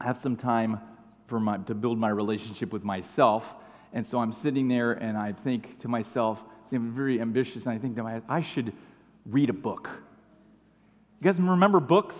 have 0.00 0.18
some 0.18 0.36
time 0.36 0.80
for 1.26 1.38
my, 1.38 1.58
to 1.58 1.74
build 1.74 1.98
my 1.98 2.08
relationship 2.08 2.72
with 2.72 2.84
myself. 2.84 3.54
And 3.92 4.06
so 4.06 4.18
I'm 4.18 4.32
sitting 4.32 4.68
there 4.68 4.92
and 4.92 5.16
I 5.16 5.32
think 5.32 5.80
to 5.80 5.88
myself, 5.88 6.42
I'm 6.72 6.92
very 6.92 7.20
ambitious, 7.20 7.64
and 7.64 7.72
I 7.72 7.78
think 7.78 7.96
to 7.96 8.02
myself, 8.02 8.24
I 8.28 8.42
should 8.42 8.74
read 9.24 9.48
a 9.48 9.54
book. 9.54 9.88
You 11.20 11.24
guys 11.24 11.40
remember 11.40 11.80
books? 11.80 12.14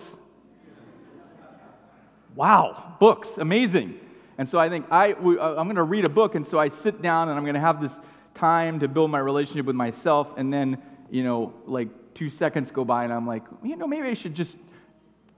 Wow, 2.35 2.95
books, 2.99 3.29
amazing. 3.37 3.99
And 4.39 4.47
so 4.47 4.57
I 4.57 4.69
think 4.69 4.85
I, 4.89 5.07
I'm 5.09 5.65
going 5.65 5.75
to 5.75 5.83
read 5.83 6.05
a 6.05 6.09
book, 6.09 6.33
and 6.33 6.47
so 6.47 6.57
I 6.57 6.69
sit 6.69 7.01
down 7.01 7.27
and 7.27 7.37
I'm 7.37 7.43
going 7.43 7.55
to 7.55 7.59
have 7.59 7.81
this 7.81 7.91
time 8.35 8.79
to 8.79 8.87
build 8.87 9.11
my 9.11 9.19
relationship 9.19 9.65
with 9.65 9.75
myself, 9.75 10.29
and 10.37 10.51
then, 10.51 10.81
you 11.11 11.25
know, 11.25 11.53
like 11.65 11.89
two 12.13 12.29
seconds 12.29 12.71
go 12.71 12.85
by, 12.85 13.03
and 13.03 13.11
I'm 13.11 13.27
like, 13.27 13.43
you 13.61 13.75
know, 13.75 13.85
maybe 13.85 14.07
I 14.07 14.13
should 14.13 14.33
just, 14.33 14.55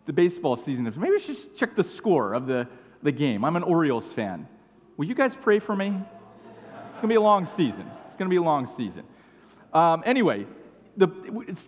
the 0.06 0.14
baseball 0.14 0.56
season, 0.56 0.84
maybe 0.84 1.16
I 1.16 1.18
should 1.18 1.36
just 1.36 1.58
check 1.58 1.76
the 1.76 1.84
score 1.84 2.36
of 2.36 2.46
the, 2.46 2.68
the 3.02 3.12
game. 3.12 3.44
I'm 3.44 3.56
an 3.56 3.64
Orioles 3.64 4.06
fan. 4.06 4.48
Will 4.98 5.06
you 5.06 5.16
guys 5.16 5.34
pray 5.34 5.58
for 5.58 5.76
me? 5.76 5.88
It's 5.88 7.02
going 7.02 7.02
to 7.02 7.08
be 7.08 7.16
a 7.16 7.22
long 7.22 7.48
season. 7.48 7.90
It's 8.08 8.20
going 8.20 8.30
to 8.30 8.34
be 8.34 8.36
a 8.36 8.44
long 8.44 8.70
season. 8.78 9.02
Um, 9.74 10.04
anyway, 10.06 10.46
the, 10.96 11.08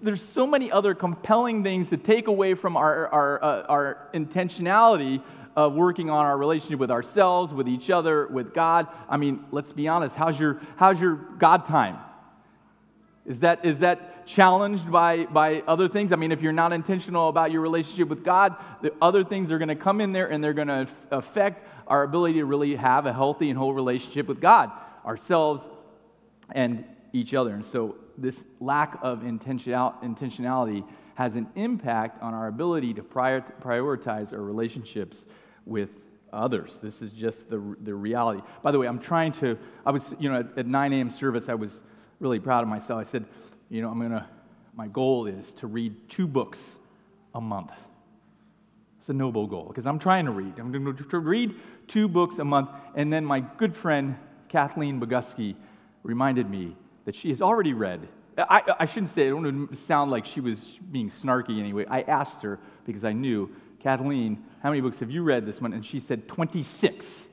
there's 0.04 0.22
so 0.22 0.46
many 0.46 0.72
other 0.72 0.94
compelling 0.94 1.64
things 1.64 1.90
to 1.90 1.98
take 1.98 2.28
away 2.28 2.54
from 2.54 2.78
our, 2.78 3.08
our, 3.08 3.44
uh, 3.44 3.62
our 3.64 4.08
intentionality 4.14 5.24
of 5.56 5.74
working 5.74 6.10
on 6.10 6.26
our 6.26 6.38
relationship 6.38 6.80
with 6.80 6.92
ourselves, 6.92 7.54
with 7.54 7.68
each 7.68 7.90
other, 7.90 8.28
with 8.28 8.54
God. 8.54 8.88
I 9.08 9.18
mean, 9.18 9.46
let's 9.52 9.72
be 9.72 9.88
honest. 9.88 10.16
How's 10.16 10.40
your, 10.40 10.62
how's 10.78 11.00
your 11.00 11.16
God 11.16 11.66
time? 11.66 11.98
Is 13.26 13.40
that, 13.40 13.66
is 13.66 13.80
that 13.80 14.26
challenged 14.26 14.92
by, 14.92 15.26
by 15.26 15.64
other 15.68 15.88
things? 15.88 16.12
I 16.12 16.16
mean, 16.16 16.32
if 16.32 16.42
you're 16.42 16.52
not 16.52 16.74
intentional 16.74 17.30
about 17.30 17.52
your 17.52 17.62
relationship 17.62 18.10
with 18.10 18.24
God, 18.24 18.56
the 18.82 18.94
other 19.02 19.24
things 19.24 19.52
are 19.52 19.58
going 19.58 19.70
to 19.70 19.76
come 19.76 20.02
in 20.02 20.12
there 20.12 20.30
and 20.30 20.44
they're 20.44 20.54
going 20.54 20.68
to 20.68 20.88
affect 21.12 21.68
our 21.88 22.04
ability 22.04 22.36
to 22.36 22.46
really 22.46 22.76
have 22.76 23.06
a 23.06 23.14
healthy 23.14 23.50
and 23.50 23.58
whole 23.58 23.74
relationship 23.74 24.28
with 24.28 24.42
God, 24.42 24.72
ourselves, 25.06 25.64
and 26.52 26.84
each 27.14 27.34
other. 27.34 27.54
And 27.54 27.66
so 27.66 27.96
this 28.18 28.44
lack 28.60 29.00
of 29.02 29.20
intentionality 29.20 30.84
has 31.16 31.36
an 31.36 31.48
impact 31.56 32.22
on 32.22 32.34
our 32.34 32.48
ability 32.48 32.94
to 32.96 33.04
prioritize 33.04 34.34
our 34.34 34.42
relationships 34.42 35.24
with 35.66 35.90
others. 36.32 36.80
This 36.82 37.02
is 37.02 37.12
just 37.12 37.50
the, 37.50 37.76
the 37.82 37.94
reality. 37.94 38.42
By 38.62 38.72
the 38.72 38.80
way, 38.80 38.88
I'm 38.88 39.00
trying 39.00 39.32
to, 39.34 39.58
I 39.86 39.92
was, 39.92 40.04
you 40.20 40.32
know, 40.32 40.40
at, 40.40 40.58
at 40.58 40.68
9 40.68 40.94
a.m. 40.94 41.12
service, 41.12 41.50
I 41.50 41.54
was 41.54 41.82
really 42.20 42.40
proud 42.40 42.64
of 42.64 42.70
myself. 42.70 43.06
I 43.06 43.10
said, 43.10 43.26
you 43.70 43.82
know, 43.82 43.90
I'm 43.90 44.00
going 44.00 44.12
to 44.12 44.26
my 44.76 44.88
goal 44.88 45.28
is 45.28 45.46
to 45.54 45.68
read 45.68 46.10
two 46.10 46.28
books 46.28 46.60
a 47.36 47.42
month. 47.42 47.72
It's 49.00 49.10
a 49.10 49.14
noble 49.14 49.48
goal 49.48 49.66
because 49.68 49.86
I'm 49.86 50.00
trying 50.00 50.26
to 50.26 50.32
read. 50.32 50.58
I'm 50.58 50.72
going 50.72 50.96
to 50.96 51.20
read 51.20 51.56
two 51.88 52.08
books 52.08 52.38
a 52.40 52.46
month. 52.46 52.70
And 52.96 53.12
then 53.12 53.26
my 53.26 53.42
good 53.42 53.76
friend, 53.76 54.16
Kathleen 54.50 55.00
Boguski, 55.00 55.56
reminded 56.04 56.50
me 56.50 56.76
that 57.06 57.16
she 57.16 57.30
has 57.30 57.42
already 57.42 57.74
read. 57.74 58.08
I, 58.38 58.64
I 58.80 58.86
shouldn't 58.86 59.14
say, 59.14 59.28
I 59.28 59.30
don't 59.30 59.44
want 59.44 59.72
to 59.72 59.78
sound 59.86 60.10
like 60.10 60.26
she 60.26 60.40
was 60.40 60.60
being 60.92 61.12
snarky 61.12 61.60
anyway. 61.60 61.86
I 61.88 62.02
asked 62.02 62.42
her 62.42 62.60
because 62.86 63.04
I 63.04 63.14
knew, 63.14 63.52
Kathleen, 63.84 64.44
how 64.62 64.70
many 64.70 64.82
books 64.82 65.00
have 65.00 65.12
you 65.12 65.24
read 65.24 65.46
this 65.46 65.60
month? 65.60 65.76
And 65.76 65.86
she 65.86 66.00
said 66.00 66.28
26. 66.28 67.28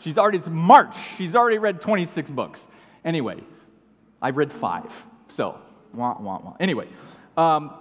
She's 0.00 0.18
already, 0.18 0.38
it's 0.38 0.48
March. 0.48 0.96
She's 1.16 1.34
already 1.34 1.58
read 1.58 1.80
26 1.80 2.28
books. 2.30 2.66
Anyway, 3.04 3.38
I've 4.20 4.36
read 4.36 4.52
five. 4.52 4.92
So, 5.28 5.58
wah, 5.94 6.16
wah, 6.20 6.40
wah. 6.42 6.56
Anyway, 6.58 6.88
um, 7.36 7.72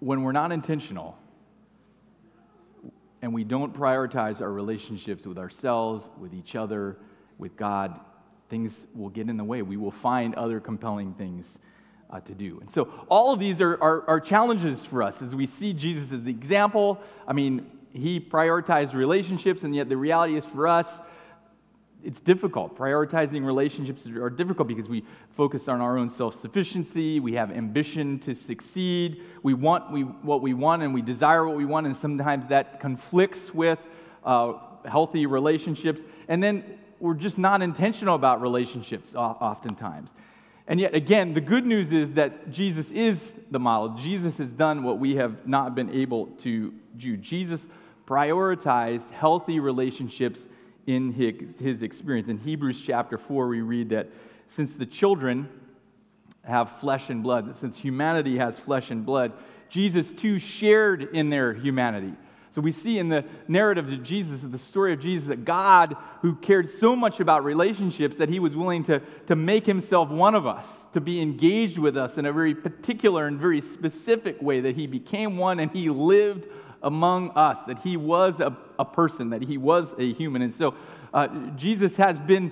when 0.00 0.22
we're 0.22 0.32
not 0.32 0.52
intentional, 0.52 1.18
and 3.22 3.34
we 3.34 3.44
don't 3.44 3.74
prioritize 3.74 4.40
our 4.40 4.50
relationships 4.50 5.26
with 5.26 5.36
ourselves, 5.36 6.08
with 6.18 6.32
each 6.32 6.56
other, 6.56 6.96
with 7.36 7.56
God, 7.56 8.00
things 8.48 8.72
will 8.94 9.10
get 9.10 9.28
in 9.28 9.36
the 9.36 9.44
way. 9.44 9.60
We 9.60 9.76
will 9.76 9.90
find 9.90 10.34
other 10.34 10.58
compelling 10.60 11.12
things 11.14 11.58
uh, 12.10 12.20
to 12.20 12.32
do. 12.32 12.58
And 12.60 12.70
so, 12.70 12.88
all 13.08 13.32
of 13.32 13.38
these 13.38 13.60
are, 13.60 13.80
are, 13.82 14.08
are 14.08 14.20
challenges 14.20 14.84
for 14.84 15.02
us 15.02 15.22
as 15.22 15.34
we 15.34 15.46
see 15.46 15.72
Jesus 15.72 16.12
as 16.12 16.22
the 16.22 16.30
example. 16.30 17.00
I 17.26 17.32
mean, 17.32 17.70
he 17.92 18.20
prioritized 18.20 18.94
relationships, 18.94 19.62
and 19.62 19.74
yet 19.74 19.88
the 19.88 19.96
reality 19.96 20.36
is 20.36 20.44
for 20.46 20.68
us, 20.68 20.88
it's 22.02 22.20
difficult. 22.20 22.78
Prioritizing 22.78 23.44
relationships 23.44 24.06
are 24.06 24.30
difficult 24.30 24.68
because 24.68 24.88
we 24.88 25.04
focus 25.36 25.68
on 25.68 25.80
our 25.80 25.98
own 25.98 26.08
self 26.08 26.40
sufficiency. 26.40 27.20
We 27.20 27.34
have 27.34 27.50
ambition 27.50 28.18
to 28.20 28.34
succeed. 28.34 29.22
We 29.42 29.54
want 29.54 29.90
we, 29.90 30.02
what 30.02 30.40
we 30.40 30.54
want 30.54 30.82
and 30.82 30.94
we 30.94 31.02
desire 31.02 31.46
what 31.46 31.56
we 31.56 31.66
want, 31.66 31.86
and 31.86 31.96
sometimes 31.96 32.48
that 32.48 32.80
conflicts 32.80 33.52
with 33.52 33.78
uh, 34.24 34.54
healthy 34.86 35.26
relationships. 35.26 36.00
And 36.28 36.42
then 36.42 36.78
we're 37.00 37.14
just 37.14 37.38
not 37.38 37.62
intentional 37.62 38.14
about 38.14 38.40
relationships 38.40 39.14
oftentimes. 39.14 40.10
And 40.70 40.78
yet, 40.78 40.94
again, 40.94 41.34
the 41.34 41.40
good 41.40 41.66
news 41.66 41.90
is 41.90 42.14
that 42.14 42.52
Jesus 42.52 42.88
is 42.90 43.20
the 43.50 43.58
model. 43.58 43.96
Jesus 43.98 44.36
has 44.36 44.52
done 44.52 44.84
what 44.84 45.00
we 45.00 45.16
have 45.16 45.44
not 45.44 45.74
been 45.74 45.90
able 45.90 46.26
to 46.42 46.72
do. 46.96 47.16
Jesus 47.16 47.66
prioritized 48.06 49.10
healthy 49.10 49.58
relationships 49.58 50.38
in 50.86 51.12
his, 51.12 51.58
his 51.58 51.82
experience. 51.82 52.28
In 52.28 52.38
Hebrews 52.38 52.80
chapter 52.80 53.18
4, 53.18 53.48
we 53.48 53.62
read 53.62 53.88
that 53.88 54.10
since 54.46 54.72
the 54.74 54.86
children 54.86 55.48
have 56.44 56.78
flesh 56.78 57.10
and 57.10 57.20
blood, 57.20 57.56
since 57.56 57.76
humanity 57.76 58.38
has 58.38 58.56
flesh 58.56 58.92
and 58.92 59.04
blood, 59.04 59.32
Jesus 59.70 60.12
too 60.12 60.38
shared 60.38 61.02
in 61.16 61.30
their 61.30 61.52
humanity. 61.52 62.12
So 62.54 62.60
we 62.60 62.72
see 62.72 62.98
in 62.98 63.08
the 63.08 63.24
narrative 63.46 63.92
of 63.92 64.02
Jesus, 64.02 64.40
the 64.42 64.58
story 64.58 64.92
of 64.92 65.00
Jesus, 65.00 65.28
that 65.28 65.44
God, 65.44 65.96
who 66.22 66.34
cared 66.34 66.68
so 66.78 66.96
much 66.96 67.20
about 67.20 67.44
relationships, 67.44 68.16
that 68.16 68.28
he 68.28 68.40
was 68.40 68.56
willing 68.56 68.84
to, 68.84 69.00
to 69.28 69.36
make 69.36 69.66
himself 69.66 70.08
one 70.08 70.34
of 70.34 70.46
us, 70.46 70.66
to 70.94 71.00
be 71.00 71.20
engaged 71.20 71.78
with 71.78 71.96
us 71.96 72.16
in 72.16 72.26
a 72.26 72.32
very 72.32 72.54
particular 72.54 73.26
and 73.28 73.38
very 73.38 73.60
specific 73.60 74.42
way, 74.42 74.60
that 74.60 74.74
he 74.74 74.88
became 74.88 75.36
one 75.36 75.60
and 75.60 75.70
he 75.70 75.90
lived 75.90 76.46
among 76.82 77.30
us, 77.36 77.62
that 77.64 77.78
he 77.80 77.96
was 77.96 78.40
a, 78.40 78.56
a 78.78 78.84
person, 78.84 79.30
that 79.30 79.42
he 79.42 79.56
was 79.56 79.88
a 79.98 80.12
human. 80.12 80.42
And 80.42 80.52
so 80.52 80.74
uh, 81.14 81.28
Jesus 81.56 81.94
has 81.96 82.18
been 82.18 82.50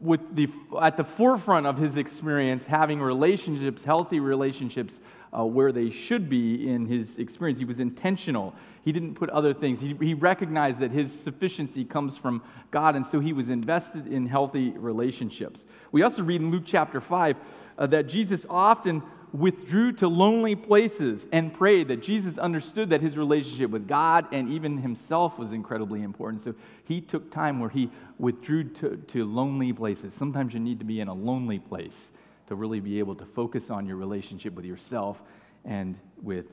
with 0.00 0.20
the, 0.34 0.48
at 0.80 0.96
the 0.96 1.04
forefront 1.04 1.66
of 1.66 1.78
his 1.78 1.96
experience, 1.96 2.64
having 2.66 3.00
relationships, 3.00 3.82
healthy 3.82 4.20
relationships, 4.20 4.98
uh, 5.36 5.44
where 5.44 5.72
they 5.72 5.90
should 5.90 6.28
be 6.30 6.68
in 6.68 6.86
his 6.86 7.18
experience. 7.18 7.58
He 7.58 7.64
was 7.64 7.80
intentional. 7.80 8.54
He 8.84 8.92
didn't 8.92 9.14
put 9.14 9.28
other 9.30 9.52
things. 9.52 9.80
He, 9.80 9.94
he 10.00 10.14
recognized 10.14 10.80
that 10.80 10.90
his 10.90 11.12
sufficiency 11.20 11.84
comes 11.84 12.16
from 12.16 12.42
God, 12.70 12.96
and 12.96 13.06
so 13.06 13.20
he 13.20 13.32
was 13.32 13.48
invested 13.48 14.06
in 14.06 14.26
healthy 14.26 14.70
relationships. 14.70 15.64
We 15.92 16.02
also 16.02 16.22
read 16.22 16.40
in 16.40 16.50
Luke 16.50 16.64
chapter 16.64 17.00
5 17.00 17.36
uh, 17.78 17.86
that 17.88 18.06
Jesus 18.06 18.46
often 18.48 19.02
withdrew 19.32 19.92
to 19.92 20.08
lonely 20.08 20.54
places 20.54 21.26
and 21.32 21.52
prayed, 21.52 21.88
that 21.88 22.02
Jesus 22.02 22.38
understood 22.38 22.90
that 22.90 23.00
his 23.00 23.16
relationship 23.16 23.70
with 23.70 23.86
God 23.86 24.26
and 24.32 24.50
even 24.50 24.78
himself 24.78 25.38
was 25.38 25.52
incredibly 25.52 26.02
important. 26.02 26.42
So 26.42 26.54
he 26.84 27.00
took 27.00 27.30
time 27.32 27.60
where 27.60 27.68
he 27.68 27.90
withdrew 28.18 28.64
to, 28.74 28.96
to 28.96 29.24
lonely 29.24 29.72
places. 29.72 30.14
Sometimes 30.14 30.54
you 30.54 30.60
need 30.60 30.78
to 30.78 30.84
be 30.84 31.00
in 31.00 31.08
a 31.08 31.14
lonely 31.14 31.58
place 31.58 32.10
to 32.48 32.54
really 32.54 32.80
be 32.80 32.98
able 32.98 33.14
to 33.16 33.24
focus 33.24 33.70
on 33.70 33.86
your 33.86 33.96
relationship 33.96 34.54
with 34.54 34.64
yourself 34.64 35.20
and 35.64 35.96
with 36.22 36.46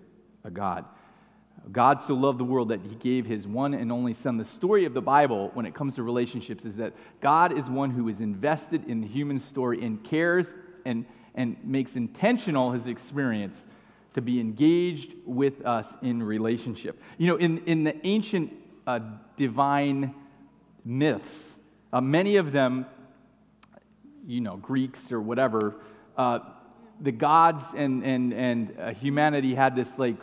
a 0.44 0.52
God. 0.52 0.86
God 1.72 2.02
so 2.02 2.14
loved 2.14 2.40
the 2.40 2.44
world 2.44 2.70
that 2.70 2.82
he 2.82 2.96
gave 2.96 3.26
his 3.26 3.48
one 3.48 3.74
and 3.74 3.92
only 3.92 4.14
Son. 4.14 4.38
The 4.38 4.46
story 4.46 4.86
of 4.86 4.94
the 4.94 5.02
Bible, 5.02 5.52
when 5.54 5.66
it 5.66 5.74
comes 5.74 5.96
to 5.96 6.04
relationships, 6.04 6.66
is 6.66 6.76
that 6.76 6.94
God 7.22 7.58
is 7.58 7.70
one 7.70 7.92
who 7.92 8.10
is 8.10 8.20
invested 8.20 8.88
in 8.90 9.02
the 9.02 9.08
human 9.08 9.40
story 9.40 9.84
and 9.86 10.04
cares 10.04 10.48
and 10.86 11.06
and 11.36 11.58
makes 11.63 11.96
intentional 11.96 12.72
his 12.72 12.86
experience 12.86 13.65
to 14.13 14.22
be 14.22 14.39
engaged 14.39 15.13
with 15.26 15.65
us 15.65 15.88
in 16.02 16.22
relationship. 16.22 17.02
You 17.17 17.28
know, 17.28 17.36
in, 17.36 17.63
in 17.65 17.84
the 17.84 18.06
ancient 18.06 18.54
uh, 18.86 19.00
divine 19.38 20.13
myths, 20.86 21.54
uh, 21.91 22.02
many 22.02 22.36
of 22.36 22.52
them, 22.52 22.86
you 24.28 24.41
know, 24.41 24.58
Greeks 24.58 25.12
or 25.12 25.19
whatever, 25.19 25.76
uh, 26.17 26.39
the 27.02 27.12
gods 27.12 27.63
and, 27.76 28.04
and, 28.04 28.34
and 28.34 28.80
uh, 28.80 28.93
humanity 28.93 29.56
had 29.56 29.76
this 29.76 29.89
like 29.98 30.17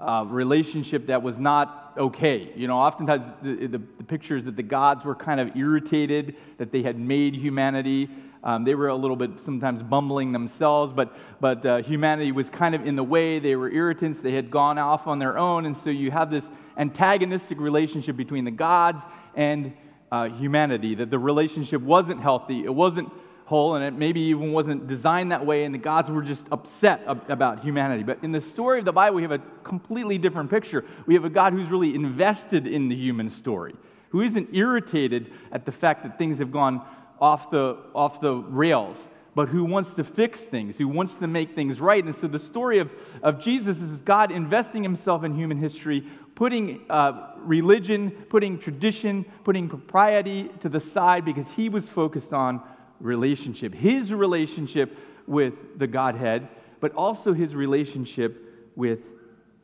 uh, 0.00 0.24
relationship 0.28 1.06
that 1.06 1.22
was 1.22 1.38
not 1.38 1.92
okay. 1.96 2.52
You 2.56 2.66
know, 2.66 2.78
oftentimes 2.78 3.24
the, 3.42 3.66
the, 3.66 3.78
the 3.98 4.04
pictures 4.04 4.44
that 4.44 4.56
the 4.56 4.62
gods 4.62 5.04
were 5.04 5.14
kind 5.14 5.40
of 5.40 5.56
irritated 5.56 6.36
that 6.58 6.72
they 6.72 6.82
had 6.82 6.98
made 6.98 7.34
humanity 7.34 8.08
um, 8.42 8.64
they 8.64 8.74
were 8.74 8.88
a 8.88 8.96
little 8.96 9.16
bit 9.16 9.30
sometimes 9.44 9.82
bumbling 9.82 10.32
themselves, 10.32 10.92
but, 10.92 11.14
but 11.40 11.64
uh, 11.66 11.82
humanity 11.82 12.32
was 12.32 12.48
kind 12.48 12.74
of 12.74 12.86
in 12.86 12.96
the 12.96 13.04
way. 13.04 13.38
They 13.38 13.54
were 13.54 13.70
irritants. 13.70 14.20
They 14.20 14.32
had 14.32 14.50
gone 14.50 14.78
off 14.78 15.06
on 15.06 15.18
their 15.18 15.36
own. 15.36 15.66
And 15.66 15.76
so 15.76 15.90
you 15.90 16.10
have 16.10 16.30
this 16.30 16.48
antagonistic 16.76 17.60
relationship 17.60 18.16
between 18.16 18.44
the 18.44 18.50
gods 18.50 19.02
and 19.34 19.74
uh, 20.10 20.28
humanity, 20.28 20.94
that 20.96 21.10
the 21.10 21.18
relationship 21.18 21.82
wasn't 21.82 22.20
healthy, 22.20 22.64
it 22.64 22.74
wasn't 22.74 23.08
whole, 23.44 23.74
and 23.74 23.84
it 23.84 23.92
maybe 23.92 24.20
even 24.20 24.52
wasn't 24.52 24.86
designed 24.86 25.32
that 25.32 25.44
way, 25.44 25.64
and 25.64 25.74
the 25.74 25.78
gods 25.78 26.08
were 26.08 26.22
just 26.22 26.44
upset 26.52 27.02
about 27.06 27.60
humanity. 27.62 28.04
But 28.04 28.18
in 28.22 28.30
the 28.30 28.40
story 28.40 28.78
of 28.78 28.84
the 28.84 28.92
Bible, 28.92 29.16
we 29.16 29.22
have 29.22 29.32
a 29.32 29.40
completely 29.64 30.18
different 30.18 30.50
picture. 30.50 30.84
We 31.06 31.14
have 31.14 31.24
a 31.24 31.30
God 31.30 31.52
who's 31.52 31.68
really 31.68 31.94
invested 31.94 32.66
in 32.66 32.88
the 32.88 32.94
human 32.94 33.28
story, 33.28 33.74
who 34.10 34.20
isn't 34.20 34.54
irritated 34.54 35.32
at 35.50 35.66
the 35.66 35.72
fact 35.72 36.04
that 36.04 36.16
things 36.16 36.38
have 36.38 36.52
gone 36.52 36.80
off 37.20 37.50
the, 37.50 37.76
off 37.94 38.20
the 38.20 38.34
rails, 38.34 38.96
but 39.34 39.48
who 39.48 39.64
wants 39.64 39.94
to 39.94 40.04
fix 40.04 40.40
things, 40.40 40.76
who 40.76 40.88
wants 40.88 41.14
to 41.14 41.26
make 41.26 41.54
things 41.54 41.80
right. 41.80 42.04
And 42.04 42.16
so 42.16 42.26
the 42.26 42.38
story 42.38 42.78
of, 42.78 42.90
of 43.22 43.40
Jesus 43.40 43.78
is 43.78 43.98
God 43.98 44.32
investing 44.32 44.82
himself 44.82 45.22
in 45.22 45.34
human 45.34 45.58
history, 45.58 46.06
putting 46.34 46.80
uh, 46.88 47.32
religion, 47.38 48.10
putting 48.28 48.58
tradition, 48.58 49.24
putting 49.44 49.68
propriety 49.68 50.50
to 50.60 50.68
the 50.68 50.80
side 50.80 51.24
because 51.24 51.46
he 51.54 51.68
was 51.68 51.84
focused 51.84 52.32
on 52.32 52.62
relationship, 53.00 53.74
his 53.74 54.12
relationship 54.12 54.96
with 55.26 55.78
the 55.78 55.86
Godhead, 55.86 56.48
but 56.80 56.94
also 56.94 57.32
his 57.32 57.54
relationship 57.54 58.72
with 58.74 59.00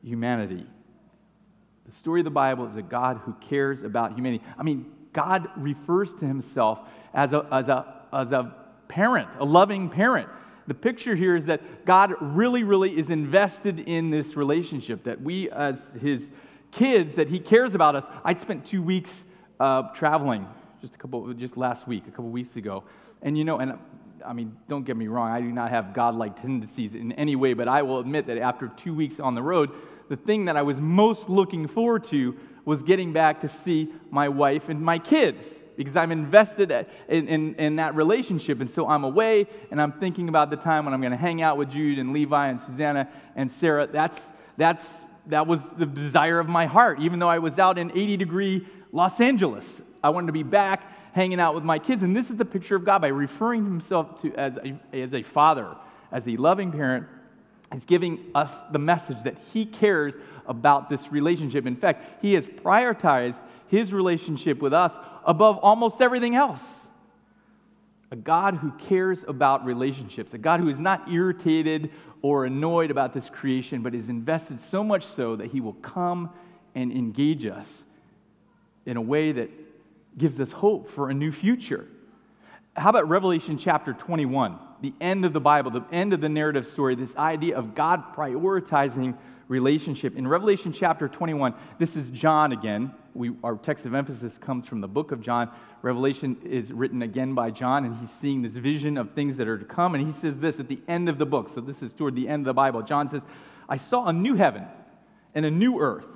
humanity. 0.03 0.66
The 1.87 1.92
story 1.92 2.21
of 2.21 2.25
the 2.25 2.31
Bible 2.31 2.66
is 2.66 2.77
a 2.77 2.83
God 2.83 3.21
who 3.25 3.35
cares 3.40 3.83
about 3.83 4.14
humanity. 4.14 4.45
I 4.59 4.62
mean, 4.62 4.92
God 5.12 5.49
refers 5.57 6.12
to 6.14 6.27
himself 6.27 6.81
as 7.16 7.33
a, 7.33 7.44
as 7.50 7.68
a, 7.68 7.94
as 8.12 8.31
a 8.31 8.55
parent, 8.87 9.29
a 9.40 9.44
loving 9.44 9.88
parent. 9.88 10.29
The 10.68 10.74
picture 10.74 11.16
here 11.16 11.35
is 11.35 11.46
that 11.46 11.85
God 11.85 12.14
really, 12.20 12.62
really 12.62 12.96
is 12.96 13.11
invested 13.11 13.81
in 13.81 14.11
this 14.11 14.37
relationship, 14.37 15.05
that 15.05 15.20
we, 15.20 15.50
as 15.50 15.92
his 16.00 16.31
kids, 16.70 17.14
that 17.14 17.29
he 17.29 17.40
cares 17.40 17.74
about 17.74 17.96
us. 17.96 18.05
I 18.24 18.35
spent 18.35 18.66
two 18.66 18.83
weeks 18.83 19.11
uh, 19.59 19.85
traveling 19.94 20.46
just 20.81 20.94
a 20.94 20.98
couple, 20.98 21.33
just 21.33 21.57
last 21.57 21.88
week, 21.88 22.05
a 22.07 22.11
couple 22.11 22.29
weeks 22.29 22.55
ago. 22.57 22.85
And 23.22 23.38
you 23.38 23.44
know, 23.44 23.59
and 23.59 23.79
I 24.24 24.33
mean, 24.33 24.57
don't 24.68 24.85
get 24.85 24.96
me 24.96 25.07
wrong, 25.07 25.31
I 25.31 25.40
do 25.40 25.50
not 25.50 25.70
have 25.70 25.94
godlike 25.94 26.40
tendencies 26.40 26.94
in 26.94 27.12
any 27.12 27.37
way, 27.37 27.55
but 27.55 27.68
I 27.68 27.83
will 27.83 28.00
admit 28.00 28.26
that 28.26 28.38
after 28.38 28.68
two 28.68 28.94
weeks 28.94 29.20
on 29.20 29.35
the 29.35 29.42
road, 29.42 29.70
the 30.09 30.16
thing 30.16 30.44
that 30.46 30.57
I 30.57 30.62
was 30.62 30.76
most 30.79 31.29
looking 31.29 31.66
forward 31.66 32.05
to 32.09 32.37
was 32.64 32.83
getting 32.83 33.12
back 33.12 33.40
to 33.40 33.48
see 33.48 33.88
my 34.11 34.29
wife 34.29 34.68
and 34.68 34.81
my 34.81 34.98
kids 34.98 35.46
because 35.77 35.97
I'm 35.97 36.12
invested 36.12 36.71
in, 37.09 37.29
in, 37.29 37.55
in, 37.57 37.77
that 37.77 37.95
relationship. 37.95 38.61
And 38.61 38.71
so 38.71 38.89
I'm 38.89 39.05
away 39.05 39.47
and 39.71 39.81
I'm 39.81 39.93
thinking 39.93 40.29
about 40.29 40.51
the 40.51 40.57
time 40.57 40.85
when 40.85 40.95
I'm 40.95 41.01
going 41.01 41.12
to 41.12 41.17
hang 41.17 41.43
out 41.43 41.57
with 41.59 41.71
Jude 41.71 41.99
and 41.99 42.12
Levi 42.12 42.49
and 42.49 42.61
Susanna 42.61 43.09
and 43.35 43.51
Sarah. 43.53 43.87
That's, 43.87 44.19
that's, 44.57 44.85
that 45.27 45.47
was 45.47 45.61
the 45.77 45.87
desire 45.87 46.39
of 46.39 46.49
my 46.49 46.67
heart, 46.67 47.01
even 47.01 47.19
though 47.19 47.29
I 47.29 47.39
was 47.39 47.59
out 47.59 47.79
in 47.79 47.91
80 47.91 48.17
degree 48.17 48.67
Los 48.93 49.21
Angeles. 49.21 49.67
I 50.03 50.11
wanted 50.11 50.29
to 50.29 50.33
be 50.33 50.43
back 50.43 51.15
hanging 51.15 51.41
out 51.41 51.55
with 51.55 51.65
my 51.65 51.79
kids. 51.79 52.03
And 52.03 52.15
this 52.15 52.31
is 52.31 52.37
the 52.37 52.45
picture 52.45 52.77
of 52.77 52.85
God 52.85 53.01
by 53.01 53.09
referring 53.09 53.65
himself 53.65 54.21
to 54.23 54.35
as 54.35 54.57
a, 54.57 54.79
as 54.97 55.15
a 55.15 55.23
father, 55.23 55.75
as 56.12 56.27
a 56.29 56.37
loving 56.37 56.71
parent, 56.71 57.07
is 57.75 57.85
giving 57.85 58.31
us 58.35 58.53
the 58.71 58.79
message 58.79 59.17
that 59.25 59.37
He 59.53 59.65
cares 59.65 60.15
about 60.47 60.89
this 60.89 61.11
relationship. 61.11 61.67
In 61.67 61.77
fact, 61.77 62.23
He 62.23 62.35
has 62.35 62.47
prioritized 62.47 63.41
His 63.69 63.93
relationship 63.93 64.61
with 64.61 64.73
us 64.73 64.93
above 65.27 65.59
almost 65.59 66.01
everything 66.01 66.35
else. 66.35 66.62
A 68.12 68.17
God 68.17 68.55
who 68.55 68.71
cares 68.89 69.19
about 69.27 69.67
relationships, 69.67 70.33
a 70.33 70.39
God 70.39 70.61
who 70.61 70.69
is 70.69 70.79
not 70.79 71.11
irritated 71.11 71.91
or 72.23 72.45
annoyed 72.45 72.93
about 72.93 73.12
this 73.12 73.29
creation, 73.29 73.83
but 73.83 73.95
is 73.95 74.09
invested 74.09 74.61
so 74.61 74.85
much 74.85 75.05
so 75.05 75.37
that 75.37 75.49
He 75.51 75.61
will 75.61 75.75
come 75.75 76.31
and 76.77 76.93
engage 76.93 77.45
us 77.45 77.67
in 78.87 78.97
a 78.97 79.03
way 79.03 79.33
that 79.33 79.51
gives 80.17 80.39
us 80.39 80.53
hope 80.53 80.89
for 80.89 81.11
a 81.11 81.15
new 81.15 81.33
future. 81.33 81.87
How 82.77 82.91
about 82.91 83.09
Revelation 83.09 83.59
chapter 83.59 83.93
21, 83.93 84.59
the 84.83 84.95
end 85.01 85.25
of 85.25 85.33
the 85.33 85.41
Bible, 85.41 85.73
the 85.73 85.85
end 85.91 86.12
of 86.12 86.21
the 86.21 86.29
narrative 86.29 86.67
story, 86.69 86.95
this 86.95 87.17
idea 87.17 87.57
of 87.57 87.75
God 87.75 88.15
prioritizing 88.15 89.17
relationship. 89.49 90.17
In 90.17 90.29
Revelation 90.29 90.73
chapter 90.73 91.09
21, 91.09 91.55
this 91.79 91.97
is 91.97 92.09
John 92.11 92.53
again. 92.53 92.93
We, 93.16 93.33
our 93.42 93.57
text 93.57 93.87
of 93.87 93.94
emphasis 93.94 94.37
comes 94.38 94.68
from 94.68 94.81
the 94.81 94.88
book 94.88 95.11
of 95.11 95.22
John. 95.22 95.50
Revelation 95.83 96.37
is 96.44 96.72
written 96.72 97.02
again 97.02 97.35
by 97.35 97.50
John, 97.50 97.85
and 97.85 97.96
he's 97.96 98.11
seeing 98.20 98.42
this 98.42 98.52
vision 98.52 98.98
of 98.98 99.12
things 99.12 99.37
that 99.38 99.48
are 99.48 99.59
to 99.59 99.64
come. 99.64 99.94
And 99.94 100.07
he 100.07 100.20
says 100.20 100.38
this 100.38 100.61
at 100.61 100.68
the 100.68 100.79
end 100.87 101.09
of 101.09 101.18
the 101.18 101.26
book. 101.26 101.50
So 101.55 101.61
this 101.61 101.81
is 101.83 101.92
toward 101.92 102.14
the 102.14 102.29
end 102.29 102.42
of 102.42 102.46
the 102.46 102.55
Bible. 102.55 102.83
John 102.83 103.09
says, 103.09 103.22
I 103.68 103.79
saw 103.79 104.07
a 104.07 104.12
new 104.12 104.35
heaven 104.35 104.64
and 105.35 105.46
a 105.46 105.50
new 105.50 105.81
earth. 105.81 106.07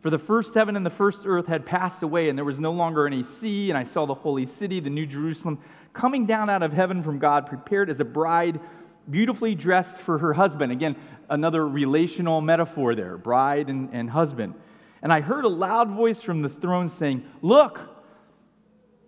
For 0.00 0.08
the 0.08 0.18
first 0.18 0.54
heaven 0.54 0.76
and 0.76 0.86
the 0.86 0.90
first 0.90 1.26
earth 1.26 1.46
had 1.46 1.66
passed 1.66 2.02
away, 2.02 2.30
and 2.30 2.38
there 2.38 2.44
was 2.44 2.58
no 2.58 2.72
longer 2.72 3.06
any 3.06 3.22
sea. 3.22 3.70
And 3.70 3.76
I 3.76 3.84
saw 3.84 4.06
the 4.06 4.14
holy 4.14 4.46
city, 4.46 4.80
the 4.80 4.90
new 4.90 5.06
Jerusalem, 5.06 5.58
coming 5.92 6.24
down 6.24 6.48
out 6.48 6.62
of 6.62 6.72
heaven 6.72 7.02
from 7.02 7.18
God, 7.18 7.46
prepared 7.46 7.90
as 7.90 8.00
a 8.00 8.04
bride 8.04 8.60
beautifully 9.08 9.54
dressed 9.54 9.96
for 9.96 10.18
her 10.18 10.32
husband. 10.32 10.72
Again, 10.72 10.96
another 11.28 11.66
relational 11.66 12.40
metaphor 12.40 12.94
there 12.94 13.16
bride 13.16 13.68
and, 13.68 13.90
and 13.92 14.08
husband. 14.08 14.54
And 15.02 15.12
I 15.12 15.20
heard 15.20 15.44
a 15.44 15.48
loud 15.48 15.90
voice 15.90 16.20
from 16.20 16.42
the 16.42 16.48
throne 16.48 16.90
saying, 16.90 17.24
Look, 17.42 17.80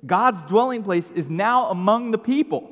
God's 0.05 0.43
dwelling 0.49 0.83
place 0.83 1.09
is 1.15 1.29
now 1.29 1.71
among 1.71 2.11
the 2.11 2.19
people, 2.19 2.71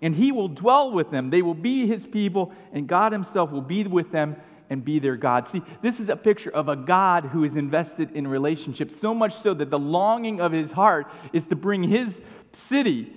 and 0.00 0.14
he 0.14 0.32
will 0.32 0.48
dwell 0.48 0.92
with 0.92 1.10
them. 1.10 1.30
They 1.30 1.42
will 1.42 1.54
be 1.54 1.86
his 1.86 2.06
people, 2.06 2.52
and 2.72 2.86
God 2.86 3.12
himself 3.12 3.50
will 3.50 3.62
be 3.62 3.84
with 3.84 4.12
them 4.12 4.36
and 4.70 4.84
be 4.84 4.98
their 4.98 5.16
God. 5.16 5.48
See, 5.48 5.62
this 5.82 5.98
is 5.98 6.08
a 6.08 6.16
picture 6.16 6.50
of 6.50 6.68
a 6.68 6.76
God 6.76 7.24
who 7.24 7.44
is 7.44 7.56
invested 7.56 8.14
in 8.14 8.28
relationships, 8.28 8.98
so 9.00 9.14
much 9.14 9.34
so 9.40 9.54
that 9.54 9.70
the 9.70 9.78
longing 9.78 10.40
of 10.40 10.52
his 10.52 10.70
heart 10.70 11.10
is 11.32 11.46
to 11.48 11.56
bring 11.56 11.82
his 11.82 12.20
city 12.52 13.12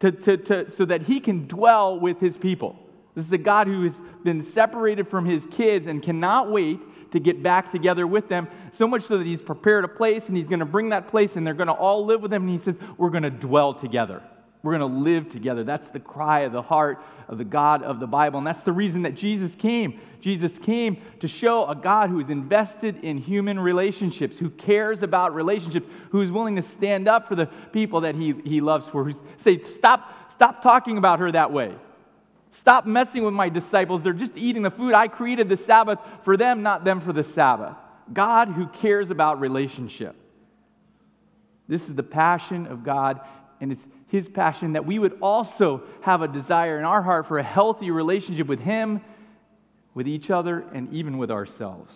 to, 0.00 0.12
to, 0.12 0.36
to, 0.36 0.70
so 0.72 0.84
that 0.84 1.02
he 1.02 1.20
can 1.20 1.46
dwell 1.46 1.98
with 1.98 2.20
his 2.20 2.36
people. 2.36 2.78
This 3.14 3.26
is 3.26 3.32
a 3.32 3.38
God 3.38 3.66
who 3.66 3.84
has 3.84 3.94
been 4.22 4.42
separated 4.42 5.08
from 5.08 5.24
his 5.24 5.46
kids 5.50 5.86
and 5.86 6.02
cannot 6.02 6.50
wait 6.50 6.80
to 7.14 7.20
get 7.20 7.42
back 7.42 7.72
together 7.72 8.06
with 8.06 8.28
them, 8.28 8.46
so 8.72 8.86
much 8.86 9.04
so 9.04 9.18
that 9.18 9.26
he's 9.26 9.40
prepared 9.40 9.84
a 9.84 9.88
place 9.88 10.28
and 10.28 10.36
he's 10.36 10.48
going 10.48 10.60
to 10.60 10.66
bring 10.66 10.90
that 10.90 11.08
place 11.08 11.34
and 11.36 11.46
they're 11.46 11.54
going 11.54 11.68
to 11.68 11.72
all 11.72 12.04
live 12.04 12.20
with 12.20 12.32
him. 12.32 12.42
And 12.42 12.50
he 12.50 12.58
says, 12.58 12.76
We're 12.98 13.10
going 13.10 13.22
to 13.22 13.30
dwell 13.30 13.74
together. 13.74 14.22
We're 14.62 14.78
going 14.78 14.92
to 14.92 14.98
live 14.98 15.30
together. 15.30 15.62
That's 15.62 15.88
the 15.88 16.00
cry 16.00 16.40
of 16.40 16.52
the 16.52 16.62
heart 16.62 17.04
of 17.28 17.36
the 17.36 17.44
God 17.44 17.82
of 17.82 18.00
the 18.00 18.06
Bible. 18.06 18.38
And 18.38 18.46
that's 18.46 18.62
the 18.62 18.72
reason 18.72 19.02
that 19.02 19.14
Jesus 19.14 19.54
came. 19.54 20.00
Jesus 20.22 20.58
came 20.58 21.02
to 21.20 21.28
show 21.28 21.66
a 21.66 21.74
God 21.74 22.08
who 22.08 22.18
is 22.18 22.30
invested 22.30 23.04
in 23.04 23.18
human 23.18 23.60
relationships, 23.60 24.38
who 24.38 24.48
cares 24.48 25.02
about 25.02 25.34
relationships, 25.34 25.86
who 26.10 26.22
is 26.22 26.30
willing 26.30 26.56
to 26.56 26.62
stand 26.62 27.08
up 27.08 27.28
for 27.28 27.34
the 27.34 27.46
people 27.72 28.00
that 28.02 28.14
he, 28.14 28.34
he 28.44 28.62
loves 28.62 28.86
for, 28.86 29.04
who 29.04 29.12
say, 29.36 29.62
stop, 29.62 30.32
stop 30.32 30.62
talking 30.62 30.96
about 30.96 31.18
her 31.18 31.30
that 31.30 31.52
way. 31.52 31.74
Stop 32.54 32.86
messing 32.86 33.24
with 33.24 33.34
my 33.34 33.48
disciples. 33.48 34.02
They're 34.02 34.12
just 34.12 34.36
eating 34.36 34.62
the 34.62 34.70
food. 34.70 34.94
I 34.94 35.08
created 35.08 35.48
the 35.48 35.56
Sabbath 35.56 35.98
for 36.22 36.36
them, 36.36 36.62
not 36.62 36.84
them 36.84 37.00
for 37.00 37.12
the 37.12 37.24
Sabbath. 37.24 37.76
God 38.12 38.48
who 38.48 38.66
cares 38.68 39.10
about 39.10 39.40
relationship. 39.40 40.14
This 41.66 41.88
is 41.88 41.94
the 41.94 42.02
passion 42.02 42.66
of 42.66 42.84
God, 42.84 43.20
and 43.60 43.72
it's 43.72 43.84
his 44.08 44.28
passion 44.28 44.74
that 44.74 44.86
we 44.86 44.98
would 44.98 45.18
also 45.20 45.82
have 46.02 46.22
a 46.22 46.28
desire 46.28 46.78
in 46.78 46.84
our 46.84 47.02
heart 47.02 47.26
for 47.26 47.38
a 47.38 47.42
healthy 47.42 47.90
relationship 47.90 48.46
with 48.46 48.60
him, 48.60 49.00
with 49.94 50.06
each 50.06 50.30
other, 50.30 50.64
and 50.72 50.92
even 50.92 51.18
with 51.18 51.30
ourselves. 51.30 51.92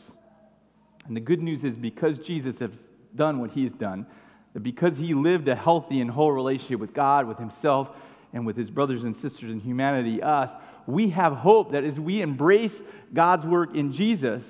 And 1.07 1.17
the 1.17 1.21
good 1.21 1.43
news 1.43 1.63
is 1.63 1.77
because 1.77 2.19
Jesus 2.19 2.59
has 2.59 2.89
done 3.15 3.39
what 3.39 3.51
he's 3.51 3.73
done, 3.73 4.07
that 4.55 4.61
because 4.61 4.97
he 4.97 5.15
lived 5.15 5.47
a 5.49 5.55
healthy 5.55 6.01
and 6.01 6.11
whole 6.11 6.33
relationship 6.33 6.81
with 6.81 6.95
God, 6.95 7.29
with 7.29 7.39
himself, 7.39 7.91
and 8.33 8.47
with 8.47 8.57
his 8.57 8.71
brothers 8.71 9.05
and 9.05 9.15
sisters 9.15 9.51
in 9.51 9.61
humanity, 9.61 10.23
us, 10.23 10.51
we 10.87 11.11
have 11.11 11.35
hope 11.35 11.73
that 11.73 11.85
as 11.85 11.99
we 11.99 12.21
embrace 12.23 12.83
God's 13.13 13.45
work 13.45 13.75
in 13.75 13.93
Jesus, 13.93 14.43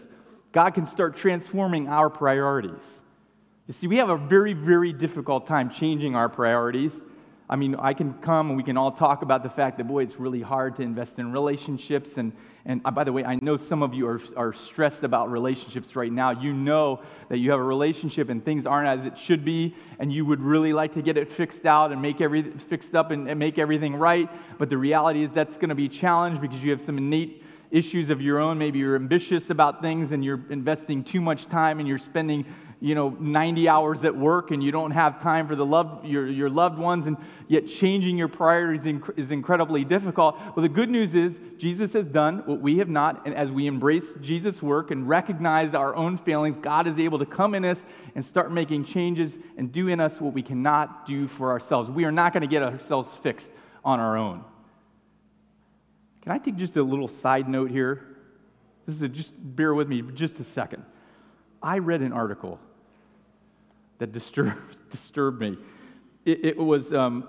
God 0.52 0.70
can 0.70 0.86
start 0.86 1.16
transforming 1.16 1.88
our 1.88 2.08
priorities. 2.08 2.82
You 3.66 3.74
see, 3.74 3.86
we 3.86 3.98
have 3.98 4.08
a 4.08 4.16
very, 4.16 4.54
very 4.54 4.92
difficult 4.92 5.46
time 5.46 5.70
changing 5.70 6.14
our 6.16 6.28
priorities. 6.28 6.92
I 7.50 7.56
mean, 7.56 7.76
I 7.76 7.94
can 7.94 8.12
come 8.14 8.48
and 8.48 8.56
we 8.58 8.62
can 8.62 8.76
all 8.76 8.92
talk 8.92 9.22
about 9.22 9.42
the 9.42 9.48
fact 9.48 9.78
that, 9.78 9.84
boy, 9.84 10.02
it's 10.02 10.20
really 10.20 10.42
hard 10.42 10.76
to 10.76 10.82
invest 10.82 11.18
in 11.18 11.32
relationships. 11.32 12.18
And, 12.18 12.32
and 12.66 12.82
uh, 12.84 12.90
by 12.90 13.04
the 13.04 13.12
way, 13.12 13.24
I 13.24 13.38
know 13.40 13.56
some 13.56 13.82
of 13.82 13.94
you 13.94 14.06
are, 14.06 14.20
are 14.37 14.52
stressed 14.52 15.02
about 15.02 15.30
relationships 15.30 15.96
right 15.96 16.12
now. 16.12 16.30
You 16.30 16.52
know 16.52 17.00
that 17.30 17.38
you 17.38 17.50
have 17.50 17.61
a 17.61 17.64
relationship 17.64 18.28
and 18.28 18.44
things 18.44 18.66
aren't 18.66 18.87
as 18.87 19.06
it 19.06 19.18
should 19.18 19.46
be, 19.46 19.74
and 19.98 20.12
you 20.12 20.26
would 20.26 20.42
really 20.42 20.74
like 20.74 20.92
to 20.94 21.02
get 21.02 21.16
it 21.16 21.32
fixed 21.32 21.64
out 21.64 21.90
and 21.90 22.02
make 22.02 22.20
everything 22.20 22.58
fixed 22.58 22.94
up 22.94 23.12
and, 23.12 23.26
and 23.26 23.38
make 23.38 23.58
everything 23.58 23.96
right. 23.96 24.28
But 24.58 24.68
the 24.68 24.76
reality 24.76 25.24
is 25.24 25.32
that's 25.32 25.54
going 25.54 25.70
to 25.70 25.74
be 25.74 25.87
a 25.87 25.90
challenge 25.90 26.42
because 26.42 26.62
you 26.62 26.70
have 26.70 26.82
some 26.82 26.98
innate 26.98 27.42
issues 27.70 28.11
of 28.11 28.20
your 28.20 28.38
own. 28.40 28.58
Maybe 28.58 28.78
you're 28.78 28.96
ambitious 28.96 29.48
about 29.48 29.80
things 29.80 30.12
and 30.12 30.22
you're 30.22 30.40
investing 30.50 31.02
too 31.02 31.20
much 31.20 31.48
time 31.48 31.78
and 31.78 31.88
you're 31.88 31.98
spending 31.98 32.44
you 32.80 32.94
know 32.94 33.10
90 33.18 33.68
hours 33.68 34.04
at 34.04 34.16
work 34.16 34.50
and 34.50 34.62
you 34.62 34.70
don't 34.70 34.92
have 34.92 35.20
time 35.20 35.48
for 35.48 35.56
the 35.56 35.66
love, 35.66 36.04
your, 36.04 36.26
your 36.28 36.48
loved 36.48 36.78
ones 36.78 37.06
and 37.06 37.16
yet 37.48 37.66
changing 37.66 38.16
your 38.16 38.28
priorities 38.28 39.00
is 39.16 39.30
incredibly 39.30 39.84
difficult. 39.84 40.36
Well 40.54 40.62
the 40.62 40.68
good 40.68 40.90
news 40.90 41.14
is 41.14 41.34
jesus 41.58 41.92
has 41.92 42.06
done 42.06 42.42
what 42.46 42.60
we 42.60 42.78
have 42.78 42.88
not 42.88 43.26
and 43.26 43.34
as 43.34 43.50
we 43.50 43.66
embrace 43.66 44.04
jesus 44.20 44.62
work 44.62 44.92
and 44.92 45.08
recognize 45.08 45.74
our 45.74 45.96
own 45.96 46.16
failings 46.18 46.56
god 46.62 46.86
is 46.86 47.00
able 47.00 47.18
to 47.18 47.26
come 47.26 47.54
in 47.54 47.64
us 47.64 47.78
and 48.18 48.24
start 48.24 48.50
making 48.50 48.84
changes 48.84 49.36
and 49.56 49.70
do 49.70 49.86
in 49.86 50.00
us 50.00 50.20
what 50.20 50.32
we 50.32 50.42
cannot 50.42 51.06
do 51.06 51.28
for 51.28 51.52
ourselves. 51.52 51.88
We 51.88 52.04
are 52.04 52.10
not 52.10 52.32
going 52.32 52.40
to 52.40 52.48
get 52.48 52.64
ourselves 52.64 53.08
fixed 53.22 53.48
on 53.84 54.00
our 54.00 54.16
own. 54.16 54.42
Can 56.22 56.32
i 56.32 56.38
take 56.38 56.56
just 56.56 56.76
a 56.76 56.82
little 56.82 57.06
side 57.06 57.48
note 57.48 57.70
here? 57.70 58.04
This 58.86 58.96
is 58.96 59.02
a, 59.02 59.08
just 59.08 59.32
bear 59.36 59.72
with 59.72 59.86
me 59.86 60.02
just 60.14 60.40
a 60.40 60.44
second. 60.44 60.84
I 61.62 61.78
read 61.78 62.00
an 62.00 62.12
article 62.12 62.58
that 63.98 64.12
disturbed, 64.12 64.76
disturbed 64.90 65.40
me. 65.40 65.56
It, 66.24 66.44
it 66.44 66.56
was, 66.56 66.92
um, 66.92 67.28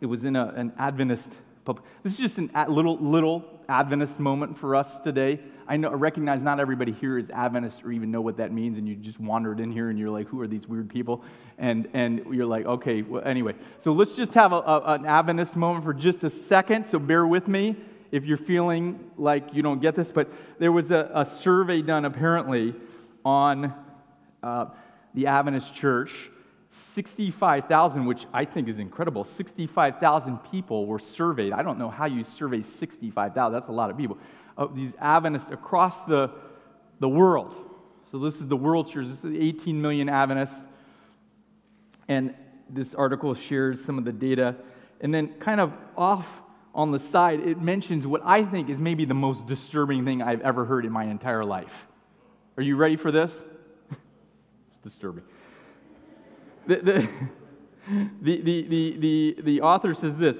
it 0.00 0.06
was 0.06 0.24
in 0.24 0.36
a, 0.36 0.48
an 0.56 0.72
Adventist 0.78 1.28
pub. 1.64 1.80
This 2.02 2.14
is 2.14 2.18
just 2.18 2.38
a 2.38 2.70
little, 2.70 2.96
little 2.98 3.44
Adventist 3.68 4.18
moment 4.18 4.58
for 4.58 4.74
us 4.74 4.98
today. 5.00 5.40
I 5.68 5.76
know, 5.76 5.90
I 5.90 5.94
recognize 5.94 6.42
not 6.42 6.60
everybody 6.60 6.92
here 6.92 7.18
is 7.18 7.30
Adventist 7.30 7.84
or 7.84 7.92
even 7.92 8.10
know 8.10 8.20
what 8.20 8.36
that 8.38 8.52
means, 8.52 8.78
and 8.78 8.88
you 8.88 8.96
just 8.96 9.20
wandered 9.20 9.60
in 9.60 9.70
here 9.70 9.90
and 9.90 9.98
you're 9.98 10.10
like, 10.10 10.26
who 10.28 10.40
are 10.40 10.48
these 10.48 10.66
weird 10.66 10.88
people? 10.88 11.22
And, 11.58 11.88
and 11.94 12.24
you're 12.32 12.46
like, 12.46 12.66
okay, 12.66 13.02
well, 13.02 13.22
anyway. 13.24 13.54
So 13.80 13.92
let's 13.92 14.14
just 14.14 14.34
have 14.34 14.52
a, 14.52 14.56
a, 14.56 14.82
an 14.94 15.06
Adventist 15.06 15.54
moment 15.56 15.84
for 15.84 15.94
just 15.94 16.24
a 16.24 16.30
second, 16.30 16.88
so 16.88 16.98
bear 16.98 17.26
with 17.26 17.46
me 17.48 17.76
if 18.10 18.24
you're 18.24 18.36
feeling 18.36 19.10
like 19.16 19.54
you 19.54 19.62
don't 19.62 19.80
get 19.80 19.94
this. 19.94 20.10
But 20.10 20.30
there 20.58 20.72
was 20.72 20.90
a, 20.90 21.10
a 21.14 21.26
survey 21.26 21.80
done 21.80 22.04
apparently 22.04 22.74
on 23.24 23.72
uh, 24.42 24.66
the 25.14 25.26
Adventist 25.26 25.74
church, 25.74 26.30
65,000, 26.94 28.06
which 28.06 28.26
I 28.32 28.44
think 28.44 28.68
is 28.68 28.78
incredible, 28.78 29.24
65,000 29.24 30.38
people 30.50 30.86
were 30.86 30.98
surveyed. 30.98 31.52
I 31.52 31.62
don't 31.62 31.78
know 31.78 31.90
how 31.90 32.06
you 32.06 32.24
survey 32.24 32.62
65,000, 32.62 33.52
that's 33.52 33.68
a 33.68 33.72
lot 33.72 33.90
of 33.90 33.96
people. 33.96 34.18
These 34.74 34.92
Adventists 34.98 35.50
across 35.50 36.04
the, 36.04 36.30
the 37.00 37.08
world. 37.08 37.54
So 38.10 38.18
this 38.18 38.36
is 38.36 38.46
the 38.46 38.56
world 38.56 38.90
church, 38.90 39.06
this 39.08 39.24
is 39.24 39.36
18 39.36 39.80
million 39.80 40.08
Adventists. 40.08 40.62
And 42.08 42.34
this 42.68 42.94
article 42.94 43.34
shares 43.34 43.84
some 43.84 43.98
of 43.98 44.04
the 44.04 44.12
data. 44.12 44.56
And 45.00 45.12
then, 45.12 45.34
kind 45.34 45.60
of 45.60 45.72
off 45.96 46.42
on 46.74 46.90
the 46.90 46.98
side, 46.98 47.40
it 47.40 47.60
mentions 47.60 48.06
what 48.06 48.22
I 48.24 48.44
think 48.44 48.70
is 48.70 48.78
maybe 48.78 49.04
the 49.04 49.14
most 49.14 49.46
disturbing 49.46 50.04
thing 50.04 50.22
I've 50.22 50.40
ever 50.40 50.64
heard 50.64 50.84
in 50.84 50.92
my 50.92 51.04
entire 51.04 51.44
life. 51.44 51.86
Are 52.56 52.62
you 52.62 52.76
ready 52.76 52.96
for 52.96 53.10
this? 53.10 53.30
Disturbing. 54.82 55.24
The, 56.66 56.76
the, 58.20 58.40
the, 58.40 58.62
the, 58.68 58.96
the, 58.98 59.36
the, 59.42 59.60
author 59.60 59.94
says 59.94 60.16
this 60.16 60.38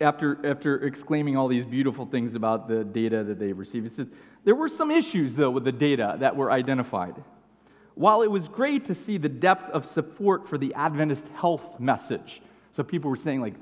after, 0.00 0.38
after 0.44 0.86
exclaiming 0.86 1.36
all 1.36 1.48
these 1.48 1.64
beautiful 1.64 2.06
things 2.06 2.34
about 2.34 2.68
the 2.68 2.84
data 2.84 3.22
that 3.24 3.38
they 3.38 3.52
received. 3.52 3.86
It 3.86 3.92
says, 3.94 4.06
There 4.44 4.54
were 4.54 4.68
some 4.68 4.90
issues, 4.90 5.36
though, 5.36 5.50
with 5.50 5.64
the 5.64 5.72
data 5.72 6.16
that 6.20 6.36
were 6.36 6.50
identified. 6.50 7.14
While 7.94 8.22
it 8.22 8.30
was 8.30 8.48
great 8.48 8.86
to 8.86 8.94
see 8.94 9.18
the 9.18 9.28
depth 9.28 9.70
of 9.70 9.84
support 9.84 10.48
for 10.48 10.56
the 10.56 10.72
Adventist 10.74 11.26
health 11.34 11.78
message, 11.78 12.40
so 12.72 12.82
people 12.82 13.10
were 13.10 13.16
saying, 13.16 13.40
like, 13.40 13.54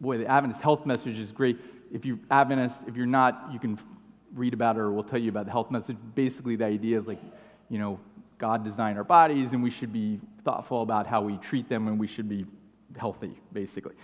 boy, 0.00 0.18
the 0.18 0.26
Adventist 0.26 0.62
health 0.62 0.86
message 0.86 1.18
is 1.18 1.32
great. 1.32 1.58
if 1.92 2.04
you're 2.04 2.18
Adventist, 2.30 2.82
if 2.86 2.96
you're 2.96 3.06
not, 3.06 3.48
you 3.52 3.58
can 3.58 3.78
read 4.34 4.54
about 4.54 4.76
it 4.76 4.80
or 4.80 4.92
we'll 4.92 5.04
tell 5.04 5.18
you 5.18 5.30
about 5.30 5.46
the 5.46 5.50
health 5.50 5.70
message. 5.70 5.96
Basically, 6.14 6.56
the 6.56 6.64
idea 6.64 6.98
is 6.98 7.06
like, 7.06 7.20
you 7.68 7.78
know, 7.78 7.98
God 8.42 8.64
designed 8.64 8.98
our 8.98 9.04
bodies 9.04 9.52
and 9.52 9.62
we 9.62 9.70
should 9.70 9.92
be 9.92 10.18
thoughtful 10.44 10.82
about 10.82 11.06
how 11.06 11.22
we 11.22 11.36
treat 11.36 11.68
them 11.68 11.86
and 11.86 11.96
we 11.96 12.08
should 12.08 12.28
be 12.28 12.44
healthy, 12.98 13.38
basically. 13.52 13.94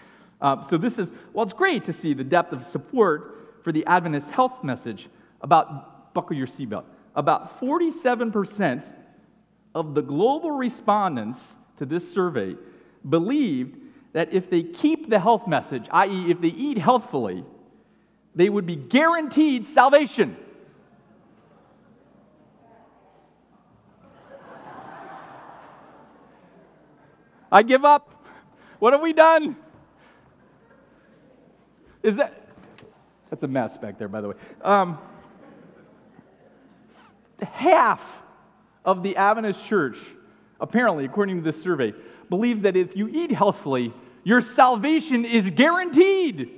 Uh, 0.40 0.62
so, 0.62 0.78
this 0.78 0.96
is, 0.96 1.10
well, 1.32 1.42
it's 1.42 1.52
great 1.52 1.84
to 1.86 1.92
see 1.92 2.14
the 2.14 2.22
depth 2.22 2.52
of 2.52 2.64
support 2.64 3.64
for 3.64 3.72
the 3.72 3.84
Adventist 3.86 4.30
health 4.30 4.62
message 4.62 5.08
about 5.40 6.14
buckle 6.14 6.36
your 6.36 6.46
seatbelt. 6.46 6.84
About 7.16 7.60
47% 7.60 8.84
of 9.74 9.96
the 9.96 10.02
global 10.02 10.52
respondents 10.52 11.56
to 11.78 11.84
this 11.84 12.08
survey 12.14 12.54
believed 13.08 13.76
that 14.12 14.32
if 14.32 14.48
they 14.48 14.62
keep 14.62 15.10
the 15.10 15.18
health 15.18 15.48
message, 15.48 15.88
i.e., 15.90 16.30
if 16.30 16.40
they 16.40 16.48
eat 16.48 16.78
healthfully, 16.78 17.44
they 18.36 18.48
would 18.48 18.66
be 18.66 18.76
guaranteed 18.76 19.66
salvation. 19.66 20.36
I 27.50 27.62
give 27.62 27.84
up. 27.84 28.14
What 28.78 28.92
have 28.92 29.02
we 29.02 29.12
done? 29.12 29.56
Is 32.02 32.16
that. 32.16 32.48
That's 33.30 33.42
a 33.42 33.48
mess 33.48 33.76
back 33.76 33.98
there, 33.98 34.08
by 34.08 34.20
the 34.20 34.28
way. 34.28 34.34
Um, 34.62 34.98
half 37.42 38.00
of 38.84 39.02
the 39.02 39.16
Adventist 39.16 39.64
church, 39.66 39.98
apparently, 40.60 41.04
according 41.04 41.36
to 41.36 41.42
this 41.42 41.62
survey, 41.62 41.92
believes 42.30 42.62
that 42.62 42.76
if 42.76 42.96
you 42.96 43.08
eat 43.08 43.30
healthfully, 43.30 43.92
your 44.24 44.40
salvation 44.40 45.24
is 45.24 45.50
guaranteed. 45.50 46.50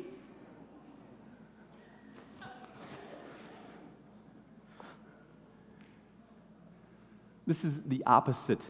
This 7.47 7.65
is 7.65 7.81
the 7.85 8.05
opposite 8.07 8.61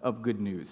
of 0.00 0.22
good 0.22 0.40
news. 0.40 0.70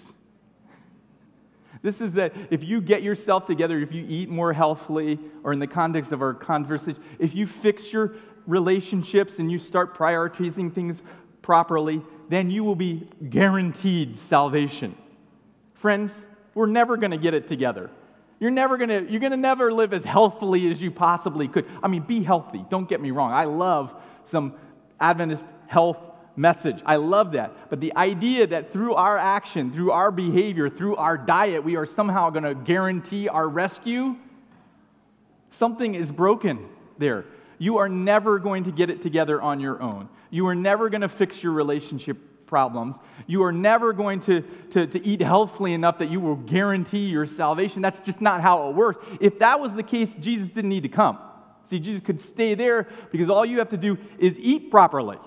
This 1.81 2.01
is 2.01 2.13
that 2.13 2.33
if 2.49 2.63
you 2.63 2.81
get 2.81 3.03
yourself 3.03 3.45
together, 3.45 3.79
if 3.79 3.91
you 3.91 4.05
eat 4.07 4.29
more 4.29 4.53
healthfully, 4.53 5.19
or 5.43 5.53
in 5.53 5.59
the 5.59 5.67
context 5.67 6.11
of 6.11 6.21
our 6.21 6.33
conversation, 6.33 7.01
if 7.19 7.35
you 7.35 7.47
fix 7.47 7.91
your 7.93 8.15
relationships 8.45 9.39
and 9.39 9.51
you 9.51 9.59
start 9.59 9.97
prioritizing 9.97 10.73
things 10.73 11.01
properly, 11.41 12.01
then 12.29 12.49
you 12.49 12.63
will 12.63 12.75
be 12.75 13.07
guaranteed 13.29 14.17
salvation. 14.17 14.95
Friends, 15.75 16.13
we're 16.53 16.65
never 16.65 16.97
going 16.97 17.11
to 17.11 17.17
get 17.17 17.33
it 17.33 17.47
together. 17.47 17.89
You're 18.39 18.51
never 18.51 18.77
going 18.77 18.89
to 18.89 19.11
you're 19.11 19.19
going 19.19 19.31
to 19.31 19.37
never 19.37 19.73
live 19.73 19.93
as 19.93 20.03
healthfully 20.03 20.69
as 20.71 20.81
you 20.81 20.91
possibly 20.91 21.47
could. 21.47 21.65
I 21.81 21.87
mean, 21.87 22.03
be 22.03 22.21
healthy. 22.21 22.63
Don't 22.69 22.87
get 22.87 23.01
me 23.01 23.11
wrong. 23.11 23.31
I 23.31 23.45
love 23.45 23.93
some 24.25 24.53
Adventist 24.99 25.45
health 25.67 25.97
message. 26.37 26.81
I 26.85 26.95
love 26.97 27.33
that. 27.33 27.69
But 27.69 27.81
the 27.81 27.95
idea 27.97 28.47
that 28.47 28.71
through 28.71 28.93
our 28.93 29.17
action, 29.17 29.73
through 29.73 29.91
our 29.91 30.11
behavior, 30.11 30.69
through 30.69 30.95
our 30.95 31.17
diet, 31.17 31.63
we 31.63 31.75
are 31.75 31.85
somehow 31.85 32.29
going 32.29 32.43
to 32.43 32.55
guarantee 32.55 33.27
our 33.27 33.47
rescue, 33.49 34.15
something 35.49 35.95
is 35.95 36.09
broken 36.09 36.69
there. 36.97 37.25
You 37.57 37.79
are 37.79 37.89
never 37.89 38.37
going 38.37 38.65
to 38.65 38.71
get 38.71 38.89
it 38.89 39.01
together 39.01 39.41
on 39.41 39.59
your 39.59 39.81
own. 39.81 40.09
You 40.29 40.47
are 40.47 40.55
never 40.55 40.89
going 40.89 41.01
to 41.01 41.09
fix 41.09 41.41
your 41.41 41.53
relationship 41.53 42.17
problems. 42.45 42.95
You 43.25 43.43
are 43.43 43.51
never 43.51 43.91
going 43.91 44.21
to, 44.21 44.41
to, 44.71 44.87
to 44.87 45.05
eat 45.05 45.21
healthfully 45.21 45.73
enough 45.73 45.97
that 45.99 46.09
you 46.09 46.19
will 46.19 46.35
guarantee 46.35 47.07
your 47.07 47.25
salvation. 47.25 47.81
That's 47.81 47.99
just 48.01 48.21
not 48.21 48.41
how 48.41 48.69
it 48.69 48.75
works. 48.75 49.05
If 49.19 49.39
that 49.39 49.59
was 49.59 49.73
the 49.73 49.83
case, 49.83 50.13
Jesus 50.19 50.49
didn't 50.49 50.69
need 50.69 50.83
to 50.83 50.89
come. 50.89 51.17
See, 51.65 51.79
Jesus 51.79 52.01
could 52.01 52.21
stay 52.21 52.53
there 52.53 52.87
because 53.11 53.29
all 53.29 53.45
you 53.45 53.57
have 53.57 53.69
to 53.69 53.77
do 53.77 53.97
is 54.19 54.37
eat 54.37 54.71
properly. 54.71 55.17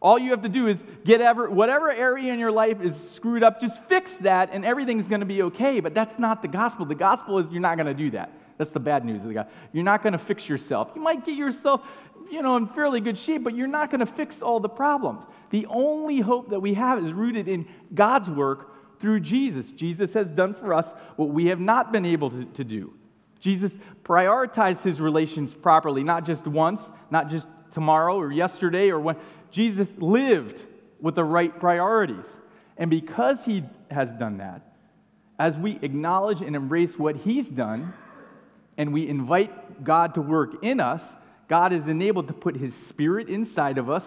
All 0.00 0.18
you 0.18 0.30
have 0.32 0.42
to 0.42 0.48
do 0.48 0.66
is 0.66 0.82
get 1.04 1.20
ever, 1.20 1.48
whatever 1.48 1.90
area 1.90 2.32
in 2.32 2.38
your 2.38 2.52
life 2.52 2.80
is 2.82 2.94
screwed 3.12 3.42
up, 3.42 3.60
just 3.60 3.82
fix 3.84 4.14
that 4.18 4.50
and 4.52 4.64
everything's 4.64 5.08
going 5.08 5.20
to 5.20 5.26
be 5.26 5.42
okay. 5.42 5.80
But 5.80 5.94
that's 5.94 6.18
not 6.18 6.42
the 6.42 6.48
gospel. 6.48 6.84
The 6.84 6.94
gospel 6.94 7.38
is 7.38 7.50
you're 7.50 7.60
not 7.60 7.76
going 7.76 7.86
to 7.86 7.94
do 7.94 8.10
that. 8.10 8.32
That's 8.58 8.70
the 8.70 8.80
bad 8.80 9.04
news 9.04 9.22
of 9.22 9.28
the 9.28 9.34
gospel. 9.34 9.54
You're 9.72 9.84
not 9.84 10.02
going 10.02 10.12
to 10.12 10.18
fix 10.18 10.48
yourself. 10.48 10.90
You 10.94 11.00
might 11.00 11.24
get 11.24 11.36
yourself, 11.36 11.80
you 12.30 12.42
know, 12.42 12.56
in 12.56 12.66
fairly 12.66 13.00
good 13.00 13.18
shape, 13.18 13.42
but 13.42 13.54
you're 13.56 13.66
not 13.66 13.90
going 13.90 14.00
to 14.00 14.06
fix 14.06 14.42
all 14.42 14.60
the 14.60 14.68
problems. 14.68 15.24
The 15.50 15.66
only 15.66 16.20
hope 16.20 16.50
that 16.50 16.60
we 16.60 16.74
have 16.74 17.02
is 17.04 17.12
rooted 17.12 17.48
in 17.48 17.66
God's 17.94 18.28
work 18.28 19.00
through 19.00 19.20
Jesus. 19.20 19.70
Jesus 19.72 20.12
has 20.12 20.30
done 20.30 20.54
for 20.54 20.72
us 20.72 20.86
what 21.16 21.30
we 21.30 21.46
have 21.46 21.60
not 21.60 21.92
been 21.92 22.04
able 22.04 22.30
to, 22.30 22.44
to 22.44 22.64
do. 22.64 22.94
Jesus 23.40 23.72
prioritized 24.04 24.82
his 24.82 25.00
relations 25.00 25.52
properly, 25.52 26.02
not 26.02 26.24
just 26.24 26.46
once, 26.46 26.80
not 27.10 27.28
just 27.28 27.46
tomorrow 27.72 28.16
or 28.16 28.32
yesterday 28.32 28.90
or 28.90 28.98
when. 29.00 29.16
Jesus 29.54 29.88
lived 29.98 30.60
with 31.00 31.14
the 31.14 31.24
right 31.24 31.58
priorities. 31.58 32.26
And 32.76 32.90
because 32.90 33.42
he 33.44 33.64
has 33.90 34.10
done 34.12 34.38
that, 34.38 34.62
as 35.38 35.56
we 35.56 35.78
acknowledge 35.80 36.40
and 36.40 36.54
embrace 36.54 36.98
what 36.98 37.16
he's 37.16 37.48
done, 37.48 37.92
and 38.76 38.92
we 38.92 39.08
invite 39.08 39.84
God 39.84 40.14
to 40.14 40.20
work 40.20 40.62
in 40.62 40.80
us, 40.80 41.00
God 41.48 41.72
is 41.72 41.86
enabled 41.86 42.28
to 42.28 42.34
put 42.34 42.56
his 42.56 42.74
spirit 42.74 43.28
inside 43.28 43.78
of 43.78 43.88
us 43.88 44.04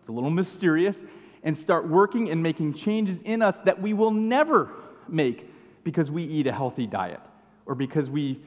it's 0.00 0.08
a 0.08 0.12
little 0.12 0.30
mysterious, 0.30 0.96
and 1.42 1.56
start 1.56 1.88
working 1.88 2.30
and 2.30 2.42
making 2.42 2.74
changes 2.74 3.18
in 3.24 3.42
us 3.42 3.56
that 3.64 3.80
we 3.80 3.92
will 3.92 4.10
never 4.10 4.70
make 5.08 5.48
because 5.84 6.10
we 6.10 6.22
eat 6.24 6.46
a 6.46 6.52
healthy 6.52 6.86
diet 6.86 7.20
or 7.66 7.74
because 7.74 8.08
we 8.08 8.40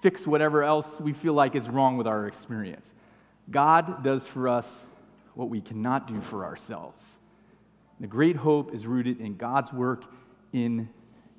fix 0.00 0.26
whatever 0.26 0.62
else 0.62 0.86
we 1.00 1.12
feel 1.12 1.32
like 1.32 1.56
is 1.56 1.68
wrong 1.68 1.96
with 1.96 2.06
our 2.06 2.26
experience. 2.26 2.86
God 3.50 4.04
does 4.04 4.24
for 4.26 4.48
us 4.48 4.66
what 5.38 5.50
we 5.50 5.60
cannot 5.60 6.08
do 6.08 6.20
for 6.20 6.44
ourselves. 6.44 7.04
The 8.00 8.08
great 8.08 8.34
hope 8.34 8.74
is 8.74 8.84
rooted 8.84 9.20
in 9.20 9.36
God's 9.36 9.72
work 9.72 10.02
in 10.52 10.88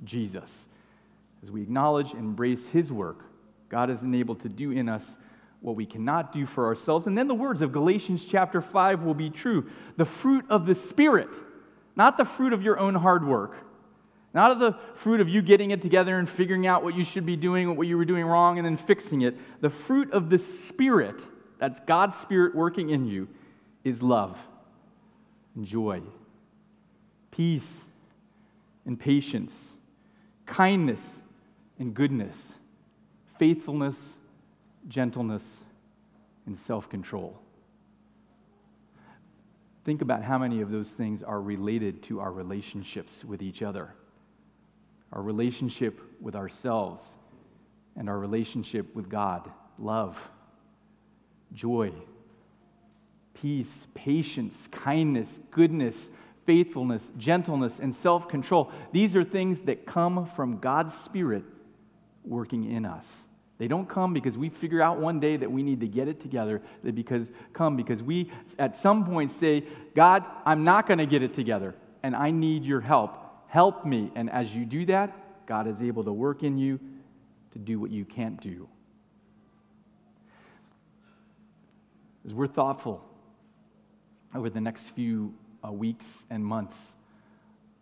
Jesus. 0.05 0.49
As 1.43 1.51
we 1.51 1.61
acknowledge 1.61 2.11
and 2.11 2.21
embrace 2.21 2.65
His 2.71 2.93
work, 2.93 3.25
God 3.67 3.89
is 3.89 4.01
enabled 4.01 4.43
to 4.43 4.47
do 4.47 4.71
in 4.71 4.87
us 4.87 5.03
what 5.59 5.75
we 5.75 5.85
cannot 5.85 6.31
do 6.31 6.45
for 6.45 6.67
ourselves. 6.67 7.07
And 7.07 7.17
then 7.17 7.27
the 7.27 7.35
words 7.35 7.61
of 7.61 7.73
Galatians 7.73 8.23
chapter 8.25 8.61
5 8.61 9.03
will 9.03 9.13
be 9.13 9.29
true. 9.29 9.69
The 9.97 10.05
fruit 10.05 10.45
of 10.49 10.65
the 10.65 10.75
Spirit, 10.75 11.27
not 11.97 12.15
the 12.15 12.23
fruit 12.23 12.53
of 12.53 12.63
your 12.63 12.79
own 12.79 12.95
hard 12.95 13.27
work, 13.27 13.57
not 14.33 14.51
of 14.51 14.59
the 14.59 14.77
fruit 14.95 15.19
of 15.19 15.27
you 15.27 15.41
getting 15.41 15.71
it 15.71 15.81
together 15.81 16.17
and 16.17 16.29
figuring 16.29 16.65
out 16.65 16.85
what 16.85 16.95
you 16.95 17.03
should 17.03 17.25
be 17.25 17.35
doing, 17.35 17.75
what 17.75 17.85
you 17.85 17.97
were 17.97 18.05
doing 18.05 18.23
wrong, 18.23 18.59
and 18.59 18.65
then 18.65 18.77
fixing 18.77 19.23
it. 19.23 19.35
The 19.59 19.69
fruit 19.69 20.13
of 20.13 20.29
the 20.29 20.39
Spirit, 20.39 21.19
that's 21.59 21.81
God's 21.81 22.15
Spirit 22.15 22.55
working 22.55 22.91
in 22.91 23.05
you, 23.05 23.27
is 23.83 24.01
love 24.01 24.37
and 25.55 25.65
joy, 25.65 26.01
peace 27.31 27.83
and 28.85 28.99
patience, 28.99 29.53
kindness 30.45 31.01
and 31.77 31.93
goodness, 31.93 32.35
faithfulness 33.37 33.97
gentleness, 34.87 35.43
and 36.45 36.57
self 36.57 36.89
control. 36.89 37.39
Think 39.85 40.01
about 40.01 40.23
how 40.23 40.37
many 40.37 40.61
of 40.61 40.71
those 40.71 40.89
things 40.89 41.23
are 41.23 41.41
related 41.41 42.03
to 42.03 42.19
our 42.19 42.31
relationships 42.31 43.23
with 43.25 43.41
each 43.41 43.61
other, 43.61 43.93
our 45.11 45.21
relationship 45.21 45.99
with 46.21 46.35
ourselves, 46.35 47.03
and 47.95 48.09
our 48.09 48.17
relationship 48.17 48.93
with 48.95 49.09
God. 49.09 49.49
Love, 49.77 50.17
joy, 51.53 51.91
peace, 53.41 53.87
patience, 53.93 54.67
kindness, 54.71 55.27
goodness, 55.51 55.95
faithfulness, 56.45 57.03
gentleness, 57.17 57.73
and 57.79 57.93
self 57.93 58.27
control. 58.27 58.71
These 58.91 59.15
are 59.15 59.23
things 59.23 59.61
that 59.61 59.85
come 59.85 60.29
from 60.35 60.59
God's 60.59 60.93
Spirit 60.93 61.43
working 62.25 62.71
in 62.71 62.85
us. 62.85 63.05
They 63.57 63.67
don't 63.67 63.87
come 63.87 64.13
because 64.13 64.37
we 64.37 64.49
figure 64.49 64.81
out 64.81 64.99
one 64.99 65.19
day 65.19 65.35
that 65.37 65.51
we 65.51 65.63
need 65.63 65.81
to 65.81 65.87
get 65.87 66.07
it 66.07 66.21
together. 66.21 66.61
They 66.83 66.91
because 66.91 67.29
come 67.53 67.75
because 67.75 68.01
we 68.01 68.31
at 68.57 68.77
some 68.77 69.05
point 69.05 69.31
say, 69.39 69.65
God, 69.95 70.23
I'm 70.45 70.63
not 70.63 70.87
going 70.87 70.99
to 70.99 71.05
get 71.05 71.23
it 71.23 71.33
together, 71.33 71.75
and 72.03 72.15
I 72.15 72.31
need 72.31 72.63
your 72.63 72.81
help. 72.81 73.17
Help 73.47 73.85
me. 73.85 74.11
And 74.15 74.29
as 74.29 74.53
you 74.55 74.65
do 74.65 74.85
that, 74.87 75.45
God 75.45 75.67
is 75.67 75.81
able 75.81 76.03
to 76.03 76.13
work 76.13 76.43
in 76.43 76.57
you 76.57 76.79
to 77.51 77.59
do 77.59 77.79
what 77.79 77.91
you 77.91 78.05
can't 78.05 78.39
do. 78.41 78.69
As 82.25 82.33
we're 82.33 82.47
thoughtful 82.47 83.08
over 84.33 84.49
the 84.49 84.61
next 84.61 84.83
few 84.95 85.33
uh, 85.65 85.71
weeks 85.71 86.05
and 86.29 86.45
months 86.45 86.93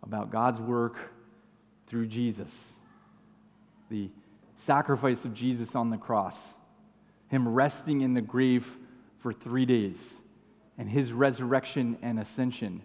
about 0.02 0.30
God's 0.30 0.60
work 0.60 0.96
through 1.86 2.06
Jesus, 2.06 2.52
the 3.90 4.10
sacrifice 4.66 5.24
of 5.24 5.34
Jesus 5.34 5.74
on 5.74 5.90
the 5.90 5.96
cross, 5.96 6.36
him 7.28 7.48
resting 7.48 8.00
in 8.00 8.14
the 8.14 8.20
grave 8.20 8.66
for 9.20 9.32
three 9.32 9.66
days, 9.66 9.96
and 10.76 10.88
his 10.88 11.12
resurrection 11.12 11.98
and 12.02 12.18
ascension, 12.18 12.82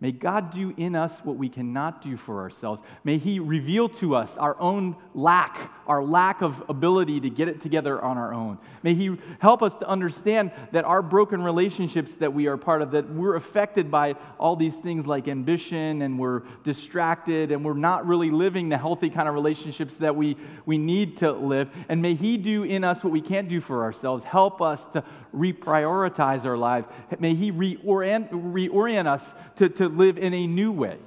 May 0.00 0.12
God 0.12 0.52
do 0.52 0.72
in 0.76 0.94
us 0.94 1.12
what 1.24 1.38
we 1.38 1.48
cannot 1.48 2.02
do 2.02 2.16
for 2.16 2.40
ourselves. 2.40 2.80
May 3.02 3.18
He 3.18 3.40
reveal 3.40 3.88
to 3.88 4.14
us 4.14 4.36
our 4.36 4.58
own 4.60 4.94
lack, 5.12 5.72
our 5.88 6.04
lack 6.04 6.40
of 6.40 6.62
ability 6.68 7.20
to 7.22 7.30
get 7.30 7.48
it 7.48 7.60
together 7.62 8.00
on 8.00 8.16
our 8.16 8.32
own. 8.32 8.58
May 8.84 8.94
He 8.94 9.16
help 9.40 9.60
us 9.60 9.76
to 9.78 9.88
understand 9.88 10.52
that 10.70 10.84
our 10.84 11.02
broken 11.02 11.42
relationships 11.42 12.14
that 12.18 12.32
we 12.32 12.46
are 12.46 12.56
part 12.56 12.80
of, 12.80 12.92
that 12.92 13.10
we're 13.10 13.34
affected 13.34 13.90
by 13.90 14.14
all 14.38 14.54
these 14.54 14.74
things 14.74 15.04
like 15.04 15.26
ambition 15.26 16.02
and 16.02 16.16
we're 16.16 16.42
distracted 16.62 17.50
and 17.50 17.64
we're 17.64 17.74
not 17.74 18.06
really 18.06 18.30
living 18.30 18.68
the 18.68 18.78
healthy 18.78 19.10
kind 19.10 19.28
of 19.28 19.34
relationships 19.34 19.96
that 19.96 20.14
we, 20.14 20.36
we 20.64 20.78
need 20.78 21.16
to 21.18 21.32
live. 21.32 21.70
And 21.88 22.00
may 22.00 22.14
He 22.14 22.36
do 22.36 22.62
in 22.62 22.84
us 22.84 23.02
what 23.02 23.12
we 23.12 23.20
can't 23.20 23.48
do 23.48 23.60
for 23.60 23.82
ourselves. 23.82 24.22
Help 24.22 24.62
us 24.62 24.80
to 24.92 25.02
reprioritize 25.34 26.44
our 26.44 26.56
lives. 26.56 26.86
May 27.18 27.34
He 27.34 27.52
reorient, 27.52 28.30
reorient 28.30 29.06
us 29.06 29.24
to, 29.56 29.68
to 29.68 29.88
live 29.88 30.18
in 30.18 30.34
a 30.34 30.46
new 30.46 30.72
way 30.72 30.98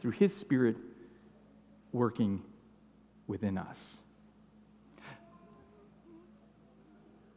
through 0.00 0.12
His 0.12 0.36
Spirit 0.36 0.76
working 1.92 2.42
within 3.26 3.58
us. 3.58 3.96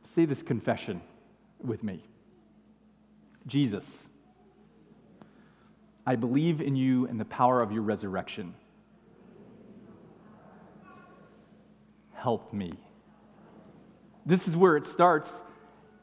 Say 0.04 0.26
this 0.26 0.42
confession 0.42 1.02
with 1.64 1.84
me 1.84 2.04
Jesus, 3.48 3.86
I 6.06 6.16
believe 6.16 6.62
in 6.62 6.76
you 6.76 7.08
and 7.08 7.20
the 7.20 7.26
power 7.26 7.62
of 7.62 7.72
your 7.72 7.84
resurrection. 7.84 8.54
Help 12.14 12.52
me. 12.52 12.74
This 14.30 14.48
is 14.48 14.56
where 14.56 14.78
it 14.78 14.86
starts. 14.86 15.28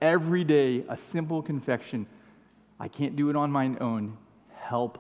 Every 0.03 0.43
day, 0.43 0.85
a 0.89 0.99
simple 0.99 1.43
confession 1.43 2.07
I 2.79 2.89
can't 2.89 3.14
do 3.14 3.31
it 3.31 3.37
on 3.37 3.53
my 3.53 3.74
own. 3.81 4.18
Help 4.53 4.99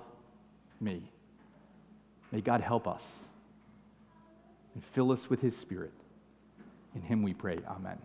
me. 0.80 1.02
May 2.30 2.40
God 2.40 2.60
help 2.60 2.86
us 2.86 3.02
and 4.74 4.84
fill 4.94 5.10
us 5.10 5.28
with 5.28 5.40
His 5.40 5.56
Spirit. 5.56 5.92
In 6.94 7.02
Him 7.02 7.24
we 7.24 7.34
pray. 7.34 7.58
Amen. 7.68 7.98